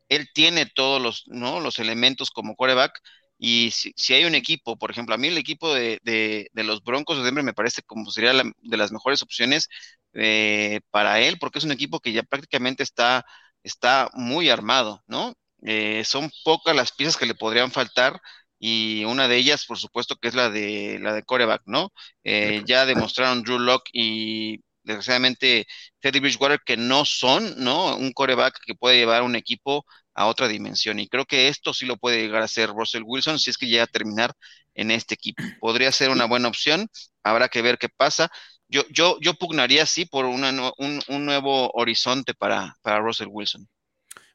Él 0.10 0.30
tiene 0.34 0.68
todos 0.68 1.02
los, 1.02 1.24
¿no? 1.28 1.60
los 1.62 1.80
elementos 1.80 2.32
como 2.32 2.56
coreback 2.56 3.00
y 3.38 3.72
si, 3.72 4.14
hay 4.14 4.26
un 4.26 4.36
equipo, 4.36 4.78
por 4.78 4.92
ejemplo, 4.92 5.16
a 5.16 5.18
mí 5.18 5.28
el 5.28 5.38
equipo 5.38 5.74
de, 5.74 6.00
de, 6.04 6.64
los 6.64 6.84
Broncos 6.84 7.18
de 7.18 7.24
Denver 7.24 7.44
me 7.44 7.54
parece 7.54 7.82
como 7.84 8.10
sería 8.12 8.34
de 8.34 8.78
las 8.78 8.92
mejores 8.92 9.22
opciones 9.22 9.70
eh, 10.14 10.80
para 10.92 11.20
él 11.20 11.38
porque 11.40 11.60
es 11.60 11.66
un 11.66 11.72
equipo 11.72 12.00
que 12.00 12.14
ya 12.14 12.24
prácticamente 12.24 12.84
está, 12.84 13.26
está 13.64 14.10
muy 14.14 14.50
armado, 14.50 15.04
¿no? 15.08 15.34
Eh, 15.64 16.04
son 16.06 16.32
pocas 16.44 16.76
las 16.76 16.92
piezas 16.92 17.18
que 17.18 17.26
le 17.26 17.36
podrían 17.36 17.72
faltar 17.72 18.22
y 18.60 19.04
una 19.06 19.28
de 19.28 19.38
ellas, 19.38 19.66
por 19.66 19.78
supuesto, 19.78 20.16
que 20.16 20.28
es 20.30 20.36
la 20.36 20.50
de 20.50 21.00
la 21.02 21.14
de 21.14 21.24
coreback, 21.24 21.64
¿no? 21.66 21.92
Eh, 22.24 22.64
ya 22.66 22.86
demostraron 22.86 23.44
Drew 23.44 23.60
Locke 23.60 23.90
y 23.94 24.60
desgraciadamente 24.84 25.68
Teddy 26.00 26.20
Bridgewater 26.20 26.62
que 26.66 26.78
no 26.78 27.06
son, 27.06 27.56
¿no? 27.64 27.96
Un 27.98 28.14
coreback 28.14 28.60
que 28.66 28.76
puede 28.76 28.98
llevar 28.98 29.24
un 29.24 29.36
equipo 29.36 29.86
a 30.16 30.28
otra 30.28 30.48
dimensión. 30.48 31.00
Y 31.00 31.08
creo 31.08 31.26
que 31.26 31.48
esto 31.50 31.74
sí 31.74 31.86
lo 31.86 31.98
puede 31.98 32.22
llegar 32.22 32.42
a 32.42 32.48
ser 32.48 32.70
Russell 32.70 33.04
Wilson 33.06 33.40
si 33.40 33.50
es 33.52 33.58
que 33.58 33.68
llega 33.68 33.84
a 33.84 33.88
terminar 33.88 34.34
en 34.74 34.92
este 34.92 35.14
equipo. 35.16 35.44
Podría 35.60 35.92
ser 35.92 36.10
una 36.10 36.26
buena 36.26 36.48
opción, 36.48 36.88
habrá 37.24 37.50
que 37.50 37.62
ver 37.62 37.78
qué 37.78 37.90
pasa. 37.90 38.30
Yo, 38.68 38.84
yo, 38.90 39.18
yo 39.22 39.36
pugnaría 39.36 39.86
sí 39.86 40.06
por 40.06 40.26
una, 40.26 40.50
un, 40.78 41.02
un 41.08 41.26
nuevo 41.26 41.70
horizonte 41.74 42.34
para, 42.34 42.76
para 42.82 43.00
Russell 43.00 43.28
Wilson. 43.30 43.68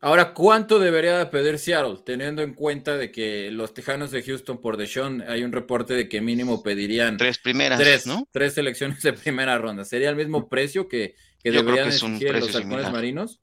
Ahora, 0.03 0.33
¿cuánto 0.33 0.79
debería 0.79 1.19
de 1.19 1.27
pedir 1.27 1.59
Seattle? 1.59 1.99
Teniendo 2.07 2.41
en 2.41 2.55
cuenta 2.55 2.97
de 2.97 3.13
que 3.13 3.51
los 3.51 3.75
Tejanos 3.75 4.11
de 4.11 4.23
Houston 4.23 4.59
por 4.61 4.79
Deshaun, 4.79 5.23
hay 5.23 5.43
un 5.45 5.53
reporte 5.53 5.93
de 5.93 6.09
que 6.09 6.23
mínimo 6.23 6.63
pedirían 6.63 7.19
tres 7.19 7.39
primeras, 7.39 7.79
tres, 7.79 8.07
¿no? 8.07 8.27
Tres 8.31 8.55
selecciones 8.55 9.03
de 9.03 9.13
primera 9.13 9.59
ronda. 9.59 9.85
¿Sería 9.85 10.09
el 10.09 10.17
mismo 10.17 10.49
precio 10.49 10.89
que, 10.89 11.17
que 11.43 11.51
deberían 11.51 11.89
exigir 11.89 12.35
los 12.35 12.55
halcones 12.55 12.91
marinos? 12.91 13.43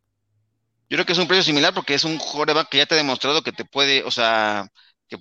Yo 0.89 0.95
creo 0.95 1.05
que 1.05 1.13
es 1.13 1.19
un 1.19 1.27
precio 1.27 1.43
similar 1.43 1.73
porque 1.73 1.93
es 1.93 2.03
un 2.03 2.17
quarterback 2.17 2.69
que 2.69 2.77
ya 2.77 2.85
te 2.85 2.95
ha 2.95 2.97
demostrado 2.97 3.43
que 3.43 3.51
te 3.51 3.65
puede, 3.65 4.03
o 4.03 4.11
sea, 4.11 4.67
que, 5.07 5.19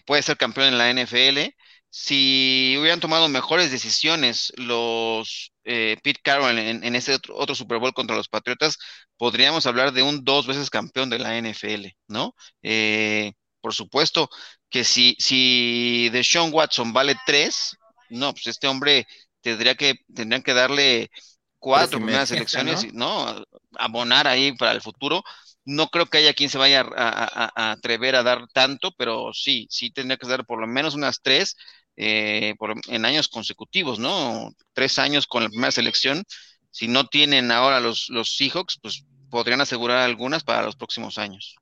puede 0.00 0.22
ser 0.22 0.36
campeón 0.36 0.68
en 0.68 0.78
la 0.78 0.90
NFL 0.90 1.54
si 1.90 2.76
hubieran 2.78 3.00
tomado 3.00 3.28
mejores 3.28 3.70
decisiones 3.70 4.52
los 4.56 5.52
eh, 5.64 5.96
Pete 6.02 6.20
Carroll 6.22 6.58
en, 6.58 6.94
ese 6.94 7.14
otro, 7.14 7.54
Super 7.54 7.78
Bowl 7.78 7.94
contra 7.94 8.16
los 8.16 8.28
Patriotas, 8.28 8.78
podríamos 9.16 9.66
hablar 9.66 9.92
de 9.92 10.02
un 10.02 10.24
dos 10.24 10.46
veces 10.46 10.70
campeón 10.70 11.10
de 11.10 11.18
la 11.18 11.38
NFL, 11.38 11.86
¿no? 12.08 12.34
Eh, 12.62 13.32
por 13.60 13.74
supuesto 13.74 14.28
que 14.70 14.84
si, 14.84 15.16
si 15.18 16.10
Sean 16.22 16.52
Watson 16.52 16.92
vale 16.92 17.16
tres, 17.26 17.76
no, 18.10 18.32
pues 18.32 18.46
este 18.48 18.68
hombre 18.68 19.06
tendría 19.40 19.74
que, 19.74 19.94
tendrían 20.14 20.42
que 20.42 20.54
darle 20.54 21.10
cuatro 21.58 21.98
primeras 21.98 22.30
elecciones, 22.30 22.92
¿no? 22.92 23.32
¿no? 23.32 23.44
Abonar 23.78 24.26
ahí 24.26 24.52
para 24.52 24.72
el 24.72 24.80
futuro. 24.80 25.22
No 25.64 25.88
creo 25.88 26.06
que 26.06 26.18
haya 26.18 26.32
quien 26.32 26.48
se 26.48 26.58
vaya 26.58 26.86
a, 26.96 27.72
atrever 27.72 28.16
a 28.16 28.22
dar 28.22 28.46
tanto, 28.52 28.92
pero 28.96 29.32
sí, 29.34 29.66
sí 29.70 29.90
tendría 29.90 30.16
que 30.16 30.26
dar 30.26 30.46
por 30.46 30.60
lo 30.60 30.66
menos 30.66 30.94
unas 30.94 31.20
tres 31.20 31.56
eh, 31.96 32.54
en 32.88 33.04
años 33.04 33.28
consecutivos, 33.28 33.98
¿no? 33.98 34.52
Tres 34.72 34.98
años 34.98 35.26
con 35.26 35.42
la 35.42 35.48
primera 35.50 35.72
selección. 35.72 36.24
Si 36.70 36.88
no 36.88 37.06
tienen 37.06 37.50
ahora 37.50 37.80
los, 37.80 38.08
los 38.08 38.36
Seahawks, 38.36 38.78
pues 38.80 39.04
podrían 39.30 39.60
asegurar 39.60 39.98
algunas 39.98 40.44
para 40.44 40.62
los 40.62 40.76
próximos 40.76 41.18
años. 41.18 41.56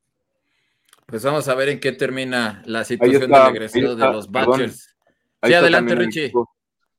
Pues 1.06 1.22
vamos 1.22 1.48
a 1.48 1.54
ver 1.54 1.68
en 1.68 1.80
qué 1.80 1.92
termina 1.92 2.62
la 2.66 2.84
situación 2.84 3.30
de 3.30 3.44
regreso 3.44 3.94
de 3.94 4.06
los 4.06 4.30
Badgers. 4.30 4.96
Sí, 5.42 5.54
adelante, 5.54 5.94
Richie. 5.94 6.32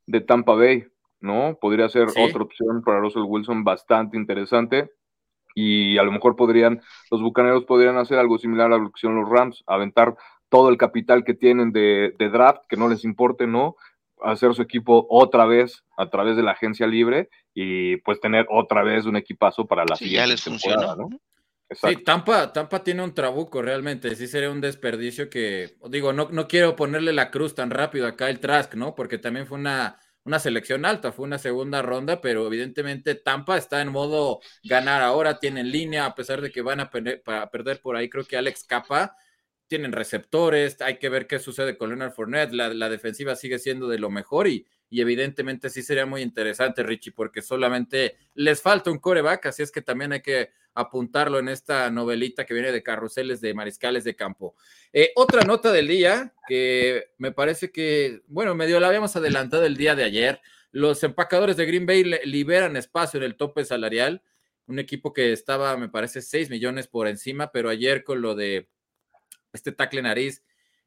De 0.05 0.21
Tampa 0.21 0.53
Bay, 0.53 0.87
¿no? 1.19 1.57
Podría 1.59 1.89
ser 1.89 2.07
otra 2.09 2.43
opción 2.43 2.81
para 2.83 2.99
Russell 2.99 3.23
Wilson 3.25 3.63
bastante 3.63 4.17
interesante. 4.17 4.91
Y 5.55 5.97
a 5.97 6.03
lo 6.03 6.11
mejor 6.11 6.35
podrían, 6.35 6.81
los 7.09 7.21
bucaneros 7.21 7.65
podrían 7.65 7.97
hacer 7.97 8.19
algo 8.19 8.37
similar 8.37 8.71
a 8.71 8.77
lo 8.77 8.91
que 8.91 8.99
hicieron 8.99 9.19
los 9.19 9.29
Rams, 9.29 9.63
aventar 9.65 10.15
todo 10.49 10.69
el 10.69 10.77
capital 10.77 11.23
que 11.23 11.33
tienen 11.33 11.71
de, 11.71 12.13
draft, 12.19 12.63
que 12.69 12.77
no 12.77 12.87
les 12.87 13.03
importe, 13.03 13.47
¿no? 13.47 13.75
Hacer 14.21 14.53
su 14.53 14.61
equipo 14.61 15.07
otra 15.09 15.45
vez 15.45 15.83
a 15.97 16.09
través 16.09 16.37
de 16.37 16.43
la 16.43 16.51
agencia 16.51 16.87
libre 16.87 17.29
y 17.53 17.97
pues 17.97 18.19
tener 18.19 18.45
otra 18.49 18.83
vez 18.83 19.05
un 19.05 19.15
equipazo 19.15 19.65
para 19.65 19.83
la 19.85 19.95
sí, 19.95 20.11
ya 20.11 20.27
les 20.27 20.43
funciona, 20.43 20.95
¿no? 20.95 21.09
Sí, 21.69 21.97
Tampa, 21.97 22.53
Tampa 22.53 22.81
tiene 22.81 23.03
un 23.03 23.13
trabuco 23.13 23.61
realmente, 23.61 24.15
sí 24.15 24.27
sería 24.27 24.49
un 24.49 24.61
desperdicio 24.61 25.29
que, 25.29 25.75
digo, 25.89 26.13
no, 26.13 26.29
no 26.31 26.47
quiero 26.47 26.77
ponerle 26.77 27.11
la 27.11 27.29
cruz 27.29 27.55
tan 27.55 27.71
rápido 27.71 28.07
acá 28.07 28.29
el 28.29 28.39
Trask, 28.39 28.75
¿no? 28.75 28.95
Porque 28.95 29.17
también 29.17 29.47
fue 29.47 29.57
una, 29.57 29.99
una 30.27 30.39
selección 30.39 30.85
alta, 30.85 31.11
fue 31.13 31.25
una 31.25 31.37
segunda 31.37 31.81
ronda, 31.81 32.19
pero 32.21 32.45
evidentemente 32.45 33.15
Tampa 33.15 33.57
está 33.57 33.81
en 33.81 33.89
modo 33.89 34.41
ganar 34.63 35.01
ahora, 35.01 35.39
tienen 35.39 35.71
línea, 35.71 36.05
a 36.05 36.15
pesar 36.15 36.41
de 36.41 36.51
que 36.51 36.61
van 36.61 36.81
a, 36.81 36.89
perder, 36.89 37.23
perder 37.51 37.79
por 37.81 37.95
ahí, 37.95 38.09
creo 38.09 38.25
que 38.25 38.37
Alex 38.37 38.65
Capa 38.65 39.15
tienen 39.67 39.93
receptores, 39.93 40.81
hay 40.81 40.97
que 40.97 41.09
ver 41.09 41.27
qué 41.27 41.39
sucede 41.39 41.77
con 41.77 41.89
Leonard 41.89 42.11
Fournette, 42.11 42.51
la, 42.51 42.89
defensiva 42.89 43.35
sigue 43.35 43.57
siendo 43.57 43.87
de 43.87 43.99
lo 43.99 44.09
mejor 44.09 44.47
y, 44.47 44.67
y, 44.89 45.01
evidentemente 45.01 45.69
sí 45.69 45.81
sería 45.81 46.05
muy 46.05 46.21
interesante, 46.21 46.83
Richie, 46.83 47.13
porque 47.13 47.41
solamente 47.41 48.17
les 48.33 48.61
falta 48.61 48.91
un 48.91 48.99
coreback, 48.99 49.45
así 49.47 49.63
es 49.63 49.71
que 49.71 49.81
también 49.81 50.11
hay 50.11 50.21
que 50.21 50.51
apuntarlo 50.79 51.39
en 51.39 51.49
esta 51.49 51.89
novelita 51.89 52.45
que 52.45 52.53
viene 52.53 52.71
de 52.71 52.83
carruseles 52.83 53.41
de 53.41 53.53
mariscales 53.53 54.03
de 54.03 54.15
campo. 54.15 54.55
Eh, 54.93 55.11
otra 55.15 55.41
nota 55.41 55.71
del 55.71 55.87
día 55.87 56.33
que 56.47 57.11
me 57.17 57.31
parece 57.31 57.71
que, 57.71 58.21
bueno, 58.27 58.55
medio 58.55 58.79
la 58.79 58.87
habíamos 58.87 59.15
adelantado 59.15 59.65
el 59.65 59.75
día 59.75 59.95
de 59.95 60.03
ayer, 60.03 60.41
los 60.71 61.03
empacadores 61.03 61.57
de 61.57 61.65
Green 61.65 61.85
Bay 61.85 62.03
liberan 62.25 62.77
espacio 62.77 63.17
en 63.17 63.23
el 63.23 63.35
tope 63.35 63.65
salarial, 63.65 64.21
un 64.67 64.79
equipo 64.79 65.13
que 65.13 65.31
estaba, 65.31 65.75
me 65.77 65.89
parece, 65.89 66.21
6 66.21 66.49
millones 66.49 66.87
por 66.87 67.07
encima, 67.07 67.51
pero 67.51 67.69
ayer 67.69 68.03
con 68.03 68.21
lo 68.21 68.35
de 68.35 68.69
este 69.53 69.71
tackle 69.71 70.01
nariz, 70.03 70.43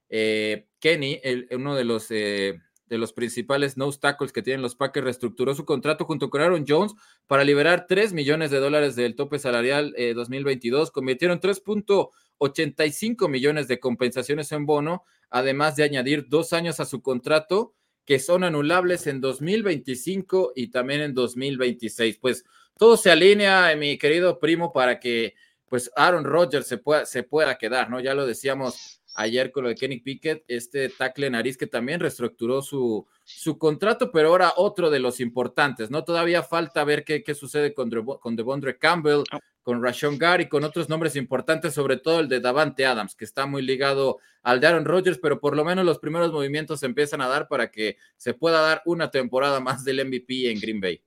eh, 0.08 0.66
Kenny, 0.78 1.20
uno 1.52 1.74
de 1.74 1.84
los, 1.84 2.10
eh, 2.10 2.60
de 2.90 2.98
los 2.98 3.14
principales 3.14 3.78
no 3.78 3.90
tackles 3.92 4.32
que 4.32 4.42
tienen 4.42 4.60
los 4.60 4.74
Packers, 4.74 5.04
reestructuró 5.04 5.54
su 5.54 5.64
contrato 5.64 6.04
junto 6.04 6.28
con 6.28 6.42
Aaron 6.42 6.64
Jones 6.68 6.92
para 7.28 7.44
liberar 7.44 7.86
3 7.88 8.12
millones 8.12 8.50
de 8.50 8.58
dólares 8.58 8.96
del 8.96 9.14
tope 9.14 9.38
salarial 9.38 9.94
2022. 9.96 10.90
Convirtieron 10.90 11.40
3.85 11.40 13.28
millones 13.28 13.68
de 13.68 13.78
compensaciones 13.78 14.50
en 14.52 14.66
bono, 14.66 15.04
además 15.30 15.76
de 15.76 15.84
añadir 15.84 16.26
dos 16.28 16.52
años 16.52 16.80
a 16.80 16.84
su 16.84 17.00
contrato 17.00 17.74
que 18.04 18.18
son 18.18 18.42
anulables 18.42 19.06
en 19.06 19.20
2025 19.20 20.52
y 20.56 20.68
también 20.68 21.00
en 21.00 21.14
2026. 21.14 22.18
Pues 22.18 22.44
todo 22.76 22.96
se 22.96 23.12
alinea, 23.12 23.76
mi 23.76 23.98
querido 23.98 24.40
primo, 24.40 24.72
para 24.72 24.98
que 24.98 25.34
pues 25.66 25.92
Aaron 25.94 26.24
Rodgers 26.24 26.66
se 26.66 26.78
pueda, 26.78 27.06
se 27.06 27.22
pueda 27.22 27.56
quedar, 27.56 27.88
¿no? 27.88 28.00
Ya 28.00 28.14
lo 28.14 28.26
decíamos 28.26 28.99
ayer 29.20 29.52
con 29.52 29.64
lo 29.64 29.68
de 29.68 29.74
Kenny 29.74 30.00
Pickett, 30.00 30.44
este 30.48 30.88
tackle 30.88 31.30
nariz 31.30 31.56
que 31.56 31.66
también 31.66 32.00
reestructuró 32.00 32.62
su, 32.62 33.06
su 33.24 33.58
contrato, 33.58 34.10
pero 34.10 34.28
ahora 34.28 34.52
otro 34.56 34.90
de 34.90 34.98
los 34.98 35.20
importantes, 35.20 35.90
¿no? 35.90 36.04
Todavía 36.04 36.42
falta 36.42 36.84
ver 36.84 37.04
qué, 37.04 37.22
qué 37.22 37.34
sucede 37.34 37.74
con, 37.74 37.90
con 37.90 38.36
Devondre 38.36 38.78
Campbell, 38.78 39.22
ah. 39.30 39.40
con 39.62 39.82
Rashon 39.82 40.18
Gary, 40.18 40.48
con 40.48 40.64
otros 40.64 40.88
nombres 40.88 41.16
importantes, 41.16 41.74
sobre 41.74 41.96
todo 41.96 42.20
el 42.20 42.28
de 42.28 42.40
Davante 42.40 42.86
Adams, 42.86 43.14
que 43.14 43.24
está 43.24 43.46
muy 43.46 43.62
ligado 43.62 44.18
al 44.42 44.60
de 44.60 44.66
Aaron 44.66 44.84
Rodgers, 44.84 45.18
pero 45.18 45.40
por 45.40 45.56
lo 45.56 45.64
menos 45.64 45.84
los 45.84 45.98
primeros 45.98 46.32
movimientos 46.32 46.80
se 46.80 46.86
empiezan 46.86 47.20
a 47.20 47.28
dar 47.28 47.48
para 47.48 47.70
que 47.70 47.96
se 48.16 48.34
pueda 48.34 48.60
dar 48.60 48.82
una 48.86 49.10
temporada 49.10 49.60
más 49.60 49.84
del 49.84 50.06
MVP 50.06 50.50
en 50.50 50.60
Green 50.60 50.80
Bay. 50.80 51.02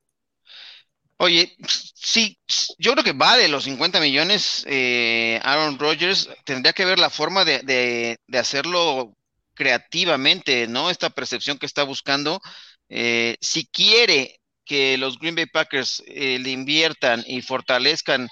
Oye, 1.23 1.55
sí, 1.95 2.37
yo 2.77 2.91
creo 2.91 3.03
que 3.05 3.13
vale 3.13 3.47
los 3.47 3.63
50 3.63 4.01
millones 4.01 4.65
eh, 4.67 5.39
Aaron 5.43 5.79
Rodgers. 5.79 6.29
Tendría 6.43 6.73
que 6.73 6.83
ver 6.83 6.99
la 6.99 7.09
forma 7.09 7.45
de, 7.45 8.17
hacerlo 8.33 9.15
creativamente, 9.53 10.67
¿no? 10.67 10.89
Esta 10.89 11.11
percepción 11.11 11.57
que 11.57 11.65
está 11.65 11.83
buscando. 11.83 12.41
Eh, 12.89 13.37
si 13.39 13.65
quiere 13.67 14.41
que 14.65 14.97
los 14.97 15.17
Green 15.17 15.35
Bay 15.35 15.45
Packers 15.45 16.03
eh, 16.07 16.39
le 16.39 16.49
inviertan 16.49 17.23
y 17.25 17.41
fortalezcan 17.41 18.27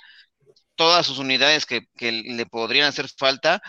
todas 0.76 1.06
sus 1.06 1.18
unidades 1.18 1.66
que, 1.66 1.84
que 1.96 2.12
le 2.12 2.46
podrían 2.46 2.88
hacer 2.90 3.08
falta, 3.08 3.62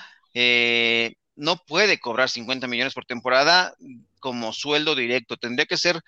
no 1.36 1.56
puede 1.58 2.00
cobrar 2.00 2.28
50 2.28 2.66
millones 2.66 2.94
por 2.94 3.04
temporada 3.04 3.72
como 4.18 4.52
sueldo 4.52 4.96
directo. 4.96 5.36
Tendría 5.36 5.66
que 5.66 5.76
ser 5.76 6.00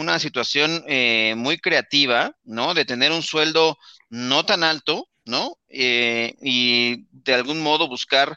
una 0.00 0.18
situación 0.18 0.82
eh, 0.88 1.34
muy 1.36 1.58
creativa, 1.58 2.34
¿no? 2.44 2.74
De 2.74 2.84
tener 2.84 3.12
un 3.12 3.22
sueldo 3.22 3.78
no 4.08 4.44
tan 4.46 4.64
alto, 4.64 5.08
¿no? 5.24 5.58
Eh, 5.68 6.34
y 6.42 7.06
de 7.12 7.34
algún 7.34 7.60
modo 7.60 7.86
buscar 7.86 8.36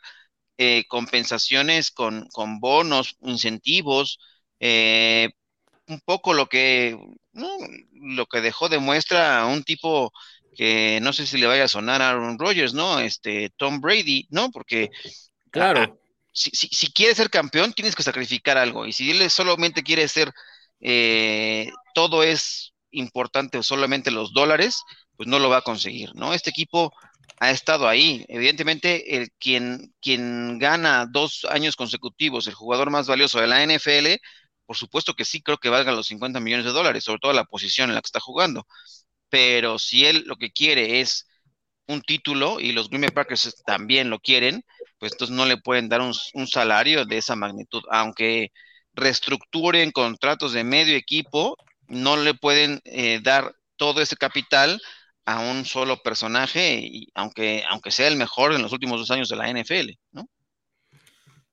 eh, 0.57 0.83
compensaciones 0.87 1.91
con, 1.91 2.27
con, 2.31 2.59
bonos, 2.59 3.15
incentivos, 3.21 4.19
un 4.59 5.99
poco 6.05 6.33
lo 6.33 6.47
que, 6.47 6.97
¿no? 7.31 7.49
Lo 7.93 8.25
que 8.27 8.41
dejó 8.41 8.69
de 8.69 8.79
muestra 8.79 9.41
a 9.41 9.45
un 9.47 9.63
tipo 9.63 10.11
que 10.55 10.99
no 11.01 11.13
sé 11.13 11.25
si 11.25 11.37
le 11.37 11.47
vaya 11.47 11.65
a 11.65 11.67
sonar 11.67 12.01
a 12.01 12.09
Aaron 12.09 12.37
Rodgers, 12.37 12.73
¿no? 12.73 12.99
Este 12.99 13.51
Tom 13.57 13.81
Brady, 13.81 14.27
¿no? 14.29 14.51
Porque 14.51 14.91
claro. 15.49 15.99
si, 16.31 16.51
si, 16.51 16.67
si 16.67 16.91
quieres 16.91 17.17
ser 17.17 17.29
campeón, 17.29 17.73
tienes 17.73 17.95
que 17.95 18.03
sacrificar 18.03 18.57
algo. 18.57 18.85
Y 18.85 18.93
si 18.93 19.11
él 19.11 19.29
solamente 19.29 19.83
quiere 19.83 20.07
ser 20.07 20.31
eh, 20.83 21.71
todo 21.95 22.23
es 22.23 22.73
importante 22.91 23.57
o 23.57 23.63
solamente 23.63 24.11
los 24.11 24.33
dólares, 24.33 24.83
pues 25.15 25.27
no 25.29 25.39
lo 25.39 25.49
va 25.49 25.57
a 25.57 25.61
conseguir, 25.61 26.13
¿no? 26.15 26.33
Este 26.33 26.49
equipo 26.51 26.93
ha 27.39 27.51
estado 27.51 27.87
ahí. 27.87 28.25
Evidentemente, 28.29 29.17
el 29.17 29.31
quien, 29.39 29.93
quien 30.01 30.59
gana 30.59 31.05
dos 31.09 31.45
años 31.49 31.75
consecutivos, 31.75 32.47
el 32.47 32.53
jugador 32.53 32.91
más 32.91 33.07
valioso 33.07 33.39
de 33.39 33.47
la 33.47 33.63
NFL, 33.63 34.19
por 34.65 34.77
supuesto 34.77 35.13
que 35.15 35.25
sí 35.25 35.41
creo 35.41 35.57
que 35.57 35.69
valga 35.69 35.91
los 35.91 36.07
50 36.07 36.39
millones 36.39 36.65
de 36.65 36.71
dólares, 36.71 37.03
sobre 37.05 37.19
todo 37.19 37.33
la 37.33 37.45
posición 37.45 37.89
en 37.89 37.95
la 37.95 38.01
que 38.01 38.07
está 38.07 38.19
jugando. 38.19 38.67
Pero 39.29 39.79
si 39.79 40.05
él 40.05 40.23
lo 40.27 40.35
que 40.37 40.51
quiere 40.51 41.01
es 41.01 41.27
un 41.87 42.01
título 42.01 42.59
y 42.59 42.71
los 42.73 42.89
Green 42.89 43.01
Bay 43.01 43.11
Packers 43.11 43.55
también 43.65 44.09
lo 44.09 44.19
quieren, 44.19 44.63
pues 44.99 45.13
entonces 45.13 45.35
no 45.35 45.45
le 45.45 45.57
pueden 45.57 45.89
dar 45.89 46.01
un, 46.01 46.13
un 46.33 46.47
salario 46.47 47.05
de 47.05 47.17
esa 47.17 47.35
magnitud, 47.35 47.83
aunque 47.91 48.51
reestructuren 48.93 49.91
contratos 49.91 50.53
de 50.53 50.63
medio 50.63 50.95
equipo, 50.95 51.57
no 51.87 52.17
le 52.17 52.33
pueden 52.33 52.81
eh, 52.85 53.19
dar 53.21 53.55
todo 53.75 54.01
ese 54.01 54.15
capital 54.15 54.81
a 55.25 55.39
un 55.39 55.65
solo 55.65 56.01
personaje, 56.01 56.79
y 56.81 57.07
aunque, 57.13 57.63
aunque 57.69 57.91
sea 57.91 58.07
el 58.07 58.17
mejor 58.17 58.53
en 58.53 58.61
los 58.61 58.73
últimos 58.73 58.99
dos 58.99 59.11
años 59.11 59.29
de 59.29 59.35
la 59.37 59.49
NFL, 59.49 59.91
¿no? 60.11 60.29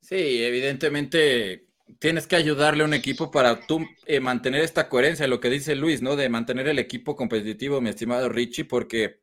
Sí, 0.01 0.43
evidentemente 0.43 1.67
tienes 1.99 2.27
que 2.27 2.37
ayudarle 2.37 2.83
a 2.83 2.87
un 2.87 2.95
equipo 2.95 3.31
para 3.31 3.67
tú 3.67 3.87
eh, 4.07 4.21
mantener 4.21 4.63
esta 4.63 4.89
coherencia, 4.89 5.27
lo 5.27 5.41
que 5.41 5.51
dice 5.51 5.75
Luis, 5.75 6.03
¿no? 6.03 6.17
De 6.17 6.29
mantener 6.29 6.69
el 6.69 6.79
equipo 6.79 7.17
competitivo, 7.17 7.81
mi 7.81 7.91
estimado 7.91 8.29
Richie, 8.29 8.65
porque 8.65 9.21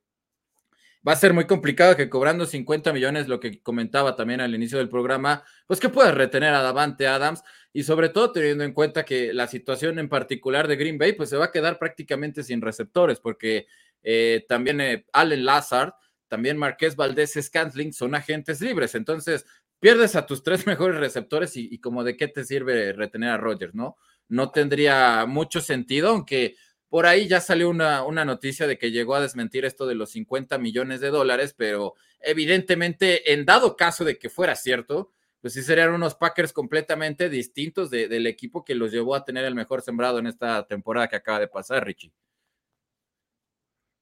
va 1.08 1.14
a 1.14 1.18
ser 1.18 1.34
muy 1.34 1.46
complicado 1.46 1.96
que 1.96 2.10
cobrando 2.10 2.46
50 2.46 2.92
millones, 2.94 3.28
lo 3.28 3.40
que 3.40 3.62
comentaba 3.62 4.16
también 4.16 4.42
al 4.42 4.54
inicio 4.54 4.78
del 4.78 4.90
programa, 4.90 5.44
pues 5.66 5.80
que 5.80 5.90
puedes 5.90 6.14
retener 6.14 6.54
a 6.54 6.62
Davante 6.62 7.08
Adams 7.08 7.44
y 7.78 7.84
sobre 7.84 8.10
todo 8.10 8.32
teniendo 8.32 8.64
en 8.64 8.74
cuenta 8.74 9.06
que 9.06 9.32
la 9.36 9.46
situación 9.46 10.00
en 10.00 10.10
particular 10.10 10.68
de 10.68 10.78
Green 10.78 10.98
Bay, 10.98 11.14
pues 11.14 11.30
se 11.30 11.38
va 11.38 11.46
a 11.46 11.52
quedar 11.52 11.78
prácticamente 11.78 12.42
sin 12.42 12.60
receptores, 12.60 13.20
porque 13.20 13.68
eh, 14.02 14.44
también 14.50 14.82
eh, 14.82 15.06
Allen 15.14 15.46
Lazard, 15.46 15.94
también 16.28 16.58
Marqués 16.58 16.96
Valdés 16.96 17.38
Scantling 17.40 17.94
son 17.94 18.16
agentes 18.16 18.62
libres, 18.62 18.96
entonces 18.96 19.46
pierdes 19.80 20.16
a 20.16 20.26
tus 20.26 20.42
tres 20.42 20.66
mejores 20.66 21.00
receptores 21.00 21.56
y, 21.56 21.78
como 21.78 22.04
de 22.04 22.18
qué 22.18 22.28
te 22.28 22.46
sirve 22.46 22.94
retener 22.94 23.30
a 23.30 23.38
Rodgers, 23.38 23.76
¿no? 23.76 23.96
No 24.28 24.50
tendría 24.50 25.28
mucho 25.28 25.62
sentido, 25.62 26.10
aunque 26.10 26.56
por 26.90 27.06
ahí 27.06 27.28
ya 27.28 27.42
salió 27.42 27.70
una, 27.70 28.04
una, 28.04 28.26
noticia 28.26 28.66
de 28.66 28.80
que 28.80 28.90
llegó 28.90 29.14
a 29.14 29.22
desmentir 29.22 29.66
esto 29.66 29.86
de 29.86 29.94
los 29.94 30.10
50 30.14 30.58
millones 30.58 31.00
de 31.00 31.12
dólares, 31.12 31.54
pero 31.56 31.94
evidentemente, 32.22 33.34
en 33.34 33.46
dado 33.46 33.78
caso 33.78 34.04
de 34.04 34.18
que 34.18 34.32
fuera 34.32 34.56
cierto, 34.56 35.12
pues 35.42 35.54
sí 35.54 35.62
serían 35.62 35.94
unos 35.94 36.16
Packers 36.16 36.54
completamente 36.54 37.30
distintos 37.30 37.90
del 37.90 38.28
equipo 38.28 38.66
que 38.66 38.76
los 38.76 38.92
llevó 38.92 39.16
a 39.16 39.24
tener 39.24 39.46
el 39.46 39.56
mejor 39.56 39.82
sembrado 39.82 40.20
en 40.20 40.28
esta 40.28 40.66
temporada 40.68 41.08
que 41.08 41.16
acaba 41.16 41.40
de 41.40 41.48
pasar, 41.48 41.86
Richie. 41.86 42.12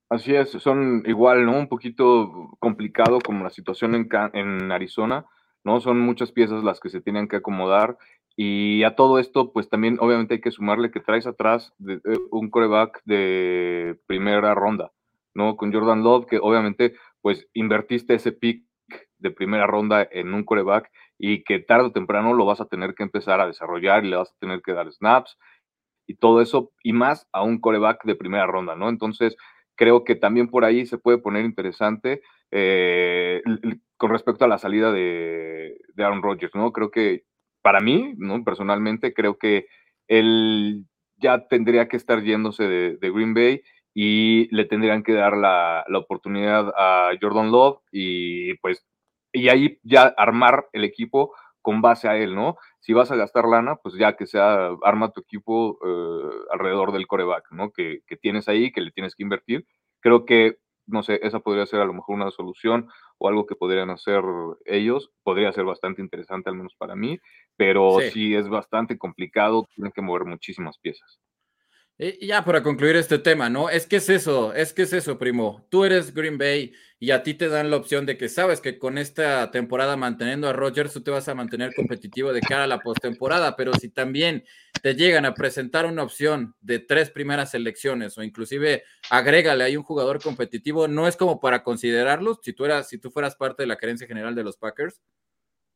Así 0.09 0.35
es, 0.35 0.51
son 0.51 1.03
igual, 1.07 1.45
¿no? 1.45 1.57
Un 1.57 1.67
poquito 1.67 2.55
complicado 2.59 3.19
como 3.19 3.43
la 3.43 3.49
situación 3.49 3.95
en, 3.95 4.07
en 4.33 4.71
Arizona, 4.71 5.25
¿no? 5.63 5.81
Son 5.81 5.99
muchas 5.99 6.31
piezas 6.31 6.63
las 6.63 6.79
que 6.79 6.89
se 6.89 7.01
tienen 7.01 7.27
que 7.27 7.37
acomodar 7.37 7.97
y 8.37 8.83
a 8.83 8.95
todo 8.95 9.17
esto, 9.19 9.53
pues 9.53 9.69
también 9.69 9.97
obviamente 9.99 10.35
hay 10.35 10.41
que 10.41 10.51
sumarle 10.51 10.91
que 10.91 10.99
traes 10.99 11.25
atrás 11.25 11.73
de, 11.77 12.01
un 12.31 12.49
coreback 12.49 13.01
de 13.05 13.97
primera 14.07 14.53
ronda, 14.53 14.91
¿no? 15.33 15.55
Con 15.55 15.71
Jordan 15.71 16.03
Love, 16.03 16.25
que 16.25 16.39
obviamente 16.41 16.95
pues 17.21 17.47
invertiste 17.53 18.13
ese 18.13 18.33
pick 18.33 18.65
de 19.19 19.31
primera 19.31 19.65
ronda 19.67 20.07
en 20.11 20.33
un 20.33 20.43
coreback 20.43 20.91
y 21.17 21.43
que 21.43 21.59
tarde 21.59 21.87
o 21.87 21.91
temprano 21.91 22.33
lo 22.33 22.45
vas 22.45 22.61
a 22.61 22.65
tener 22.65 22.95
que 22.95 23.03
empezar 23.03 23.39
a 23.41 23.47
desarrollar 23.47 24.05
y 24.05 24.09
le 24.09 24.17
vas 24.17 24.31
a 24.31 24.39
tener 24.39 24.61
que 24.61 24.73
dar 24.73 24.91
snaps 24.91 25.37
y 26.07 26.15
todo 26.15 26.41
eso, 26.41 26.71
y 26.83 26.93
más 26.93 27.27
a 27.31 27.43
un 27.43 27.59
coreback 27.59 28.03
de 28.05 28.15
primera 28.15 28.45
ronda, 28.45 28.75
¿no? 28.75 28.89
Entonces, 28.89 29.35
creo 29.75 30.03
que 30.03 30.15
también 30.15 30.49
por 30.49 30.63
ahí 30.65 30.85
se 30.85 30.97
puede 30.99 31.17
poner 31.17 31.45
interesante 31.45 32.21
eh, 32.51 33.41
con 33.97 34.11
respecto 34.11 34.45
a 34.45 34.47
la 34.47 34.59
salida 34.59 34.91
de, 34.91 35.77
de 35.95 36.03
Aaron 36.03 36.21
Rodgers, 36.21 36.53
¿no? 36.53 36.71
Creo 36.71 36.91
que 36.91 37.23
para 37.65 37.79
mí, 37.79 38.13
¿no? 38.17 38.43
personalmente, 38.43 39.11
creo 39.11 39.39
que 39.39 39.65
él 40.07 40.85
ya 41.17 41.47
tendría 41.47 41.87
que 41.87 41.97
estar 41.97 42.21
yéndose 42.21 42.63
de, 42.67 43.11
Green 43.11 43.33
Bay 43.33 43.63
y 43.91 44.55
le 44.55 44.65
tendrían 44.65 45.01
que 45.01 45.13
dar 45.13 45.35
la, 45.35 45.83
oportunidad 45.95 46.71
a 46.77 47.09
Jordan 47.19 47.51
Love 47.51 47.79
y 47.91 48.53
pues 48.59 48.85
y 49.35 49.49
ahí 49.49 49.79
ya 49.83 50.13
armar 50.17 50.67
el 50.73 50.83
equipo 50.83 51.33
con 51.61 51.81
base 51.81 52.07
a 52.07 52.17
él, 52.17 52.35
¿no? 52.35 52.57
Si 52.79 52.93
vas 52.93 53.11
a 53.11 53.15
gastar 53.15 53.45
lana, 53.45 53.77
pues 53.77 53.95
ya 53.95 54.15
que 54.15 54.27
sea, 54.27 54.69
arma 54.83 55.11
tu 55.11 55.21
equipo 55.21 55.79
eh, 55.83 56.29
alrededor 56.51 56.91
del 56.91 57.07
coreback, 57.07 57.51
¿no? 57.51 57.71
Que, 57.71 58.01
que, 58.05 58.17
tienes 58.17 58.47
ahí, 58.47 58.71
que 58.71 58.81
le 58.81 58.91
tienes 58.91 59.15
que 59.15 59.23
invertir. 59.23 59.65
Creo 59.99 60.25
que, 60.25 60.57
no 60.85 61.01
sé, 61.01 61.19
esa 61.23 61.39
podría 61.39 61.65
ser 61.65 61.81
a 61.81 61.85
lo 61.85 61.93
mejor 61.93 62.15
una 62.15 62.29
solución 62.29 62.87
o 63.17 63.27
algo 63.27 63.47
que 63.47 63.55
podrían 63.55 63.89
hacer 63.89 64.21
ellos. 64.65 65.11
Podría 65.23 65.51
ser 65.53 65.65
bastante 65.65 66.03
interesante, 66.03 66.51
al 66.51 66.55
menos 66.55 66.75
para 66.77 66.95
mí 66.95 67.19
pero 67.57 67.99
sí. 68.11 68.35
es 68.35 68.47
bastante 68.49 68.97
complicado, 68.97 69.67
tienen 69.75 69.91
que 69.91 70.01
mover 70.01 70.25
muchísimas 70.25 70.77
piezas. 70.79 71.19
Y 71.97 72.27
ya 72.27 72.43
para 72.43 72.61
concluir 72.61 72.97
este 72.97 73.19
tema, 73.19 73.49
¿no? 73.49 73.69
Es 73.69 73.87
que 73.87 73.97
es 73.97 74.09
eso, 74.09 74.53
es 74.53 74.73
que 74.73 74.81
es 74.81 74.91
eso, 74.91 75.17
primo. 75.17 75.65
Tú 75.69 75.85
eres 75.85 76.13
Green 76.13 76.37
Bay 76.37 76.73
y 76.99 77.11
a 77.11 77.23
ti 77.23 77.35
te 77.35 77.47
dan 77.47 77.69
la 77.69 77.77
opción 77.77 78.05
de 78.05 78.17
que 78.17 78.27
sabes 78.27 78.59
que 78.59 78.77
con 78.77 78.97
esta 78.97 79.49
temporada 79.49 79.95
manteniendo 79.95 80.49
a 80.49 80.53
Rodgers 80.53 80.91
tú 80.91 81.03
te 81.03 81.11
vas 81.11 81.29
a 81.29 81.35
mantener 81.35 81.73
competitivo 81.73 82.33
de 82.33 82.41
cara 82.41 82.65
a 82.65 82.67
la 82.67 82.79
postemporada, 82.79 83.55
pero 83.55 83.73
si 83.75 83.87
también 83.87 84.43
te 84.81 84.95
llegan 84.95 85.25
a 85.25 85.33
presentar 85.35 85.85
una 85.85 86.03
opción 86.03 86.53
de 86.59 86.79
tres 86.79 87.11
primeras 87.11 87.51
selecciones 87.51 88.17
o 88.17 88.23
inclusive 88.23 88.83
agrégale 89.09 89.63
ahí 89.63 89.77
un 89.77 89.83
jugador 89.83 90.21
competitivo, 90.21 90.89
no 90.89 91.07
es 91.07 91.15
como 91.15 91.39
para 91.39 91.63
considerarlos 91.63 92.39
si 92.43 92.51
tú 92.51 92.65
eras 92.65 92.89
si 92.89 92.97
tú 92.97 93.09
fueras 93.09 93.37
parte 93.37 93.63
de 93.63 93.67
la 93.67 93.77
gerencia 93.77 94.05
general 94.05 94.35
de 94.35 94.43
los 94.43 94.57
Packers. 94.57 94.99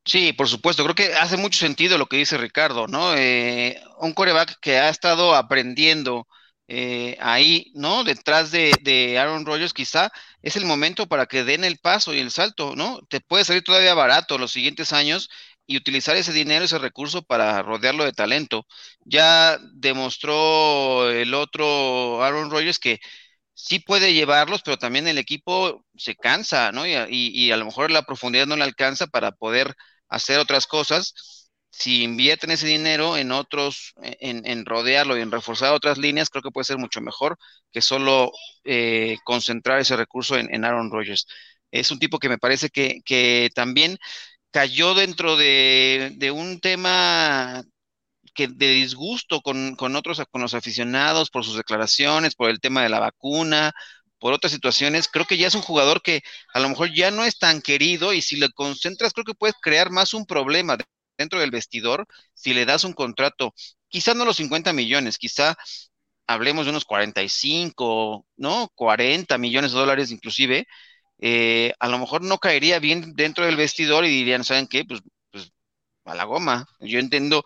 Sí, 0.04 0.32
por 0.32 0.48
supuesto, 0.48 0.82
creo 0.82 0.94
que 0.94 1.14
hace 1.14 1.36
mucho 1.36 1.58
sentido 1.58 1.98
lo 1.98 2.06
que 2.06 2.16
dice 2.16 2.36
Ricardo, 2.38 2.86
¿no? 2.88 3.14
Eh, 3.16 3.80
un 3.98 4.12
coreback 4.12 4.58
que 4.60 4.78
ha 4.78 4.88
estado 4.88 5.34
aprendiendo 5.36 6.26
eh, 6.68 7.16
ahí, 7.20 7.70
¿no? 7.74 8.02
Detrás 8.02 8.50
de, 8.50 9.16
Aaron 9.18 9.44
Rodgers, 9.46 9.72
quizá 9.74 10.10
es 10.42 10.56
el 10.56 10.64
momento 10.64 11.06
para 11.06 11.26
que 11.26 11.44
den 11.44 11.64
el 11.64 11.78
paso 11.78 12.12
y 12.14 12.18
el 12.18 12.30
salto, 12.30 12.74
¿no? 12.74 13.00
Te 13.08 13.20
puede 13.20 13.44
salir 13.44 13.62
todavía 13.62 13.94
barato 13.94 14.38
los 14.38 14.50
siguientes 14.52 14.92
años 14.92 15.28
y 15.66 15.76
utilizar 15.76 16.16
ese 16.16 16.32
dinero, 16.32 16.64
ese 16.64 16.78
recurso 16.78 17.22
para 17.22 17.62
rodearlo 17.62 18.04
de 18.04 18.12
talento. 18.12 18.66
Ya 19.04 19.58
demostró 19.74 21.10
el 21.10 21.34
otro 21.34 22.22
Aaron 22.24 22.50
Rodgers 22.50 22.78
que 22.80 22.98
sí 23.54 23.78
puede 23.80 24.14
llevarlos, 24.14 24.62
pero 24.62 24.78
también 24.78 25.06
el 25.08 25.18
equipo 25.18 25.84
se 25.96 26.16
cansa, 26.16 26.72
¿no? 26.72 26.86
Y, 26.86 26.94
y, 27.10 27.52
a 27.52 27.56
lo 27.56 27.64
mejor 27.66 27.90
la 27.90 28.02
profundidad 28.02 28.46
no 28.46 28.56
le 28.56 28.64
alcanza 28.64 29.06
para 29.06 29.32
poder 29.32 29.74
hacer 30.10 30.38
otras 30.38 30.66
cosas. 30.66 31.14
Si 31.70 32.02
invierten 32.02 32.50
ese 32.50 32.66
dinero 32.66 33.16
en 33.16 33.32
otros, 33.32 33.94
en, 34.02 34.66
rodearlo 34.66 35.16
y 35.16 35.22
en 35.22 35.30
reforzar 35.30 35.72
otras 35.72 35.98
líneas, 35.98 36.28
creo 36.28 36.42
que 36.42 36.50
puede 36.50 36.64
ser 36.64 36.78
mucho 36.78 37.00
mejor 37.00 37.38
que 37.72 37.80
solo 37.80 38.32
eh, 38.64 39.18
concentrar 39.24 39.80
ese 39.80 39.96
recurso 39.96 40.36
en, 40.36 40.52
en, 40.54 40.64
Aaron 40.64 40.90
Rodgers. 40.90 41.26
Es 41.70 41.90
un 41.92 42.00
tipo 42.00 42.18
que 42.18 42.28
me 42.28 42.38
parece 42.38 42.70
que, 42.70 43.00
que 43.04 43.50
también 43.54 43.98
cayó 44.50 44.94
dentro 44.94 45.36
de, 45.36 46.12
de 46.16 46.30
un 46.32 46.60
tema 46.60 47.64
que 48.34 48.48
de 48.48 48.68
disgusto 48.70 49.40
con, 49.42 49.76
con, 49.76 49.96
otros, 49.96 50.22
con 50.30 50.42
los 50.42 50.54
aficionados 50.54 51.30
por 51.30 51.44
sus 51.44 51.56
declaraciones, 51.56 52.34
por 52.34 52.50
el 52.50 52.60
tema 52.60 52.82
de 52.82 52.88
la 52.88 53.00
vacuna, 53.00 53.72
por 54.20 54.32
otras 54.32 54.52
situaciones, 54.52 55.08
creo 55.08 55.26
que 55.26 55.36
ya 55.38 55.48
es 55.48 55.54
un 55.54 55.62
jugador 55.62 56.02
que 56.02 56.22
a 56.54 56.60
lo 56.60 56.68
mejor 56.68 56.92
ya 56.94 57.10
no 57.10 57.24
es 57.24 57.38
tan 57.38 57.62
querido 57.62 58.12
y 58.12 58.22
si 58.22 58.36
le 58.36 58.50
concentras, 58.50 59.12
creo 59.12 59.24
que 59.24 59.34
puedes 59.34 59.56
crear 59.60 59.90
más 59.90 60.14
un 60.14 60.26
problema 60.26 60.78
dentro 61.18 61.40
del 61.40 61.50
vestidor 61.50 62.06
si 62.34 62.54
le 62.54 62.66
das 62.66 62.84
un 62.84 62.92
contrato, 62.92 63.54
quizá 63.88 64.14
no 64.14 64.24
los 64.24 64.36
50 64.36 64.72
millones, 64.72 65.18
quizá 65.18 65.56
hablemos 66.26 66.66
de 66.66 66.70
unos 66.70 66.84
45, 66.84 68.26
¿no? 68.36 68.70
40 68.74 69.38
millones 69.38 69.72
de 69.72 69.78
dólares 69.78 70.10
inclusive, 70.12 70.66
eh, 71.20 71.72
a 71.80 71.88
lo 71.88 71.98
mejor 71.98 72.22
no 72.22 72.38
caería 72.38 72.78
bien 72.78 73.14
dentro 73.16 73.44
del 73.46 73.56
vestidor 73.56 74.04
y 74.04 74.08
dirían, 74.08 74.44
¿saben 74.44 74.66
qué? 74.68 74.84
Pues, 74.84 75.00
pues 75.30 75.52
a 76.04 76.14
la 76.14 76.24
goma. 76.24 76.66
Yo 76.80 76.98
entiendo 76.98 77.44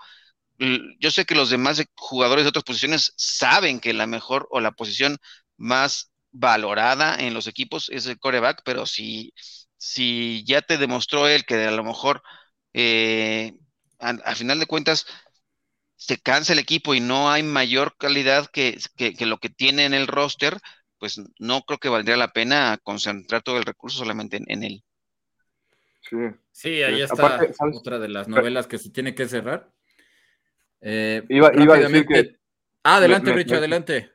yo 1.00 1.10
sé 1.10 1.24
que 1.24 1.34
los 1.34 1.50
demás 1.50 1.82
jugadores 1.96 2.44
de 2.44 2.48
otras 2.50 2.64
posiciones 2.64 3.12
saben 3.16 3.80
que 3.80 3.92
la 3.92 4.06
mejor 4.06 4.46
o 4.50 4.60
la 4.60 4.72
posición 4.72 5.18
más 5.56 6.10
valorada 6.34 7.16
en 7.18 7.32
los 7.32 7.46
equipos 7.46 7.88
es 7.90 8.06
el 8.06 8.18
coreback, 8.18 8.62
pero 8.64 8.86
si, 8.86 9.32
si 9.76 10.44
ya 10.44 10.60
te 10.60 10.76
demostró 10.76 11.28
él 11.28 11.44
que 11.46 11.64
a 11.64 11.70
lo 11.70 11.84
mejor 11.84 12.22
eh, 12.74 13.54
a, 14.00 14.34
final 14.34 14.58
de 14.58 14.66
cuentas 14.66 15.06
se 15.96 16.18
cansa 16.18 16.52
el 16.52 16.58
equipo 16.58 16.94
y 16.94 17.00
no 17.00 17.30
hay 17.30 17.42
mayor 17.44 17.96
calidad 17.96 18.48
que, 18.52 18.76
lo 19.20 19.38
que 19.38 19.48
tiene 19.48 19.84
en 19.84 19.94
el 19.94 20.08
roster, 20.08 20.58
pues 20.98 21.20
no 21.38 21.62
creo 21.62 21.78
que 21.78 21.88
valdría 21.88 22.16
la 22.16 22.32
pena 22.32 22.78
concentrar 22.82 23.42
todo 23.42 23.56
el 23.56 23.64
recurso 23.64 23.98
solamente 23.98 24.42
en, 24.44 24.64
él. 24.64 24.82
Sí, 26.00 26.16
sí 26.50 26.82
ahí 26.82 27.00
está 27.00 27.46
otra 27.72 27.98
de 28.00 28.08
las 28.08 28.26
novelas 28.26 28.66
que 28.66 28.78
se 28.78 28.90
tiene 28.90 29.14
que 29.14 29.28
cerrar. 29.28 29.72
Eh, 30.80 31.22
iba, 31.28 31.48
a 31.48 31.78
decir 31.78 32.06
que. 32.06 32.36
Ah, 32.82 32.96
adelante, 32.96 33.32
Rich, 33.32 33.52
adelante. 33.52 34.13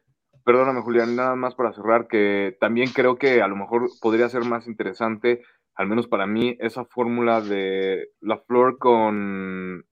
Perdóname, 0.50 0.82
Julián, 0.82 1.16
nada 1.16 1.36
más 1.36 1.54
para 1.54 1.74
cerrar, 1.74 2.08
que 2.08 2.58
también 2.60 2.89
creo 2.91 3.18
que 3.18 3.43
a 3.43 3.47
lo 3.47 3.56
mejor 3.56 3.88
podría 4.02 4.30
ser 4.30 4.45
más 4.45 4.66
interesante, 4.66 5.43
al 5.76 5.86
menos 5.86 6.08
para 6.08 6.26
mí, 6.26 6.58
esa 6.60 6.86
fórmula 6.86 7.39
de 7.39 8.10
la 8.20 8.39
flor 8.39 8.80
con 8.80 9.86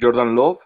Jordan 0.00 0.34
Love 0.34 0.60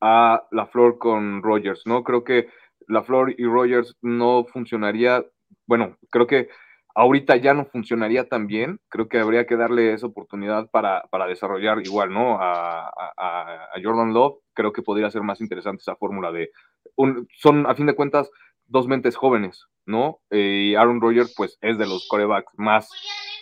a 0.00 0.46
la 0.52 0.66
flor 0.66 0.98
con 0.98 1.42
Rogers, 1.42 1.82
¿no? 1.84 2.04
Creo 2.04 2.22
que 2.22 2.46
la 2.86 3.02
flor 3.02 3.34
y 3.36 3.44
Rogers 3.44 3.96
no 4.02 4.44
funcionaría, 4.44 5.24
bueno, 5.66 5.98
creo 6.10 6.28
que 6.28 6.48
ahorita 6.94 7.36
ya 7.36 7.54
no 7.54 7.66
funcionaría 7.66 8.28
tan 8.28 8.46
bien, 8.46 8.80
creo 8.88 9.08
que 9.08 9.18
habría 9.18 9.46
que 9.46 9.56
darle 9.56 9.92
esa 9.92 10.06
oportunidad 10.06 10.70
para, 10.70 11.02
para 11.10 11.26
desarrollar 11.26 11.80
igual, 11.84 12.12
¿no? 12.12 12.38
A, 12.40 12.90
Jordan 13.82 14.14
Love, 14.14 14.38
creo 14.54 14.72
que 14.72 14.82
podría 14.82 15.10
ser 15.10 15.22
más 15.22 15.40
interesante 15.40 15.80
esa 15.82 15.96
fórmula 15.96 16.30
de, 16.30 16.50
son 17.36 17.66
a 17.66 17.74
fin 17.74 17.86
de 17.86 17.96
cuentas 17.96 18.30
dos 18.66 18.86
mentes 18.86 19.16
jóvenes, 19.16 19.66
¿no? 19.84 20.20
Eh, 20.30 20.68
y 20.70 20.74
Aaron 20.76 21.00
Rodgers, 21.00 21.34
pues 21.36 21.58
es 21.60 21.76
de 21.76 21.86
los 21.86 22.06
corebacks 22.08 22.52
más, 22.56 22.88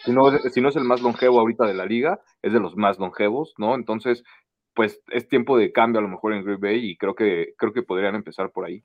si 0.04 0.12
no, 0.12 0.30
si 0.30 0.60
no 0.60 0.70
es 0.70 0.76
el 0.76 0.84
más 0.84 1.02
longevo 1.02 1.38
ahorita 1.38 1.66
de 1.66 1.74
la 1.74 1.84
liga, 1.84 2.20
es 2.40 2.52
de 2.52 2.60
los 2.60 2.76
más 2.76 2.98
longevos, 2.98 3.54
¿no? 3.58 3.74
Entonces, 3.74 4.24
pues 4.74 5.00
es 5.08 5.28
tiempo 5.28 5.58
de 5.58 5.70
cambio 5.70 5.98
a 5.98 6.02
lo 6.02 6.08
mejor 6.08 6.32
en 6.32 6.44
Green 6.44 6.60
Bay 6.60 6.90
y 6.90 6.96
creo 6.96 7.14
que, 7.14 7.54
creo 7.58 7.72
que 7.72 7.82
podrían 7.82 8.14
empezar 8.14 8.50
por 8.50 8.64
ahí. 8.64 8.82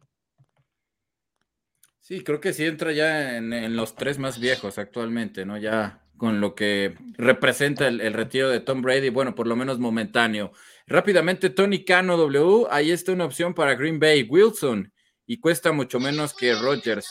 Sí, 2.08 2.22
creo 2.22 2.40
que 2.40 2.54
sí 2.54 2.64
entra 2.64 2.94
ya 2.94 3.36
en, 3.36 3.76
los 3.76 3.98
tres 3.98 4.18
más 4.18 4.40
viejos 4.40 4.78
actualmente, 4.78 5.46
¿no? 5.46 5.58
Ya 5.58 6.06
con 6.16 6.40
lo 6.40 6.56
que 6.56 6.96
representa 7.18 7.86
el, 7.90 8.14
retiro 8.14 8.48
de 8.50 8.62
Tom 8.62 8.82
Brady, 8.82 9.10
bueno, 9.10 9.36
por 9.36 9.46
lo 9.46 9.58
menos 9.58 9.78
momentáneo. 9.78 10.54
Rápidamente, 10.86 11.50
Tony 11.50 11.84
Cano 11.84 12.16
W, 12.16 12.68
ahí 12.72 12.92
está 12.92 13.12
una 13.12 13.26
opción 13.26 13.54
para 13.54 13.76
Green 13.76 14.00
Bay, 14.00 14.24
Wilson, 14.24 14.94
y 15.26 15.42
cuesta 15.42 15.74
mucho 15.74 16.00
menos 16.00 16.34
que 16.34 16.56
Rodgers. 16.56 17.10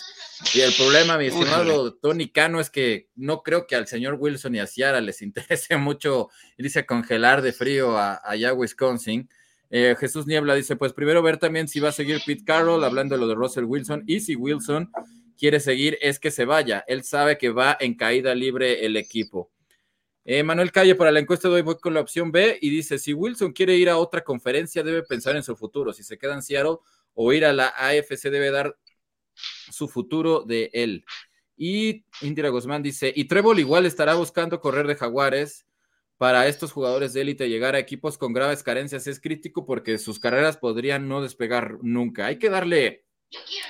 Y 0.55 0.61
el 0.61 0.73
problema, 0.73 1.19
mi 1.19 1.27
estimado 1.27 1.95
Tony 1.97 2.33
Cano, 2.33 2.59
es 2.59 2.71
que 2.71 3.11
no 3.17 3.43
creo 3.43 3.67
que 3.67 3.77
al 3.77 3.87
señor 3.87 4.17
Wilson 4.19 4.55
y 4.55 4.61
a 4.61 4.67
Ciara 4.67 5.03
les 5.03 5.21
interese 5.21 5.77
mucho 5.77 6.31
irse 6.57 6.79
a 6.79 6.87
congelar 6.87 7.43
de 7.43 7.53
frío 7.53 7.99
a, 7.99 8.23
allá 8.25 8.49
a 8.49 8.55
Wisconsin. 8.55 9.29
Eh, 9.79 9.95
Jesús 10.01 10.27
Niebla 10.27 10.55
dice, 10.55 10.75
pues 10.75 10.95
primero 10.95 11.21
ver 11.23 11.37
también 11.37 11.69
si 11.69 11.81
va 11.81 11.91
a 11.91 11.93
seguir 11.93 12.23
Pete 12.25 12.47
Carroll, 12.47 12.83
hablando 12.83 13.15
de 13.15 13.21
lo 13.21 13.29
de 13.29 13.35
Russell 13.35 13.65
Wilson, 13.65 14.05
y 14.07 14.21
si 14.21 14.35
Wilson 14.35 14.91
quiere 15.37 15.61
seguir, 15.61 15.99
es 16.01 16.19
que 16.19 16.31
se 16.31 16.47
vaya. 16.47 16.83
Él 16.89 17.05
sabe 17.05 17.37
que 17.37 17.51
va 17.51 17.77
en 17.79 17.95
caída 17.95 18.35
libre 18.35 18.87
el 18.87 18.97
equipo. 18.97 19.51
Eh, 20.25 20.43
Manuel 20.43 20.73
Calle, 20.73 20.95
para 20.95 21.13
la 21.13 21.21
encuesta 21.21 21.51
de 21.51 21.57
hoy 21.57 21.61
voy 21.61 21.77
con 21.77 21.93
la 21.93 22.01
opción 22.01 22.33
B 22.33 22.59
y 22.59 22.71
dice, 22.71 22.99
si 22.99 23.13
Wilson 23.13 23.53
quiere 23.53 23.77
ir 23.77 23.91
a 23.91 23.99
otra 23.99 24.25
conferencia, 24.25 24.83
debe 24.83 25.03
pensar 25.03 25.37
en 25.37 25.43
su 25.43 25.55
futuro. 25.55 25.93
Si 25.93 26.03
se 26.03 26.17
queda 26.17 26.33
en 26.33 26.43
Seattle 26.43 26.79
o 27.13 27.33
ir 27.35 27.45
a 27.45 27.53
la 27.53 27.67
AFC, 27.67 28.31
debe 28.31 28.51
dar 28.51 28.79
su 29.35 29.89
futuro 29.89 30.41
de 30.41 30.71
él. 30.73 31.05
Y 31.55 32.07
Indira 32.23 32.49
Guzmán 32.49 32.83
dice, 32.83 33.13
y 33.15 33.27
Trevor 33.27 33.59
igual 33.61 33.85
estará 33.85 34.15
buscando 34.15 34.59
correr 34.59 34.87
de 34.87 34.97
Jaguares 34.97 35.67
para 36.19 36.47
estos 36.47 36.73
jugadores 36.73 37.13
de 37.13 37.23
élite 37.23 37.49
llegar 37.49 37.75
a 37.75 37.79
equipos 37.79 38.17
con 38.17 38.33
graves 38.33 38.63
carencias 38.63 39.07
es 39.07 39.21
crítico 39.21 39.67
porque 39.67 39.99
sus 39.99 40.19
carreras 40.19 40.57
podrían 40.57 41.09
no 41.09 41.23
despegar 41.23 41.79
nunca. 41.83 42.27
Hay 42.27 42.39
que 42.39 42.49
darle 42.49 43.05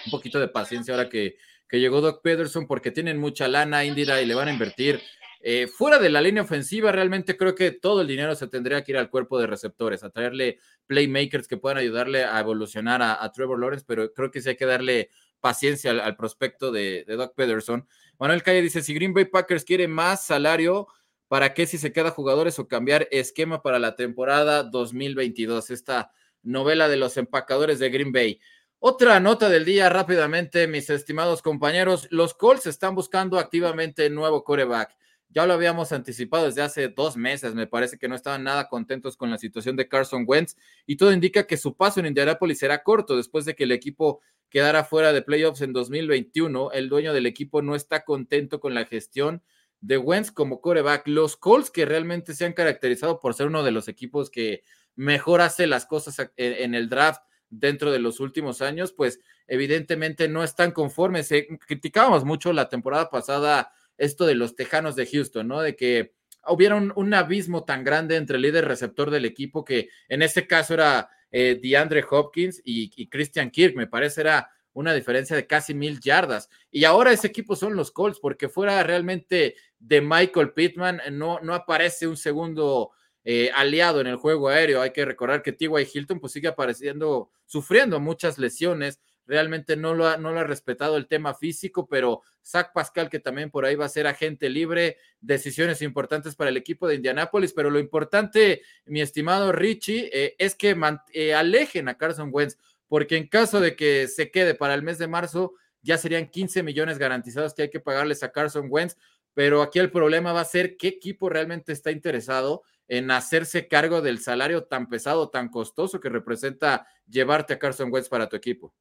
un 0.05 0.11
poquito 0.11 0.39
de 0.39 0.49
paciencia 0.49 0.95
ahora 0.95 1.09
que, 1.09 1.37
que 1.69 1.81
llegó 1.81 2.01
Doc 2.01 2.23
Pederson 2.23 2.67
porque 2.67 2.91
tienen 2.91 3.19
mucha 3.19 3.49
lana, 3.49 3.85
Indira, 3.85 4.23
y 4.23 4.27
le 4.27 4.35
van 4.35 4.49
a 4.49 4.53
invertir. 4.53 5.03
Eh, 5.41 5.67
fuera 5.67 5.99
de 5.99 6.09
la 6.09 6.21
línea 6.21 6.43
ofensiva, 6.43 6.93
realmente 6.93 7.37
creo 7.37 7.55
que 7.55 7.71
todo 7.71 8.01
el 8.01 8.07
dinero 8.07 8.35
se 8.35 8.49
tendría 8.49 8.83
que 8.83 8.93
ir 8.93 8.99
al 8.99 9.11
cuerpo 9.11 9.39
de 9.39 9.47
receptores, 9.47 10.03
a 10.03 10.11
traerle 10.11 10.59
playmakers 10.87 11.47
que 11.47 11.57
puedan 11.57 11.79
ayudarle 11.79 12.25
a 12.25 12.41
evolucionar 12.41 13.03
a, 13.03 13.31
Trevor 13.33 13.61
Lawrence, 13.61 13.85
pero 13.87 14.13
creo 14.13 14.31
que 14.31 14.41
sí 14.41 14.49
hay 14.49 14.57
que 14.57 14.67
darle 14.67 15.11
paciencia 15.41 15.91
al, 15.91 16.17
prospecto 16.17 16.73
de, 16.73 17.05
de 17.07 17.17
Doc 17.17 17.35
Pederson. 17.35 17.87
Manuel 18.19 18.43
Calle 18.43 18.63
dice, 18.63 18.83
si 18.83 18.95
Green 18.95 19.15
Bay 19.15 19.27
Packers 19.27 19.65
quiere 19.65 19.87
más 19.89 20.27
salario, 20.27 20.89
¿Para 21.29 21.55
qué 21.55 21.67
si 21.67 21.77
se 21.77 21.93
queda 21.93 22.13
jugadores 22.13 22.59
o 22.61 22.69
cambiar 22.69 23.09
esquema 23.11 23.61
para 23.61 23.81
la 23.81 23.97
temporada 23.97 24.63
2022? 24.63 25.71
Esta 25.71 26.13
novela 26.45 26.89
de 26.89 26.97
los 26.97 27.17
empacadores 27.17 27.81
de 27.81 27.91
Green 27.91 28.13
Bay. 28.13 28.39
Otra 28.79 29.19
nota 29.19 29.49
del 29.49 29.65
día 29.65 29.89
rápidamente, 29.89 30.69
mis 30.69 30.89
estimados 30.89 31.43
compañeros. 31.43 32.07
Los 32.11 32.35
Colts 32.35 32.67
están 32.67 32.95
buscando 32.95 33.41
activamente 33.41 34.09
nuevo 34.09 34.45
coreback. 34.45 34.97
Ya 35.29 35.47
lo 35.47 35.55
habíamos 35.55 35.91
anticipado 35.91 36.45
desde 36.45 36.63
hace 36.63 36.89
dos 36.89 37.17
meses. 37.17 37.57
Me 37.57 37.67
parece 37.67 37.99
que 37.99 38.07
no 38.07 38.15
estaban 38.15 38.45
nada 38.45 38.69
contentos 38.69 39.17
con 39.17 39.29
la 39.29 39.39
situación 39.39 39.75
de 39.75 39.89
Carson 39.89 40.25
Wentz 40.29 40.57
y 40.87 40.97
todo 40.97 41.13
indica 41.13 41.49
que 41.49 41.57
su 41.57 41.77
paso 41.77 41.99
en 41.99 42.07
Indianapolis 42.07 42.61
será 42.61 42.85
corto 42.85 43.17
después 43.17 43.45
de 43.45 43.57
que 43.57 43.65
el 43.65 43.73
equipo 43.73 44.21
quedara 44.49 44.85
fuera 44.85 45.13
de 45.13 45.23
playoffs 45.23 45.63
en 45.63 45.73
2021. 45.73 46.71
El 46.71 46.89
dueño 46.89 47.13
del 47.13 47.27
equipo 47.27 47.63
no 47.63 47.75
está 47.75 48.05
contento 48.05 48.61
con 48.61 48.75
la 48.75 48.85
gestión 48.85 49.43
de 49.87 49.99
Wentz 49.99 50.33
como 50.33 50.61
coreback. 50.61 51.07
Los 51.07 51.37
Colts, 51.37 51.71
que 51.71 51.85
realmente 51.85 52.35
se 52.35 52.45
han 52.45 52.53
caracterizado 52.53 53.21
por 53.21 53.35
ser 53.35 53.47
uno 53.47 53.63
de 53.63 53.71
los 53.71 53.89
equipos 53.89 54.31
que 54.31 54.63
mejor 54.97 55.41
hace 55.41 55.67
las 55.67 55.87
cosas 55.87 56.31
en 56.37 56.75
el 56.75 56.89
draft 56.89 57.23
dentro 57.49 57.93
de 57.93 58.01
los 58.01 58.19
últimos 58.19 58.61
años, 58.63 58.93
pues 58.93 59.21
evidentemente 59.47 60.29
no 60.29 60.43
están 60.43 60.73
conformes. 60.73 61.33
criticábamos 61.67 62.25
mucho 62.25 62.53
la 62.53 62.69
temporada 62.69 63.11
pasada 63.11 63.73
esto 63.97 64.27
de 64.27 64.35
los 64.35 64.57
Tejanos 64.57 64.97
de 64.97 65.07
Houston, 65.07 65.47
¿no? 65.47 65.61
De 65.61 65.77
que 65.77 66.15
hubiera 66.49 66.77
un, 66.77 67.15
abismo 67.15 67.65
tan 67.65 67.85
grande 67.85 68.17
entre 68.17 68.37
el 68.37 68.43
líder 68.43 68.67
receptor 68.67 69.11
del 69.11 69.25
equipo 69.25 69.65
que 69.65 69.89
en 70.09 70.23
este 70.23 70.47
caso 70.47 70.75
era 70.75 71.09
eh, 71.31 71.59
DeAndre 71.63 72.05
Hopkins 72.09 72.61
y 72.65 73.09
Christian 73.09 73.51
Kirk, 73.51 73.77
me 73.77 73.87
parece 73.87 74.23
era 74.23 74.51
una 74.77 74.93
diferencia 74.93 75.35
de 75.35 75.47
casi 75.47 75.73
mil 75.73 76.01
yardas. 76.01 76.51
Y 76.71 76.85
ahora 76.85 77.11
ese 77.11 77.29
equipo 77.29 77.57
son 77.57 77.77
los 77.77 77.91
Colts, 77.91 78.21
porque 78.21 78.51
fuera 78.51 78.83
realmente 78.83 79.57
de 79.79 80.01
Michael 80.01 80.53
Pittman, 80.53 81.01
no, 81.13 81.41
no 81.41 81.55
aparece 81.55 82.07
un 82.07 82.17
segundo 82.17 82.93
eh, 83.29 83.51
aliado 83.55 84.01
en 84.01 84.07
el 84.07 84.17
juego 84.17 84.49
aéreo. 84.49 84.81
Hay 84.81 84.93
que 84.93 85.05
recordar 85.05 85.43
que 85.43 85.53
T.Y. 85.53 85.89
Hilton 85.93 86.21
pues 86.21 86.33
sigue 86.33 86.47
apareciendo, 86.47 87.31
sufriendo 87.45 87.99
muchas 87.99 88.39
lesiones. 88.39 89.01
Realmente 89.27 89.77
no 89.77 89.95
lo, 89.95 90.07
ha, 90.07 90.17
no 90.17 90.31
lo 90.31 90.39
ha 90.39 90.45
respetado 90.45 90.97
el 90.97 91.09
tema 91.09 91.35
físico, 91.35 91.89
pero 91.89 92.23
Zach 92.45 92.73
Pascal, 92.73 93.11
que 93.11 93.19
también 93.19 93.51
por 93.51 93.65
ahí 93.65 93.75
va 93.75 93.87
a 93.87 93.89
ser 93.89 94.07
agente 94.07 94.49
libre, 94.49 94.99
decisiones 95.21 95.83
importantes 95.83 96.37
para 96.37 96.51
el 96.51 96.57
equipo 96.57 96.87
de 96.87 96.95
Indianápolis. 96.95 97.53
Pero 97.53 97.69
lo 97.69 97.81
importante, 97.81 98.63
mi 98.85 99.01
estimado 99.01 99.51
Richie, 99.51 100.09
eh, 100.13 100.37
es 100.39 100.55
que 100.55 100.77
eh, 101.13 101.35
alejen 101.35 101.89
a 101.89 101.99
Carson 101.99 102.31
Wentz, 102.33 102.57
porque 102.87 103.17
en 103.17 103.27
caso 103.27 103.59
de 103.59 103.75
que 103.75 104.07
se 104.07 104.31
quede 104.31 104.55
para 104.55 104.75
el 104.75 104.85
mes 104.85 104.99
de 104.99 105.09
marzo, 105.09 105.55
ya 105.83 105.99
serían 105.99 106.29
15 106.29 106.63
millones 106.63 106.99
garantizados 106.99 107.55
que 107.55 107.63
hay 107.63 107.71
que 107.71 107.81
pagarles 107.81 108.23
a 108.23 108.31
Carson 108.31 108.67
Wentz. 108.69 108.97
Pero 109.37 109.61
aquí 109.61 109.79
el 109.79 109.91
problema 109.91 110.33
va 110.33 110.41
a 110.41 110.47
ser 110.47 110.79
qué 110.79 110.89
equipo 110.89 111.29
realmente 111.29 111.71
está 111.71 111.91
interesado 111.91 112.63
en 112.89 113.11
hacerse 113.11 113.69
cargo 113.69 114.01
del 114.01 114.19
salario 114.19 114.65
tan 114.65 114.89
pesado, 114.89 115.29
tan 115.29 115.51
costoso 115.51 116.01
que 116.01 116.09
representa 116.09 116.87
llevarte 117.07 117.53
a 117.53 117.59
Carson 117.59 117.93
Wentz 117.93 118.09
para 118.09 118.31
tu 118.31 118.37
equipo. 118.37 118.73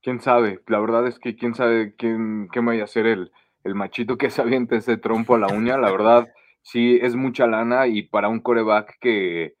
Quién 0.00 0.22
sabe, 0.22 0.62
la 0.68 0.80
verdad 0.80 1.06
es 1.06 1.18
que 1.18 1.36
quién 1.36 1.54
sabe 1.54 1.94
quién, 1.98 2.48
qué 2.50 2.60
vaya 2.60 2.84
a 2.84 2.86
ser 2.86 3.04
el, 3.04 3.30
el 3.62 3.74
machito 3.74 4.16
que 4.16 4.30
se 4.30 4.40
aviente 4.40 4.76
ese 4.76 4.96
trompo 4.96 5.34
a 5.34 5.38
la 5.38 5.48
uña, 5.48 5.76
la 5.76 5.92
verdad, 5.92 6.28
sí 6.62 6.98
es 7.02 7.14
mucha 7.14 7.46
lana 7.46 7.88
y 7.88 8.04
para 8.04 8.28
un 8.28 8.40
coreback 8.40 8.96
que, 9.02 9.56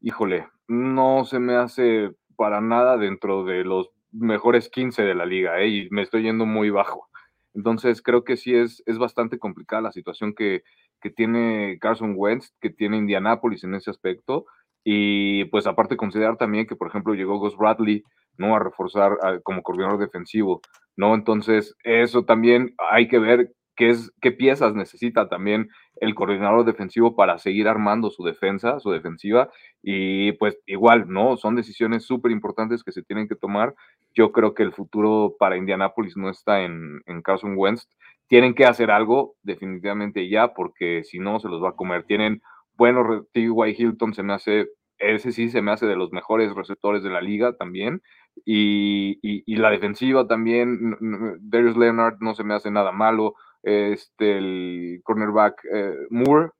híjole, 0.00 0.48
no 0.68 1.26
se 1.26 1.38
me 1.38 1.56
hace 1.56 2.12
para 2.34 2.62
nada 2.62 2.96
dentro 2.96 3.44
de 3.44 3.64
los 3.64 3.90
mejores 4.10 4.70
15 4.70 5.02
de 5.02 5.14
la 5.14 5.26
liga, 5.26 5.60
¿eh? 5.60 5.68
y 5.68 5.90
me 5.90 6.00
estoy 6.00 6.22
yendo 6.22 6.46
muy 6.46 6.70
bajo. 6.70 7.09
Entonces 7.54 8.02
creo 8.02 8.24
que 8.24 8.36
sí 8.36 8.54
es, 8.54 8.82
es 8.86 8.98
bastante 8.98 9.38
complicada 9.38 9.82
la 9.82 9.92
situación 9.92 10.34
que, 10.34 10.62
que 11.00 11.10
tiene 11.10 11.78
Carson 11.80 12.14
Wentz, 12.16 12.52
que 12.60 12.70
tiene 12.70 12.98
Indianapolis 12.98 13.64
en 13.64 13.74
ese 13.74 13.90
aspecto. 13.90 14.46
Y 14.84 15.44
pues 15.46 15.66
aparte 15.66 15.96
considerar 15.96 16.36
también 16.36 16.66
que, 16.66 16.76
por 16.76 16.88
ejemplo, 16.88 17.14
llegó 17.14 17.38
Gus 17.38 17.56
Bradley, 17.56 18.02
¿no? 18.38 18.56
A 18.56 18.60
reforzar 18.60 19.12
como 19.42 19.62
coordinador 19.62 19.98
defensivo, 19.98 20.60
¿no? 20.96 21.14
Entonces, 21.14 21.76
eso 21.84 22.24
también 22.24 22.74
hay 22.90 23.08
que 23.08 23.18
ver 23.18 23.52
qué, 23.76 23.90
es, 23.90 24.10
qué 24.20 24.32
piezas 24.32 24.74
necesita 24.74 25.28
también 25.28 25.68
el 26.00 26.14
coordinador 26.14 26.64
defensivo 26.64 27.14
para 27.14 27.38
seguir 27.38 27.68
armando 27.68 28.10
su 28.10 28.24
defensa, 28.24 28.80
su 28.80 28.90
defensiva. 28.90 29.50
Y 29.82 30.32
pues 30.32 30.58
igual, 30.66 31.04
¿no? 31.08 31.36
Son 31.36 31.54
decisiones 31.54 32.04
súper 32.04 32.32
importantes 32.32 32.82
que 32.82 32.92
se 32.92 33.02
tienen 33.02 33.28
que 33.28 33.36
tomar. 33.36 33.74
Yo 34.14 34.32
creo 34.32 34.54
que 34.54 34.62
el 34.62 34.72
futuro 34.72 35.36
para 35.38 35.56
Indianapolis 35.56 36.16
no 36.16 36.30
está 36.30 36.62
en, 36.62 37.02
en 37.06 37.22
Carson 37.22 37.54
Wentz, 37.56 37.86
tienen 38.30 38.54
que 38.54 38.64
hacer 38.64 38.90
algo 38.90 39.34
definitivamente 39.42 40.28
ya, 40.28 40.54
porque 40.54 41.04
si 41.04 41.18
no 41.18 41.40
se 41.40 41.48
los 41.48 41.62
va 41.62 41.70
a 41.70 41.76
comer. 41.76 42.04
Tienen 42.04 42.42
buenos, 42.76 43.26
T.Y. 43.32 43.50
Hilton 43.76 44.14
se 44.14 44.22
me 44.22 44.32
hace, 44.32 44.68
ese 44.98 45.32
sí 45.32 45.50
se 45.50 45.60
me 45.62 45.72
hace 45.72 45.86
de 45.86 45.96
los 45.96 46.12
mejores 46.12 46.54
receptores 46.54 47.02
de 47.02 47.10
la 47.10 47.20
liga 47.20 47.56
también, 47.56 48.02
y, 48.44 49.18
y, 49.22 49.56
la 49.56 49.70
defensiva 49.70 50.26
también, 50.26 50.96
Darius 51.40 51.76
Leonard 51.76 52.18
no 52.20 52.34
se 52.34 52.44
me 52.44 52.54
hace 52.54 52.70
nada 52.70 52.92
malo, 52.92 53.34
este, 53.62 54.38
el 54.38 55.00
cornerback 55.04 55.64
eh, 55.72 55.94
Moore 56.10 56.50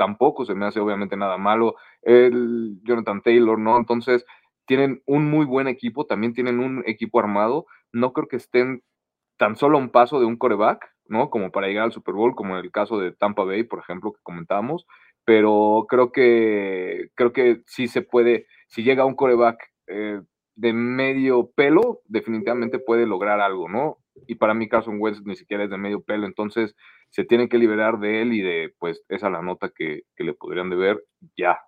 tampoco 0.00 0.46
se 0.46 0.54
me 0.54 0.64
hace 0.64 0.80
obviamente 0.80 1.14
nada 1.14 1.36
malo, 1.36 1.74
el 2.00 2.80
Jonathan 2.84 3.20
Taylor, 3.20 3.58
¿no? 3.58 3.76
Entonces, 3.76 4.24
tienen 4.66 5.02
un 5.04 5.28
muy 5.30 5.44
buen 5.44 5.68
equipo, 5.68 6.06
también 6.06 6.32
tienen 6.32 6.58
un 6.58 6.82
equipo 6.86 7.20
armado, 7.20 7.66
no 7.92 8.14
creo 8.14 8.26
que 8.26 8.36
estén 8.36 8.82
tan 9.36 9.56
solo 9.56 9.76
un 9.76 9.90
paso 9.90 10.18
de 10.18 10.24
un 10.24 10.38
coreback, 10.38 10.90
¿no? 11.06 11.28
Como 11.28 11.50
para 11.50 11.66
llegar 11.66 11.84
al 11.84 11.92
Super 11.92 12.14
Bowl, 12.14 12.34
como 12.34 12.56
en 12.56 12.64
el 12.64 12.70
caso 12.70 12.98
de 12.98 13.12
Tampa 13.12 13.44
Bay, 13.44 13.64
por 13.64 13.80
ejemplo, 13.80 14.12
que 14.12 14.20
comentábamos, 14.22 14.86
pero 15.26 15.86
creo 15.88 16.12
que, 16.12 17.10
creo 17.14 17.32
que 17.34 17.62
sí 17.66 17.86
se 17.86 18.00
puede, 18.02 18.46
si 18.68 18.82
llega 18.82 19.04
un 19.04 19.16
coreback 19.16 19.58
eh, 19.88 20.22
de 20.56 20.72
medio 20.72 21.50
pelo, 21.54 22.00
definitivamente 22.06 22.78
puede 22.78 23.06
lograr 23.06 23.40
algo, 23.40 23.68
¿no? 23.68 23.98
Y 24.26 24.36
para 24.36 24.54
mí 24.54 24.68
Carson 24.68 24.96
Wentz 24.98 25.22
ni 25.24 25.36
siquiera 25.36 25.64
es 25.64 25.70
de 25.70 25.78
medio 25.78 26.02
pelo, 26.02 26.26
entonces 26.26 26.74
se 27.10 27.24
tienen 27.24 27.48
que 27.48 27.58
liberar 27.58 27.98
de 27.98 28.22
él 28.22 28.32
y 28.32 28.42
de, 28.42 28.74
pues, 28.78 29.02
esa 29.08 29.30
la 29.30 29.42
nota 29.42 29.70
que, 29.74 30.02
que 30.16 30.24
le 30.24 30.34
podrían 30.34 30.70
deber 30.70 31.04
ya, 31.36 31.58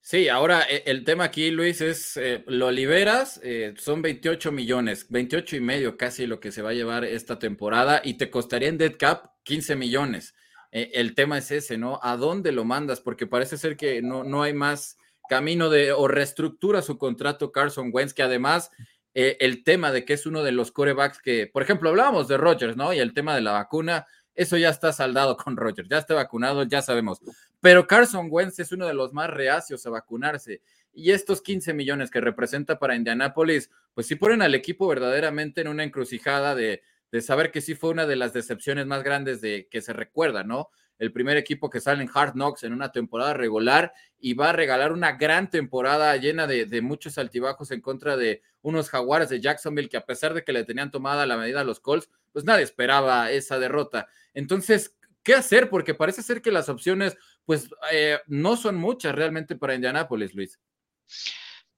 Sí, 0.00 0.28
ahora 0.30 0.62
eh, 0.62 0.84
el 0.86 1.04
tema 1.04 1.24
aquí, 1.24 1.50
Luis, 1.50 1.82
es 1.82 2.16
eh, 2.16 2.42
lo 2.46 2.70
liberas, 2.70 3.38
eh, 3.44 3.74
son 3.76 4.00
28 4.00 4.52
millones, 4.52 5.06
28 5.10 5.56
y 5.56 5.60
medio 5.60 5.98
casi 5.98 6.26
lo 6.26 6.40
que 6.40 6.50
se 6.50 6.62
va 6.62 6.70
a 6.70 6.72
llevar 6.72 7.04
esta 7.04 7.38
temporada 7.38 8.00
y 8.02 8.14
te 8.14 8.30
costaría 8.30 8.68
en 8.70 8.78
dead 8.78 8.94
cap 8.98 9.32
15 9.44 9.76
millones. 9.76 10.34
el 10.70 11.14
tema 11.14 11.36
es 11.36 11.50
ese, 11.50 11.76
¿no? 11.76 12.00
¿A 12.02 12.16
dónde 12.16 12.52
lo 12.52 12.64
mandas? 12.64 13.00
Porque 13.00 13.26
parece 13.26 13.58
ser 13.58 13.76
que 13.76 14.00
no, 14.00 14.24
no 14.24 14.42
hay 14.42 14.54
más 14.54 14.96
camino 15.28 15.68
de 15.68 15.92
o 15.92 16.08
reestructura 16.08 16.80
su 16.80 16.96
contrato 16.96 17.52
Carson 17.52 17.90
Wentz, 17.92 18.14
que 18.14 18.22
además 18.22 18.70
el 19.14 19.64
tema 19.64 19.90
de 19.90 20.04
que 20.04 20.12
es 20.12 20.26
uno 20.26 20.42
de 20.42 20.52
los 20.52 20.70
corebacks 20.70 21.20
que, 21.20 21.46
por 21.46 21.62
ejemplo, 21.62 21.88
hablábamos 21.90 22.28
de 22.28 22.36
Rogers, 22.36 22.76
¿no? 22.76 22.92
Y 22.92 22.98
el 22.98 23.14
tema 23.14 23.34
de 23.34 23.40
la 23.40 23.52
vacuna, 23.52 24.06
eso 24.34 24.56
ya 24.56 24.68
está 24.68 24.92
saldado 24.92 25.36
con 25.36 25.56
Rogers, 25.56 25.88
ya 25.88 25.98
está 25.98 26.14
vacunado, 26.14 26.62
ya 26.62 26.82
sabemos. 26.82 27.20
Pero 27.60 27.86
Carson 27.86 28.28
Wentz 28.30 28.60
es 28.60 28.70
uno 28.70 28.86
de 28.86 28.94
los 28.94 29.12
más 29.12 29.30
reacios 29.30 29.84
a 29.86 29.90
vacunarse. 29.90 30.62
Y 30.92 31.10
estos 31.10 31.42
15 31.42 31.74
millones 31.74 32.10
que 32.10 32.20
representa 32.20 32.78
para 32.78 32.94
Indianápolis, 32.94 33.70
pues 33.94 34.06
sí 34.06 34.14
ponen 34.14 34.42
al 34.42 34.54
equipo 34.54 34.86
verdaderamente 34.86 35.60
en 35.60 35.68
una 35.68 35.84
encrucijada 35.84 36.54
de, 36.54 36.82
de 37.10 37.20
saber 37.20 37.50
que 37.50 37.60
sí 37.60 37.74
fue 37.74 37.90
una 37.90 38.06
de 38.06 38.16
las 38.16 38.32
decepciones 38.32 38.86
más 38.86 39.02
grandes 39.02 39.40
de 39.40 39.68
que 39.70 39.80
se 39.80 39.92
recuerda, 39.92 40.44
¿no? 40.44 40.70
El 40.98 41.12
primer 41.12 41.36
equipo 41.36 41.70
que 41.70 41.80
sale 41.80 42.02
en 42.02 42.10
Hard 42.12 42.32
Knocks 42.32 42.64
en 42.64 42.72
una 42.72 42.92
temporada 42.92 43.34
regular 43.34 43.92
y 44.18 44.34
va 44.34 44.50
a 44.50 44.52
regalar 44.52 44.92
una 44.92 45.12
gran 45.12 45.50
temporada 45.50 46.16
llena 46.16 46.46
de, 46.46 46.80
muchos 46.82 47.18
altibajos 47.18 47.70
en 47.70 47.80
contra 47.80 48.16
de 48.16 48.42
unos 48.62 48.90
jaguares 48.90 49.28
de 49.28 49.40
Jacksonville 49.40 49.88
que 49.88 49.96
a 49.96 50.06
pesar 50.06 50.34
de 50.34 50.44
que 50.44 50.52
le 50.52 50.64
tenían 50.64 50.90
tomada 50.90 51.26
la 51.26 51.36
medida 51.36 51.60
a 51.60 51.64
los 51.64 51.80
Colts, 51.80 52.10
pues 52.32 52.44
nadie 52.44 52.64
esperaba 52.64 53.30
esa 53.30 53.58
derrota. 53.58 54.08
Entonces, 54.34 54.96
¿qué 55.22 55.34
hacer? 55.34 55.70
Porque 55.70 55.94
parece 55.94 56.22
ser 56.22 56.42
que 56.42 56.50
las 56.50 56.68
opciones 56.68 57.16
pues 57.44 57.70
eh, 57.92 58.18
no 58.26 58.56
son 58.56 58.76
muchas 58.76 59.14
realmente 59.14 59.56
para 59.56 59.74
Indianápolis, 59.74 60.34
Luis. 60.34 60.58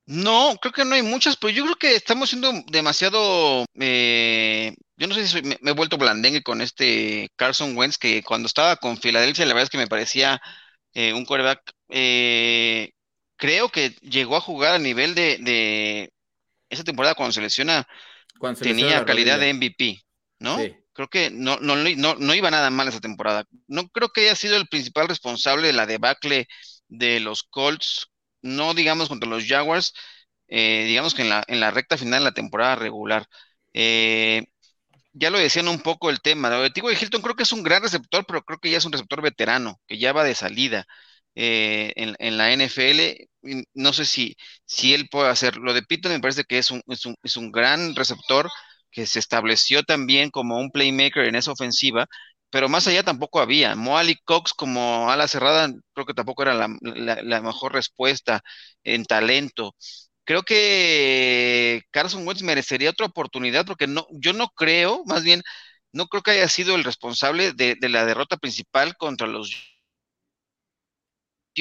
No, 0.06 0.58
creo 0.60 0.72
que 0.72 0.84
no 0.84 0.96
hay 0.96 1.02
muchas, 1.02 1.36
pero 1.36 1.52
yo 1.52 1.62
creo 1.62 1.76
que 1.76 1.94
estamos 1.94 2.30
siendo 2.30 2.52
demasiado, 2.72 3.64
eh, 3.78 4.74
yo 5.01 5.07
no 5.09 5.14
sé 5.14 5.26
si 5.26 5.42
me, 5.42 5.59
he 5.64 5.72
vuelto 5.72 5.98
blandengue 5.98 6.42
con 6.42 6.61
este 6.61 7.30
Carson 7.34 7.76
Wentz, 7.76 7.98
que 7.98 8.22
cuando 8.22 8.46
estaba 8.46 8.76
con 8.76 8.98
Filadelfia, 8.98 9.46
la 9.46 9.55
verdad 9.55 9.64
es 9.64 9.70
que 9.70 9.78
me 9.78 9.88
parecía 9.88 10.40
eh, 10.94 11.12
un 11.12 11.24
quarterback, 11.24 11.72
creo 13.36 13.68
que 13.70 13.90
llegó 14.03 14.36
a 14.36 14.40
jugar 14.40 14.74
a 14.74 14.78
nivel 14.78 15.14
de, 15.14 16.12
esa 16.68 16.84
temporada 16.84 17.16
cuando 17.16 17.32
se 17.32 17.40
lesiona, 17.40 17.88
tenía 18.61 19.05
calidad 19.05 19.40
de 19.40 19.48
MVP, 19.51 20.05
¿no? 20.38 20.59
Sí 20.59 20.76
creo 20.92 21.09
que 21.09 21.30
no, 21.30 21.59
no, 21.61 21.76
no, 21.76 22.14
no 22.16 22.34
iba 22.34 22.51
nada 22.51 22.68
mal 22.68 22.88
esa 22.88 23.01
temporada. 23.01 23.44
No 23.66 23.88
creo 23.88 24.11
que 24.11 24.22
haya 24.22 24.36
sido 24.36 24.57
el 24.57 24.68
principal 24.68 25.09
responsable 25.09 25.68
de 25.68 25.72
la 25.72 25.86
debacle 25.86 26.46
de 26.88 27.20
los 27.20 27.42
Colts, 27.42 28.09
no 28.42 28.74
digamos 28.74 29.09
contra 29.09 29.28
los 29.28 29.46
Jaguars, 29.46 29.94
eh, 30.48 30.84
digamos 30.86 31.14
que 31.14 31.22
en 31.22 31.30
la, 31.30 31.44
en 31.46 31.61
la 31.61 31.70
recta 31.70 31.96
final 31.96 32.20
de 32.20 32.24
la 32.24 32.34
temporada 32.34 32.76
regular. 32.76 33.26
Eh, 33.72 34.46
ya 35.12 35.30
lo 35.30 35.38
decían 35.38 35.68
un 35.68 35.80
poco 35.80 36.11
el 36.11 36.20
tema. 36.20 36.50
Lo 36.50 36.62
de. 36.62 36.72
Hilton 36.74 37.22
creo 37.22 37.36
que 37.36 37.42
es 37.44 37.52
un 37.52 37.62
gran 37.62 37.82
receptor, 37.82 38.24
pero 38.26 38.42
creo 38.42 38.58
que 38.58 38.70
ya 38.70 38.78
es 38.78 38.84
un 38.84 38.92
receptor 38.92 39.22
veterano, 39.22 39.80
que 39.86 39.98
ya 39.98 40.12
va 40.12 40.24
de 40.24 40.34
salida 40.34 40.86
eh, 41.34 41.92
en, 41.96 42.36
la 42.38 42.52
NFL. 42.52 43.28
No 43.74 43.92
sé 43.92 44.04
si, 44.04 44.36
si 44.64 44.94
él 44.94 45.08
puede 45.11 45.30
hacer. 45.30 45.56
Lo 45.56 45.72
de 45.74 45.82
Piton 45.82 46.12
me 46.12 46.20
parece 46.20 46.44
que 46.44 46.58
es 46.58 46.70
un, 46.70 46.82
es 46.88 47.06
un, 47.06 47.16
es 47.22 47.36
un 47.36 47.50
gran 47.52 47.94
receptor 47.96 48.50
que 48.90 49.06
se 49.06 49.18
estableció 49.18 49.82
también 49.84 50.30
como 50.30 50.58
un 50.58 50.70
playmaker 50.70 51.24
en 51.26 51.36
esa 51.36 51.52
ofensiva, 51.52 52.06
pero 52.50 52.68
más 52.68 52.86
allá 52.86 53.02
tampoco 53.04 53.40
había. 53.40 53.74
Moali 53.76 54.16
Cox 54.24 54.52
como 54.54 55.11
ala 55.11 55.28
cerrada, 55.28 55.68
creo 55.94 56.06
que 56.06 56.14
tampoco 56.14 56.42
era 56.42 56.54
la, 56.54 57.40
mejor 57.42 57.72
respuesta 57.72 58.42
en 58.84 59.04
talento. 59.04 59.74
Creo 60.30 60.44
que 60.44 61.82
Carson 61.90 62.24
Wentz 62.24 62.42
merecería 62.42 62.90
otra 62.90 63.06
oportunidad 63.06 63.66
porque 63.66 63.88
no, 63.88 64.06
yo 64.12 64.32
no 64.32 64.46
creo, 64.50 65.02
más 65.04 65.24
bien, 65.24 65.42
no 65.92 66.06
creo 66.06 66.22
que 66.22 66.30
haya 66.30 66.48
sido 66.48 66.76
el 66.76 66.84
responsable 66.84 67.52
de, 67.52 67.74
de 67.74 67.88
la 67.88 68.04
derrota 68.04 68.36
principal 68.36 68.96
contra 68.96 69.26
los 69.26 69.69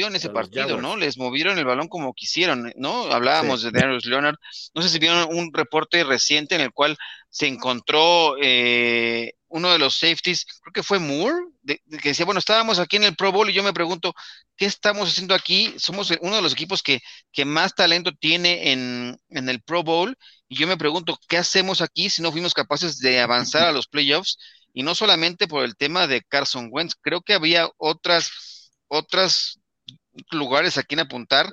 en 0.08 0.16
ese 0.16 0.30
partido, 0.30 0.82
¿no? 0.82 0.96
Les 0.96 1.18
movieron 1.18 1.58
el 1.58 1.66
balón 1.66 1.88
como 1.88 2.14
quisieron, 2.14 2.72
¿no? 2.76 3.12
Hablábamos 3.12 3.62
de 3.62 3.72
Darius 3.72 4.06
Leonard. 4.06 4.36
No 4.74 4.82
sé 4.82 4.90
si 4.90 5.00
vieron 5.00 5.28
un 5.36 5.54
reporte 5.54 6.04
reciente 6.04 6.56
en 6.56 6.62
el 6.62 6.72
cual 6.72 6.98
se 7.30 7.48
encontró 7.48 8.36
eh, 8.42 9.34
uno 9.48 9.72
de 9.72 9.80
los 9.80 9.96
safeties, 9.98 10.46
creo 10.62 10.74
que 10.74 10.84
fue 10.84 11.00
Moore, 11.00 11.38
que 11.66 12.10
decía, 12.10 12.26
bueno, 12.26 12.40
estábamos 12.40 12.80
aquí 12.80 12.98
en 12.98 13.04
el 13.04 13.16
Pro 13.16 13.32
Bowl 13.32 13.50
y 13.50 13.54
yo 13.54 13.64
me 13.64 13.74
pregunto, 13.74 14.14
¿qué 14.56 14.66
estamos 14.66 15.10
haciendo 15.10 15.34
aquí? 15.34 15.74
Somos 15.78 16.12
uno 16.22 16.36
de 16.36 16.42
los 16.42 16.54
equipos 16.54 16.84
que, 16.84 17.00
que 17.32 17.46
más 17.46 17.76
talento 17.76 18.12
tiene 18.12 18.72
en, 18.72 19.18
en 19.30 19.50
el 19.50 19.62
Pro 19.62 19.84
Bowl 19.84 20.16
y 20.48 20.58
yo 20.58 20.68
me 20.68 20.78
pregunto, 20.78 21.18
¿qué 21.28 21.38
hacemos 21.38 21.82
aquí 21.82 22.10
si 22.10 22.22
no 22.22 22.32
fuimos 22.32 22.54
capaces 22.54 23.00
de 23.00 23.20
avanzar 23.20 23.68
a 23.68 23.72
los 23.72 23.88
playoffs? 23.88 24.38
Y 24.74 24.84
no 24.84 24.94
solamente 24.96 25.48
por 25.48 25.64
el 25.64 25.76
tema 25.76 26.08
de 26.08 26.22
Carson 26.22 26.70
Wentz, 26.72 26.96
creo 27.02 27.22
que 27.22 27.34
había 27.34 27.70
otras 27.78 28.32
otros 28.90 29.60
lugares 30.32 30.78
aquí 30.78 30.96
en 30.96 31.02
apuntar 31.02 31.52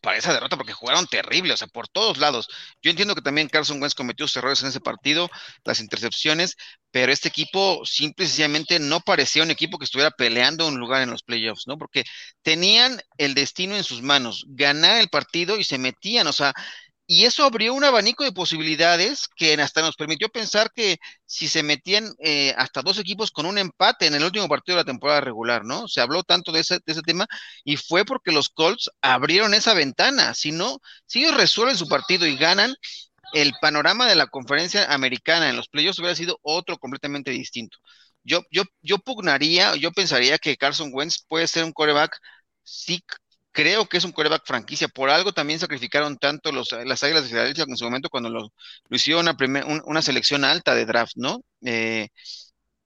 para 0.00 0.16
esa 0.16 0.32
derrota 0.32 0.56
porque 0.56 0.72
jugaron 0.72 1.06
terrible, 1.06 1.54
o 1.54 1.56
sea, 1.56 1.68
por 1.68 1.88
todos 1.88 2.18
lados. 2.18 2.48
Yo 2.82 2.90
entiendo 2.90 3.14
que 3.14 3.22
también 3.22 3.48
Carson 3.48 3.80
Wentz 3.80 3.94
cometió 3.94 4.26
sus 4.26 4.36
errores 4.36 4.62
en 4.62 4.68
ese 4.68 4.80
partido, 4.80 5.28
las 5.64 5.80
intercepciones, 5.80 6.56
pero 6.90 7.12
este 7.12 7.28
equipo 7.28 7.84
simple 7.84 8.24
y 8.24 8.28
sencillamente 8.28 8.78
no 8.78 9.00
parecía 9.00 9.42
un 9.42 9.50
equipo 9.50 9.78
que 9.78 9.84
estuviera 9.84 10.10
peleando 10.10 10.66
un 10.66 10.78
lugar 10.78 11.02
en 11.02 11.10
los 11.10 11.22
playoffs, 11.22 11.66
¿no? 11.66 11.76
Porque 11.78 12.04
tenían 12.42 13.00
el 13.18 13.34
destino 13.34 13.76
en 13.76 13.84
sus 13.84 14.02
manos, 14.02 14.44
ganar 14.48 15.00
el 15.00 15.08
partido 15.08 15.58
y 15.58 15.64
se 15.64 15.78
metían, 15.78 16.26
o 16.26 16.32
sea, 16.32 16.54
y 17.10 17.24
eso 17.24 17.44
abrió 17.44 17.72
un 17.74 17.84
abanico 17.84 18.22
de 18.22 18.32
posibilidades 18.32 19.28
que 19.34 19.54
hasta 19.54 19.80
nos 19.80 19.96
permitió 19.96 20.28
pensar 20.28 20.70
que 20.74 20.98
si 21.24 21.48
se 21.48 21.62
metían 21.62 22.14
eh, 22.18 22.54
hasta 22.58 22.82
dos 22.82 22.98
equipos 22.98 23.30
con 23.30 23.46
un 23.46 23.56
empate 23.56 24.06
en 24.06 24.14
el 24.14 24.24
último 24.24 24.46
partido 24.46 24.76
de 24.76 24.82
la 24.82 24.86
temporada 24.86 25.22
regular, 25.22 25.64
¿no? 25.64 25.88
Se 25.88 26.02
habló 26.02 26.22
tanto 26.22 26.52
de 26.52 26.60
ese, 26.60 26.80
de 26.84 26.92
ese 26.92 27.00
tema 27.02 27.26
y 27.64 27.78
fue 27.78 28.04
porque 28.04 28.30
los 28.30 28.50
Colts 28.50 28.90
abrieron 29.00 29.54
esa 29.54 29.72
ventana. 29.72 30.34
Si 30.34 30.52
no, 30.52 30.80
si 31.06 31.20
ellos 31.20 31.36
resuelven 31.36 31.78
su 31.78 31.88
partido 31.88 32.26
y 32.26 32.36
ganan, 32.36 32.74
el 33.32 33.54
panorama 33.60 34.06
de 34.06 34.16
la 34.16 34.26
conferencia 34.26 34.92
americana 34.92 35.48
en 35.50 35.56
los 35.56 35.68
playoffs 35.68 35.98
hubiera 36.00 36.14
sido 36.14 36.38
otro 36.42 36.78
completamente 36.78 37.30
distinto. 37.30 37.78
Yo, 38.22 38.42
yo, 38.50 38.64
yo 38.82 38.98
pugnaría, 38.98 39.76
yo 39.76 39.92
pensaría 39.92 40.38
que 40.38 40.56
Carson 40.58 40.90
Wentz 40.92 41.24
puede 41.26 41.46
ser 41.48 41.64
un 41.64 41.72
coreback 41.72 42.18
sí 42.64 43.02
creo 43.58 43.88
que 43.88 43.96
es 43.96 44.04
un 44.04 44.12
coreback 44.12 44.46
franquicia. 44.46 44.86
Por 44.86 45.10
algo 45.10 45.32
también 45.32 45.58
sacrificaron 45.58 46.16
tanto 46.16 46.52
los, 46.52 46.70
las 46.84 47.02
Águilas 47.02 47.24
de 47.24 47.30
Filadelfia 47.30 47.64
en 47.68 47.76
su 47.76 47.84
momento 47.84 48.08
cuando 48.08 48.30
lo, 48.30 48.52
hicieron 48.88 49.26
una, 49.26 49.82
una 49.84 50.00
selección 50.02 50.44
alta 50.44 50.76
de 50.76 50.86
draft, 50.86 51.14
¿no? 51.16 51.40
Eh, 51.62 52.08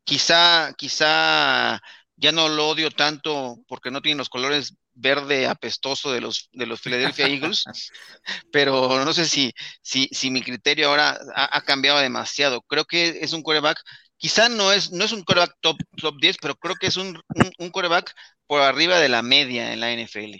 quizá, 0.04 0.72
quizá 0.78 1.78
ya 2.16 2.32
no 2.32 2.48
lo 2.48 2.68
odio 2.70 2.90
tanto 2.90 3.58
porque 3.68 3.90
no 3.90 4.00
tiene 4.00 4.16
los 4.18 4.30
colores 4.30 4.74
verde 4.94 5.46
apestoso 5.46 6.10
de 6.10 6.22
los 6.22 6.48
de 6.52 6.66
los 6.66 6.80
Philadelphia 6.80 7.26
Eagles, 7.26 7.64
pero 8.52 9.04
no 9.04 9.12
sé 9.12 9.26
si, 9.26 9.52
si, 9.82 10.08
si 10.10 10.30
mi 10.30 10.42
criterio 10.42 10.88
ahora 10.88 11.18
ha, 11.34 11.60
cambiado 11.62 11.98
demasiado. 12.00 12.62
Creo 12.62 12.86
que 12.86 13.18
es 13.20 13.34
un 13.34 13.42
coreback, 13.42 13.78
quizá 14.16 14.48
no 14.48 14.72
es, 14.72 14.90
no 14.92 15.04
es 15.04 15.12
un 15.12 15.22
coreback 15.22 15.54
top, 15.60 15.76
top 15.98 16.16
10, 16.18 16.36
pero 16.40 16.56
creo 16.56 16.76
que 16.76 16.86
es 16.86 16.96
un, 16.96 17.20
un, 17.34 17.52
un 17.58 17.70
coreback 17.70 18.14
por 18.46 18.62
arriba 18.62 18.98
de 19.00 19.08
la 19.10 19.22
media 19.22 19.72
en 19.74 19.80
la 19.80 19.92
NFL. 19.92 20.36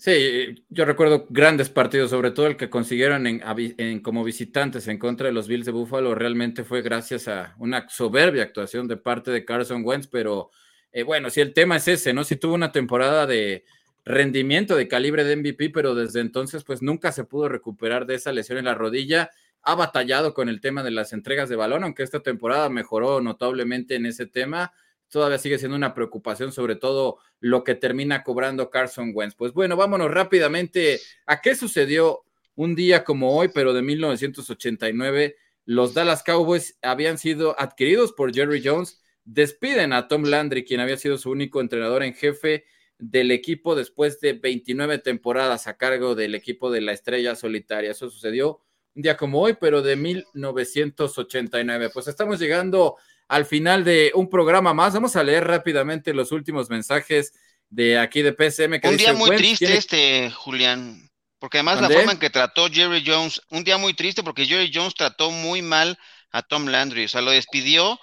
Sí, 0.00 0.64
yo 0.70 0.86
recuerdo 0.86 1.26
grandes 1.28 1.68
partidos, 1.68 2.08
sobre 2.08 2.30
todo 2.30 2.46
el 2.46 2.56
que 2.56 2.70
consiguieron 2.70 3.26
en, 3.26 4.00
como 4.00 4.24
visitantes 4.24 4.88
en 4.88 4.96
contra 4.96 5.26
de 5.26 5.34
los 5.34 5.46
Bills 5.46 5.66
de 5.66 5.72
Buffalo, 5.72 6.14
realmente 6.14 6.64
fue 6.64 6.80
gracias 6.80 7.28
a 7.28 7.54
una 7.58 7.86
soberbia 7.86 8.44
actuación 8.44 8.88
de 8.88 8.96
parte 8.96 9.30
de 9.30 9.44
Carson 9.44 9.82
Wentz, 9.84 10.06
pero 10.06 10.52
eh, 10.90 11.02
bueno, 11.02 11.28
si 11.28 11.42
el 11.42 11.52
tema 11.52 11.76
es 11.76 11.86
ese, 11.86 12.14
¿no? 12.14 12.24
Si 12.24 12.36
tuvo 12.36 12.54
una 12.54 12.72
temporada 12.72 13.26
de 13.26 13.66
rendimiento 14.06 14.74
de 14.74 14.88
calibre 14.88 15.22
de 15.22 15.36
MVP, 15.36 15.68
pero 15.68 15.94
desde 15.94 16.20
entonces 16.20 16.64
pues 16.64 16.80
nunca 16.80 17.12
se 17.12 17.24
pudo 17.24 17.50
recuperar 17.50 18.06
de 18.06 18.14
esa 18.14 18.32
lesión 18.32 18.56
en 18.56 18.64
la 18.64 18.74
rodilla, 18.74 19.28
ha 19.60 19.74
batallado 19.74 20.32
con 20.32 20.48
el 20.48 20.62
tema 20.62 20.82
de 20.82 20.92
las 20.92 21.12
entregas 21.12 21.50
de 21.50 21.56
balón, 21.56 21.84
aunque 21.84 22.04
esta 22.04 22.20
temporada 22.20 22.70
mejoró 22.70 23.20
notablemente 23.20 23.96
en 23.96 24.06
ese 24.06 24.24
tema 24.24 24.72
todavía 25.10 25.38
sigue 25.38 25.58
siendo 25.58 25.76
una 25.76 25.92
preocupación, 25.94 26.52
sobre 26.52 26.76
todo 26.76 27.18
lo 27.40 27.64
que 27.64 27.74
termina 27.74 28.22
cobrando 28.22 28.70
Carson 28.70 29.12
Wentz. 29.14 29.34
Pues 29.34 29.52
bueno, 29.52 29.76
vámonos 29.76 30.10
rápidamente 30.10 31.00
a 31.26 31.40
qué 31.40 31.54
sucedió 31.54 32.22
un 32.54 32.74
día 32.74 33.04
como 33.04 33.36
hoy, 33.36 33.48
pero 33.52 33.72
de 33.72 33.82
1989. 33.82 35.36
Los 35.64 35.94
Dallas 35.94 36.22
Cowboys 36.22 36.78
habían 36.82 37.18
sido 37.18 37.58
adquiridos 37.60 38.12
por 38.12 38.34
Jerry 38.34 38.62
Jones, 38.64 39.02
despiden 39.24 39.92
a 39.92 40.08
Tom 40.08 40.24
Landry, 40.24 40.64
quien 40.64 40.80
había 40.80 40.96
sido 40.96 41.18
su 41.18 41.30
único 41.30 41.60
entrenador 41.60 42.02
en 42.02 42.14
jefe 42.14 42.64
del 42.98 43.30
equipo 43.30 43.74
después 43.74 44.20
de 44.20 44.34
29 44.34 44.98
temporadas 44.98 45.66
a 45.66 45.76
cargo 45.76 46.14
del 46.14 46.34
equipo 46.34 46.70
de 46.70 46.82
la 46.82 46.92
estrella 46.92 47.34
solitaria. 47.34 47.90
Eso 47.90 48.10
sucedió 48.10 48.60
un 48.94 49.02
día 49.02 49.16
como 49.16 49.40
hoy, 49.40 49.56
pero 49.60 49.82
de 49.82 49.96
1989. 49.96 51.90
Pues 51.92 52.08
estamos 52.08 52.38
llegando 52.38 52.96
al 53.30 53.46
final 53.46 53.84
de 53.84 54.10
un 54.14 54.28
programa 54.28 54.74
más. 54.74 54.92
Vamos 54.92 55.14
a 55.14 55.22
leer 55.22 55.46
rápidamente 55.46 56.12
los 56.12 56.32
últimos 56.32 56.68
mensajes 56.68 57.32
de 57.68 57.96
aquí 57.96 58.22
de 58.22 58.32
PSM. 58.32 58.80
Que 58.80 58.88
un 58.88 58.96
día 58.96 59.12
muy 59.12 59.36
triste 59.36 59.76
este, 59.76 60.32
Julián, 60.32 61.08
porque 61.38 61.58
además 61.58 61.80
la 61.80 61.88
forma 61.88 62.12
en 62.12 62.18
que 62.18 62.28
trató 62.28 62.68
Jerry 62.68 63.04
Jones, 63.06 63.40
un 63.50 63.62
día 63.62 63.78
muy 63.78 63.94
triste 63.94 64.24
porque 64.24 64.46
Jerry 64.46 64.72
Jones 64.74 64.94
trató 64.94 65.30
muy 65.30 65.62
mal 65.62 65.96
a 66.32 66.42
Tom 66.42 66.66
Landry, 66.66 67.04
o 67.04 67.08
sea, 67.08 67.20
lo 67.20 67.30
despidió 67.30 68.00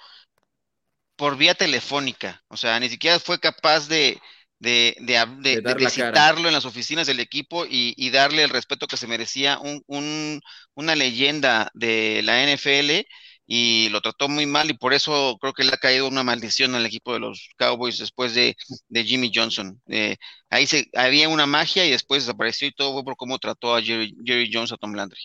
por 1.14 1.36
vía 1.36 1.54
telefónica, 1.54 2.42
o 2.48 2.56
sea, 2.56 2.80
ni 2.80 2.88
siquiera 2.88 3.18
fue 3.18 3.38
capaz 3.38 3.86
de, 3.86 4.18
de, 4.60 4.96
de, 4.98 5.90
citarlo 5.90 6.48
en 6.48 6.54
las 6.54 6.64
oficinas 6.64 7.06
del 7.06 7.20
equipo 7.20 7.66
y, 7.68 8.10
darle 8.10 8.44
el 8.44 8.50
respeto 8.50 8.86
que 8.86 8.96
se 8.96 9.06
merecía 9.06 9.58
un, 9.58 9.82
un, 9.88 10.40
una 10.74 10.96
leyenda 10.96 11.70
de 11.74 12.22
la 12.22 12.42
NFL 12.46 13.06
y 13.50 13.88
lo 13.88 14.02
trató 14.02 14.28
muy 14.28 14.44
mal 14.44 14.68
y 14.68 14.74
por 14.74 14.92
eso 14.92 15.38
creo 15.40 15.54
que 15.54 15.64
le 15.64 15.72
ha 15.72 15.78
caído 15.78 16.06
una 16.06 16.22
maldición 16.22 16.74
al 16.74 16.84
equipo 16.84 17.14
de 17.14 17.20
los 17.20 17.48
Cowboys 17.56 17.98
después 17.98 18.34
de, 18.34 18.54
Jimmy 18.92 19.32
Johnson. 19.34 19.80
Eh, 19.88 20.16
ahí 20.50 20.66
se, 20.66 20.90
había 20.94 21.30
una 21.30 21.46
magia 21.46 21.86
y 21.86 21.90
después 21.90 22.24
desapareció 22.24 22.68
y 22.68 22.72
todo 22.72 22.92
fue 22.92 23.04
por 23.04 23.16
cómo 23.16 23.38
trató 23.38 23.74
a 23.74 23.80
Jerry, 23.80 24.50
Jones 24.52 24.70
a 24.70 24.76
Tom 24.76 24.92
Landry. 24.92 25.20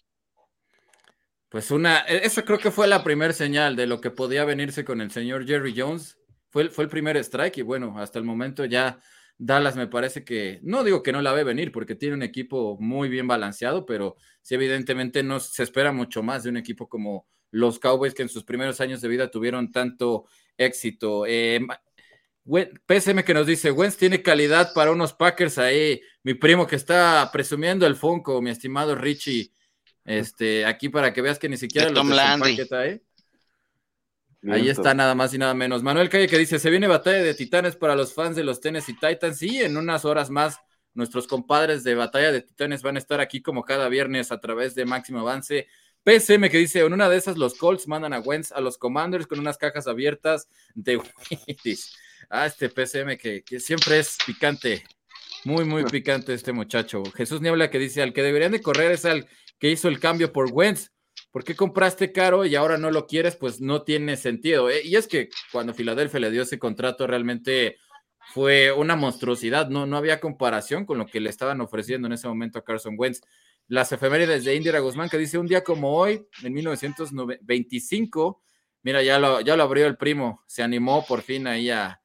Pues 1.50 1.70
una, 1.70 2.00
e, 2.08 2.26
esa 2.26 2.46
creo 2.46 2.60
que 2.60 2.72
fue 2.72 2.88
la 2.88 3.04
primera 3.04 3.34
señal 3.34 3.76
de 3.76 3.88
lo 3.88 4.00
que 4.00 4.10
podía 4.10 4.46
venirse 4.46 4.86
con 4.86 5.02
el 5.02 5.12
señor 5.12 5.46
Jerry 5.46 5.74
Jones. 5.78 6.18
Fue, 6.50 6.70
fue 6.70 6.86
el 6.86 6.90
primer 6.90 7.18
strike 7.18 7.58
y 7.58 7.62
bueno, 7.62 8.00
hasta 8.00 8.20
el 8.20 8.26
momento 8.26 8.64
ya 8.64 9.00
Dallas 9.38 9.76
me 9.76 9.88
parece 9.88 10.24
que, 10.24 10.62
no 10.64 10.86
digo 10.86 11.04
que 11.04 11.12
no 11.12 11.22
la 11.22 11.34
ve 11.34 11.44
venir 11.44 11.74
porque 11.74 11.96
tiene 11.96 12.16
un 12.16 12.24
equipo 12.24 12.78
muy 12.80 13.10
bien 13.10 13.28
balanceado, 13.28 13.86
pero 13.86 14.16
sí 14.42 14.56
evidentemente 14.56 15.24
no 15.24 15.42
se 15.42 15.64
espera 15.64 15.92
mucho 15.92 16.24
más 16.24 16.44
de 16.44 16.52
un 16.52 16.56
equipo 16.58 16.88
como 16.88 17.28
los 17.54 17.78
Cowboys 17.78 18.16
que 18.16 18.24
en 18.24 18.30
sus 18.30 18.44
primeros 18.44 18.82
años 18.82 19.00
de 19.00 19.08
vida 19.08 19.30
tuvieron 19.30 19.72
tanto 19.72 20.26
éxito. 20.58 21.26
Eh, 21.28 21.60
PSM 22.88 23.24
que 23.24 23.34
nos 23.36 23.46
dice, 23.46 23.70
Wentz 23.70 23.96
tiene 23.96 24.24
calidad 24.24 24.74
para 24.74 24.92
unos 24.92 25.14
Packers 25.14 25.60
ahí. 25.60 26.02
Mi 26.24 26.34
primo 26.34 26.66
que 26.66 26.76
está 26.76 27.30
presumiendo 27.32 27.86
el 27.86 27.96
Funko, 27.96 28.42
mi 28.42 28.50
estimado 28.50 28.96
Richie. 28.96 29.52
Este, 30.04 30.66
aquí 30.66 30.90
para 30.90 31.14
que 31.14 31.22
veas 31.22 31.38
que 31.38 31.48
ni 31.48 31.58
siquiera 31.58 31.90
lo 31.90 32.04
ahí. 32.80 33.02
Ahí 34.50 34.68
está 34.68 34.96
nada 34.96 35.14
más 35.14 35.32
y 35.36 35.38
nada 35.38 35.54
menos. 35.54 35.84
Manuel 35.84 36.10
Calle 36.10 36.28
que 36.28 36.40
dice, 36.40 36.58
se 36.58 36.72
viene 36.72 36.88
batalla 36.88 37.22
de 37.22 37.36
titanes 37.36 37.76
para 37.76 37.96
los 37.96 38.14
fans 38.14 38.36
de 38.36 38.44
los 38.44 38.60
Tennessee 38.60 38.98
Titans. 39.00 39.38
Sí, 39.38 39.62
en 39.62 39.78
unas 39.78 40.06
horas 40.06 40.32
más 40.32 40.60
nuestros 40.96 41.28
compadres 41.28 41.84
de 41.84 41.94
batalla 41.94 42.32
de 42.32 42.42
titanes 42.42 42.82
van 42.82 42.96
a 42.96 43.00
estar 43.00 43.22
aquí 43.22 43.42
como 43.44 43.64
cada 43.64 43.90
viernes 43.90 44.32
a 44.32 44.42
través 44.42 44.74
de 44.74 44.86
Máximo 44.86 45.20
Avance 45.20 45.68
PSM 46.06 46.50
que 46.50 46.58
dice, 46.58 46.80
en 46.82 46.94
una 46.94 47.10
de 47.10 47.18
esas 47.18 47.38
los 47.38 47.56
Colts 47.56 47.88
mandan 47.88 48.14
a 48.14 48.20
Wentz 48.20 48.52
a 48.52 48.62
los 48.62 48.78
Commanders 48.78 49.28
con 49.28 49.40
unas 49.40 49.58
cajas 49.58 49.88
abiertas 49.88 50.50
de 50.76 50.98
Wentz. 50.98 51.96
Ah, 52.30 52.46
este 52.46 52.70
PSM 52.70 53.18
que, 53.18 53.44
siempre 53.60 54.00
es 54.00 54.18
picante, 54.26 54.84
muy, 55.46 55.66
muy 55.66 55.84
picante 55.84 56.34
este 56.34 56.52
muchacho. 56.52 57.04
Jesús 57.16 57.42
Niebla 57.42 57.70
que 57.70 57.80
dice, 57.80 58.02
al 58.02 58.14
que 58.14 58.24
deberían 58.24 58.52
de 58.52 58.62
correr 58.62 58.92
es 58.92 59.06
al 59.06 59.28
que 59.60 59.70
hizo 59.70 59.88
el 59.88 60.00
cambio 60.00 60.32
por 60.34 60.52
Wentz. 60.52 60.92
¿Por 61.32 61.44
qué 61.44 61.56
compraste 61.56 62.12
caro 62.12 62.46
y 62.46 62.56
ahora 62.56 62.78
no 62.78 62.92
lo 62.92 63.08
quieres? 63.08 63.36
Pues 63.36 63.60
no 63.60 63.84
tiene 63.84 64.18
sentido. 64.18 64.70
¿eh? 64.70 64.82
Y 64.84 64.96
es 64.96 65.08
que 65.08 65.30
cuando 65.52 65.74
Filadelfia 65.74 66.20
le 66.20 66.32
dio 66.32 66.44
ese 66.44 66.60
contrato 66.60 67.08
realmente 67.08 67.78
fue 68.34 68.72
una 68.72 68.96
monstruosidad, 68.96 69.70
no, 69.70 69.86
no 69.86 69.98
había 69.98 70.20
comparación 70.20 70.86
con 70.86 70.98
lo 70.98 71.06
que 71.06 71.20
le 71.20 71.30
estaban 71.30 71.60
ofreciendo 71.62 72.08
en 72.08 72.14
ese 72.14 72.28
momento 72.28 72.60
a 72.60 72.64
Carson 72.64 72.96
Wentz 72.98 73.22
las 73.74 73.92
efemérides 73.92 74.46
de 74.46 74.56
Indira 74.56 74.78
Guzmán, 74.80 75.10
que 75.10 75.18
dice 75.18 75.40
un 75.40 75.48
día 75.48 75.64
como 75.64 75.96
hoy, 75.96 76.28
en 76.44 76.54
1925, 76.54 78.44
mira, 78.84 79.02
ya 79.02 79.18
lo, 79.18 79.42
ya 79.42 79.58
lo 79.58 79.64
abrió 79.64 79.88
el 79.88 79.98
primo, 79.98 80.44
se 80.46 80.62
animó 80.62 81.04
por 81.08 81.24
fin 81.24 81.48
ahí 81.48 81.72
a, 81.72 82.00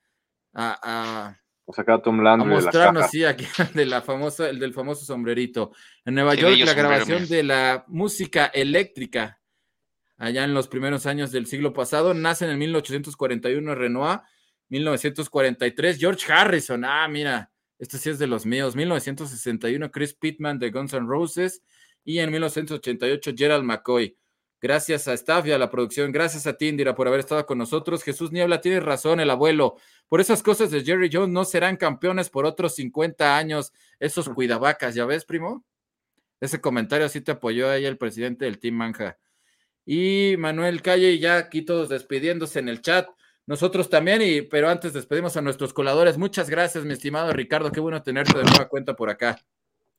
a, 0.55 1.37
a 1.67 2.03
Tom 2.03 2.27
a 2.27 2.37
mostrarnos, 2.39 3.11
sí, 3.11 3.23
aquí, 3.23 3.45
de 3.75 3.85
la 3.85 4.01
famosa, 4.01 4.49
el 4.49 4.59
del 4.59 4.73
famoso 4.73 5.05
sombrerito. 5.05 5.73
En 6.07 6.15
Nueva 6.15 6.35
York, 6.35 6.57
la 6.65 6.73
grabación 6.73 7.29
de 7.29 7.43
la 7.43 7.85
música 7.87 8.47
eléctrica, 8.47 9.39
allá 10.17 10.45
en 10.45 10.55
los 10.55 10.69
primeros 10.69 11.05
años 11.05 11.31
del 11.33 11.45
siglo 11.45 11.75
pasado, 11.75 12.15
nace 12.15 12.47
en 12.47 12.53
el 12.53 12.57
1841 12.57 13.75
Renoir, 13.75 14.21
1943, 14.71 15.99
George 15.99 16.33
Harrison, 16.33 16.83
ah, 16.87 17.07
mira, 17.09 17.53
este 17.79 17.99
sí 17.99 18.11
es 18.11 18.19
de 18.19 18.27
los 18.27 18.47
míos. 18.47 18.77
1961, 18.77 19.91
Chris 19.91 20.15
Pittman 20.15 20.59
de 20.59 20.71
Guns 20.71 20.93
N' 20.93 21.07
Roses. 21.07 21.63
Y 22.05 22.19
en 22.19 22.31
1988, 22.31 23.33
Gerald 23.37 23.65
McCoy. 23.65 24.17
Gracias 24.61 25.07
a 25.07 25.13
Staff 25.15 25.47
y 25.47 25.53
a 25.53 25.59
la 25.59 25.71
producción. 25.71 26.11
Gracias 26.11 26.47
a 26.49 26.55
ti, 26.55 26.69
Indira, 26.69 26.95
por 26.95 27.07
haber 27.07 27.21
estado 27.21 27.47
con 27.47 27.59
nosotros. 27.59 28.03
Jesús 28.03 28.33
Niebla, 28.33 28.61
tiene 28.61 28.81
razón, 28.81 29.21
el 29.21 29.31
abuelo. 29.31 29.77
Por 30.09 30.21
esas 30.21 30.43
cosas 30.43 30.71
de 30.73 30.83
Jerry 30.83 31.11
Jones 31.13 31.29
no 31.29 31.45
serán 31.45 31.77
campeones 31.77 32.29
por 32.29 32.45
otros 32.45 32.75
50 32.75 33.37
años. 33.37 33.73
Esos 34.01 34.29
cuidavacas, 34.29 34.97
¿ya 34.97 35.05
ves, 35.05 35.25
primo? 35.25 35.65
Ese 36.41 36.61
comentario 36.61 37.09
sí 37.09 37.21
te 37.21 37.33
apoyó 37.33 37.71
ahí 37.71 37.85
el 37.85 37.99
presidente 37.99 38.47
del 38.47 38.59
Team 38.59 38.75
Manja. 38.75 39.19
Y 39.85 40.35
Manuel 40.39 40.83
Calle, 40.83 41.19
ya 41.19 41.37
aquí 41.37 41.63
todos 41.63 41.89
despidiéndose 41.89 42.59
en 42.59 42.69
el 42.69 42.83
chat. 42.83 43.09
Nosotros 43.49 43.89
también, 43.89 44.21
y, 44.21 44.43
pero 44.43 44.69
antes 44.69 44.93
despedimos 44.93 45.39
a 45.39 45.41
nuestros 45.41 45.73
coladores. 45.73 46.19
Muchas 46.19 46.51
gracias, 46.51 46.85
mi 46.85 46.93
estimado 46.93 47.33
Ricardo. 47.33 47.73
Qué 47.73 47.81
bueno 47.81 48.03
tenerte 48.03 48.37
de 48.37 48.45
nueva 48.45 48.69
cuenta 48.69 48.95
por 48.95 49.09
acá. 49.09 49.39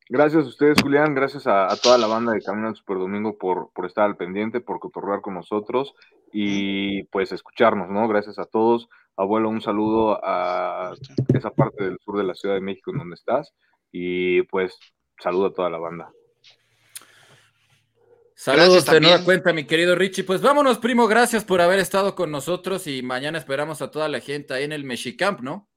Gracias 0.08 0.46
a 0.46 0.50
ustedes, 0.50 0.80
Julián. 0.80 1.16
Gracias 1.16 1.48
a, 1.48 1.68
toda 1.82 1.98
la 1.98 2.06
banda 2.06 2.32
de 2.32 2.44
Camino 2.44 2.68
al 2.68 2.76
Super 2.76 3.00
Domingo 3.00 3.40
por, 3.40 3.72
por 3.74 3.88
estar 3.88 4.06
al 4.06 4.18
pendiente, 4.18 4.62
por 4.62 4.80
cotorrear 4.80 5.22
con 5.22 5.34
nosotros 5.34 5.96
y 6.32 7.02
pues 7.06 7.32
escucharnos, 7.32 7.90
¿no? 7.90 8.08
Gracias 8.08 8.38
a 8.38 8.46
todos. 8.46 8.88
Abuelo, 9.18 9.50
un 9.50 9.62
saludo 9.62 10.20
a 10.24 10.94
esa 11.34 11.50
parte 11.50 11.86
del 11.86 11.98
sur 12.06 12.20
de 12.20 12.26
la 12.26 12.36
Ciudad 12.36 12.54
de 12.54 12.62
México 12.62 12.92
en 12.92 13.00
donde 13.00 13.16
estás 13.16 13.52
y 13.92 14.44
pues 14.44 14.78
saludo 15.18 15.48
a 15.48 15.54
toda 15.54 15.72
la 15.72 15.80
banda. 15.80 16.12
Saludos 18.42 18.86
de 18.86 19.02
nueva 19.02 19.22
cuenta, 19.26 19.52
mi 19.52 19.66
querido 19.66 19.96
Richie. 19.96 20.24
Pues 20.24 20.40
vámonos, 20.40 20.78
primo. 20.78 21.08
Gracias 21.08 21.44
por 21.44 21.60
haber 21.60 21.78
estado 21.78 22.16
con 22.16 22.32
nosotros 22.32 22.88
y 22.88 23.02
mañana 23.02 23.38
esperamos 23.38 23.82
a 23.82 23.92
toda 23.92 24.08
la 24.08 24.22
gente 24.22 24.54
ahí 24.54 24.64
en 24.64 24.72
el 24.72 24.86
Mexicamp, 24.86 25.42
¿no? 25.42 25.70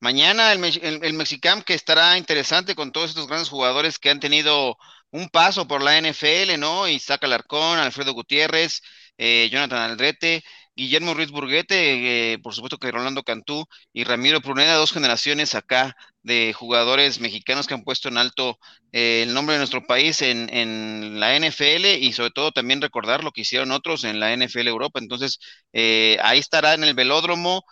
Mañana 0.00 0.52
el, 0.52 0.62
el, 0.62 1.14
Mexicamp 1.14 1.64
que 1.64 1.72
estará 1.72 2.18
interesante 2.18 2.74
con 2.74 2.92
todos 2.92 3.08
estos 3.08 3.26
grandes 3.26 3.48
jugadores 3.48 3.98
que 3.98 4.10
han 4.10 4.20
tenido 4.20 4.76
un 5.12 5.30
paso 5.30 5.66
por 5.66 5.80
la 5.80 5.98
NFL, 5.98 6.58
¿no? 6.58 6.86
Isaac 6.86 7.24
Alarcón, 7.24 7.78
Alfredo 7.78 8.12
Gutiérrez, 8.12 8.82
eh, 9.16 9.48
Jonathan 9.50 9.78
Aldrete, 9.78 10.44
Guillermo 10.76 11.14
Ruiz 11.14 11.30
Burguete, 11.30 12.32
eh, 12.34 12.38
por 12.38 12.54
supuesto 12.54 12.78
que 12.78 12.90
Rolando 12.90 13.22
Cantú 13.22 13.66
y 13.92 14.04
Ramiro 14.04 14.40
Pruneda, 14.40 14.74
dos 14.74 14.92
generaciones 14.92 15.54
acá 15.54 15.96
de 16.22 16.52
jugadores 16.52 17.20
mexicanos 17.20 17.66
que 17.66 17.74
han 17.74 17.84
puesto 17.84 18.08
en 18.08 18.18
alto 18.18 18.58
eh, 18.92 19.22
el 19.22 19.34
nombre 19.34 19.54
de 19.54 19.58
nuestro 19.58 19.86
país 19.86 20.22
en, 20.22 20.52
en, 20.52 21.20
la 21.20 21.36
NFL 21.36 21.86
y 22.00 22.12
sobre 22.12 22.30
todo 22.30 22.50
también 22.52 22.82
recordar 22.82 23.22
lo 23.22 23.32
que 23.32 23.42
hicieron 23.42 23.70
otros 23.72 24.04
en 24.04 24.20
la 24.20 24.32
NFL 24.36 24.66
Europa. 24.68 24.98
Entonces, 25.00 25.38
ahí 25.72 26.38
estará 26.38 26.74
en 26.74 26.84
el 26.84 26.94
velódromo 26.94 27.64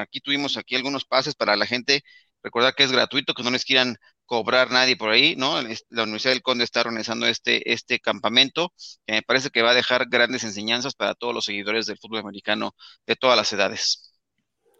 aquí 0.00 0.20
tuvimos 0.20 0.56
aquí 0.56 0.74
algunos 0.76 1.04
pases 1.04 1.34
para 1.34 1.56
la 1.56 1.66
gente. 1.66 2.02
Recordar 2.42 2.74
que 2.74 2.84
es 2.84 2.92
gratuito, 2.92 3.34
que 3.34 3.42
no 3.42 3.50
les 3.50 3.64
quieran 3.64 3.96
cobrar 4.28 4.70
nadie 4.70 4.96
por 4.96 5.10
ahí, 5.10 5.34
¿no? 5.36 5.60
La 5.88 6.02
Universidad 6.02 6.34
del 6.34 6.42
Conde 6.42 6.64
está 6.64 6.82
organizando 6.82 7.26
este, 7.26 7.72
este 7.72 7.98
campamento, 7.98 8.72
que 9.06 9.14
me 9.14 9.22
parece 9.22 9.50
que 9.50 9.62
va 9.62 9.70
a 9.70 9.74
dejar 9.74 10.06
grandes 10.08 10.44
enseñanzas 10.44 10.94
para 10.94 11.14
todos 11.14 11.34
los 11.34 11.46
seguidores 11.46 11.86
del 11.86 11.98
fútbol 11.98 12.20
americano 12.20 12.76
de 13.06 13.16
todas 13.16 13.36
las 13.36 13.52
edades. 13.52 14.12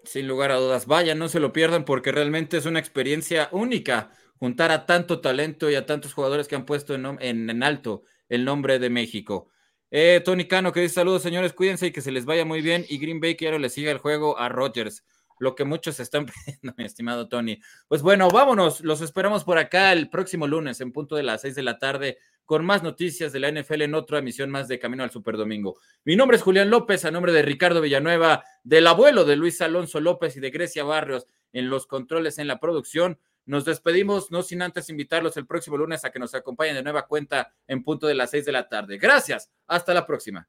Sin 0.04 0.28
lugar 0.28 0.52
a 0.52 0.56
dudas, 0.56 0.86
vaya, 0.86 1.14
no 1.14 1.28
se 1.28 1.40
lo 1.40 1.52
pierdan 1.52 1.84
porque 1.84 2.12
realmente 2.12 2.58
es 2.58 2.66
una 2.66 2.78
experiencia 2.78 3.48
única 3.50 4.12
juntar 4.38 4.70
a 4.70 4.86
tanto 4.86 5.20
talento 5.20 5.70
y 5.70 5.74
a 5.74 5.86
tantos 5.86 6.12
jugadores 6.12 6.46
que 6.46 6.54
han 6.54 6.66
puesto 6.66 6.94
en, 6.94 7.18
en 7.20 7.62
alto 7.62 8.02
el 8.28 8.44
nombre 8.44 8.78
de 8.78 8.90
México. 8.90 9.50
Eh, 9.90 10.20
Tony 10.22 10.46
Cano 10.46 10.72
que 10.72 10.80
dice 10.80 10.96
saludos 10.96 11.22
señores, 11.22 11.54
cuídense 11.54 11.86
y 11.86 11.92
que 11.92 12.02
se 12.02 12.12
les 12.12 12.26
vaya 12.26 12.44
muy 12.44 12.60
bien. 12.60 12.84
Y 12.88 12.98
Green 12.98 13.20
Bay 13.20 13.36
quiero 13.36 13.58
le 13.58 13.70
siga 13.70 13.90
el 13.90 13.98
juego 13.98 14.38
a 14.38 14.48
Rodgers, 14.48 15.04
lo 15.38 15.54
que 15.54 15.64
muchos 15.64 16.00
están 16.00 16.26
pidiendo, 16.44 16.74
mi 16.76 16.84
estimado 16.84 17.28
Tony. 17.28 17.60
Pues 17.88 18.02
bueno, 18.02 18.28
vámonos, 18.28 18.80
los 18.80 19.00
esperamos 19.00 19.44
por 19.44 19.58
acá 19.58 19.92
el 19.92 20.10
próximo 20.10 20.46
lunes 20.46 20.80
en 20.80 20.92
punto 20.92 21.16
de 21.16 21.22
las 21.22 21.42
seis 21.42 21.54
de 21.54 21.62
la 21.62 21.78
tarde 21.78 22.18
con 22.48 22.64
más 22.64 22.82
noticias 22.82 23.30
de 23.30 23.40
la 23.40 23.52
NFL 23.52 23.82
en 23.82 23.94
otra 23.94 24.20
emisión 24.20 24.48
más 24.48 24.68
de 24.68 24.78
Camino 24.78 25.04
al 25.04 25.10
Superdomingo. 25.10 25.78
Mi 26.04 26.16
nombre 26.16 26.38
es 26.38 26.42
Julián 26.42 26.70
López, 26.70 27.04
a 27.04 27.10
nombre 27.10 27.30
de 27.30 27.42
Ricardo 27.42 27.82
Villanueva, 27.82 28.42
del 28.64 28.86
abuelo 28.86 29.26
de 29.26 29.36
Luis 29.36 29.60
Alonso 29.60 30.00
López 30.00 30.34
y 30.34 30.40
de 30.40 30.48
Grecia 30.48 30.82
Barrios 30.82 31.26
en 31.52 31.68
los 31.68 31.86
controles 31.86 32.38
en 32.38 32.48
la 32.48 32.58
producción. 32.58 33.18
Nos 33.44 33.66
despedimos, 33.66 34.30
no 34.30 34.42
sin 34.42 34.62
antes 34.62 34.88
invitarlos 34.88 35.36
el 35.36 35.46
próximo 35.46 35.76
lunes 35.76 36.06
a 36.06 36.10
que 36.10 36.18
nos 36.18 36.34
acompañen 36.34 36.76
de 36.76 36.82
nueva 36.82 37.06
cuenta 37.06 37.52
en 37.66 37.84
punto 37.84 38.06
de 38.06 38.14
las 38.14 38.30
seis 38.30 38.46
de 38.46 38.52
la 38.52 38.66
tarde. 38.66 38.96
Gracias, 38.96 39.50
hasta 39.66 39.92
la 39.92 40.06
próxima. 40.06 40.48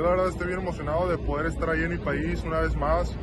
Yo 0.00 0.06
la 0.06 0.12
verdad 0.12 0.28
estoy 0.28 0.46
bien 0.46 0.60
emocionado 0.60 1.08
de 1.10 1.18
poder 1.18 1.44
estar 1.44 1.68
ahí 1.68 1.82
en 1.82 1.90
mi 1.90 1.98
país 1.98 2.42
una 2.42 2.60
vez 2.60 2.74
más, 2.74 3.14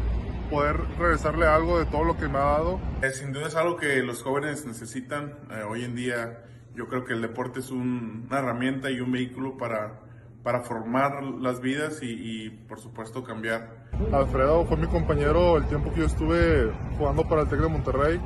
poder 0.51 0.77
regresarle 0.99 1.47
algo 1.47 1.79
de 1.79 1.85
todo 1.85 2.03
lo 2.03 2.17
que 2.17 2.27
me 2.27 2.37
ha 2.37 2.43
dado. 2.43 2.79
Eh, 3.01 3.09
sin 3.09 3.33
duda 3.33 3.47
es 3.47 3.55
algo 3.55 3.77
que 3.77 4.03
los 4.03 4.21
jóvenes 4.21 4.63
necesitan 4.63 5.33
eh, 5.49 5.63
hoy 5.67 5.83
en 5.83 5.95
día 5.95 6.43
yo 6.75 6.87
creo 6.87 7.03
que 7.03 7.13
el 7.13 7.21
deporte 7.23 7.61
es 7.61 7.71
una 7.71 8.37
herramienta 8.37 8.91
y 8.91 8.99
un 8.99 9.11
vehículo 9.11 9.57
para, 9.57 10.01
para 10.43 10.61
formar 10.61 11.23
las 11.23 11.61
vidas 11.61 11.99
y, 12.03 12.51
por 12.69 12.79
supuesto 12.79 13.23
cambiar. 13.23 13.87
Alfredo 14.13 14.63
fue 14.65 14.77
mi 14.77 14.85
compañero 14.85 15.57
el 15.57 15.65
tiempo 15.65 15.91
que 15.91 16.01
yo 16.01 16.05
estuve 16.05 16.71
jugando 16.99 17.27
para 17.27 17.41
el 17.41 17.49
Tec 17.49 17.59
de 17.59 17.69
Monterrey, 17.69 18.21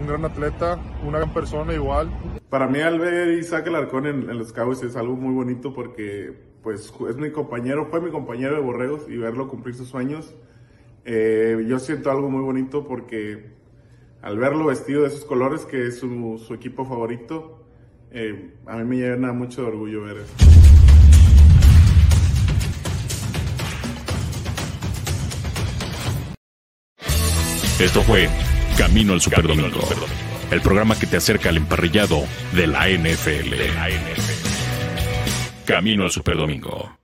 un 0.00 0.06
gran 0.06 0.24
atleta, 0.24 0.78
una 1.04 1.18
gran 1.18 1.34
persona 1.34 1.74
igual. 1.74 2.08
Para 2.48 2.68
mí 2.68 2.78
al 2.78 3.00
ver 3.00 3.30
Isaac 3.30 3.66
Alarcón 3.66 4.06
en, 4.06 4.30
en 4.30 4.38
los 4.38 4.52
Cowboys 4.52 4.84
es 4.84 4.94
algo 4.94 5.16
muy 5.16 5.34
bonito 5.34 5.74
porque 5.74 6.47
pues 6.62 6.92
es 7.08 7.16
mi 7.16 7.30
compañero, 7.30 7.86
fue 7.86 8.00
mi 8.00 8.10
compañero 8.10 8.54
de 8.54 8.60
Borregos 8.60 9.08
y 9.08 9.16
verlo 9.16 9.48
cumplir 9.48 9.74
sus 9.74 9.88
sueños, 9.88 10.34
eh, 11.04 11.64
yo 11.66 11.78
siento 11.78 12.10
algo 12.10 12.28
muy 12.28 12.42
bonito 12.42 12.86
porque 12.86 13.50
al 14.20 14.38
verlo 14.38 14.66
vestido 14.66 15.02
de 15.02 15.08
esos 15.08 15.24
colores, 15.24 15.64
que 15.64 15.86
es 15.86 15.98
su, 15.98 16.42
su 16.44 16.54
equipo 16.54 16.84
favorito, 16.84 17.64
eh, 18.10 18.54
a 18.66 18.76
mí 18.76 18.84
me 18.84 18.96
llena 18.96 19.32
mucho 19.32 19.62
de 19.62 19.68
orgullo 19.68 20.02
ver 20.02 20.18
eso. 20.18 20.34
Esto 27.80 28.02
fue 28.02 28.28
Camino 28.76 29.12
al 29.12 29.20
Superdomingo, 29.20 29.80
el 30.50 30.60
programa 30.60 30.98
que 30.98 31.06
te 31.06 31.16
acerca 31.16 31.48
al 31.50 31.58
emparrillado 31.58 32.24
de 32.52 32.66
la 32.66 32.88
NFL. 32.88 34.37
Camino 35.68 36.04
al 36.04 36.10
Superdomingo. 36.10 36.97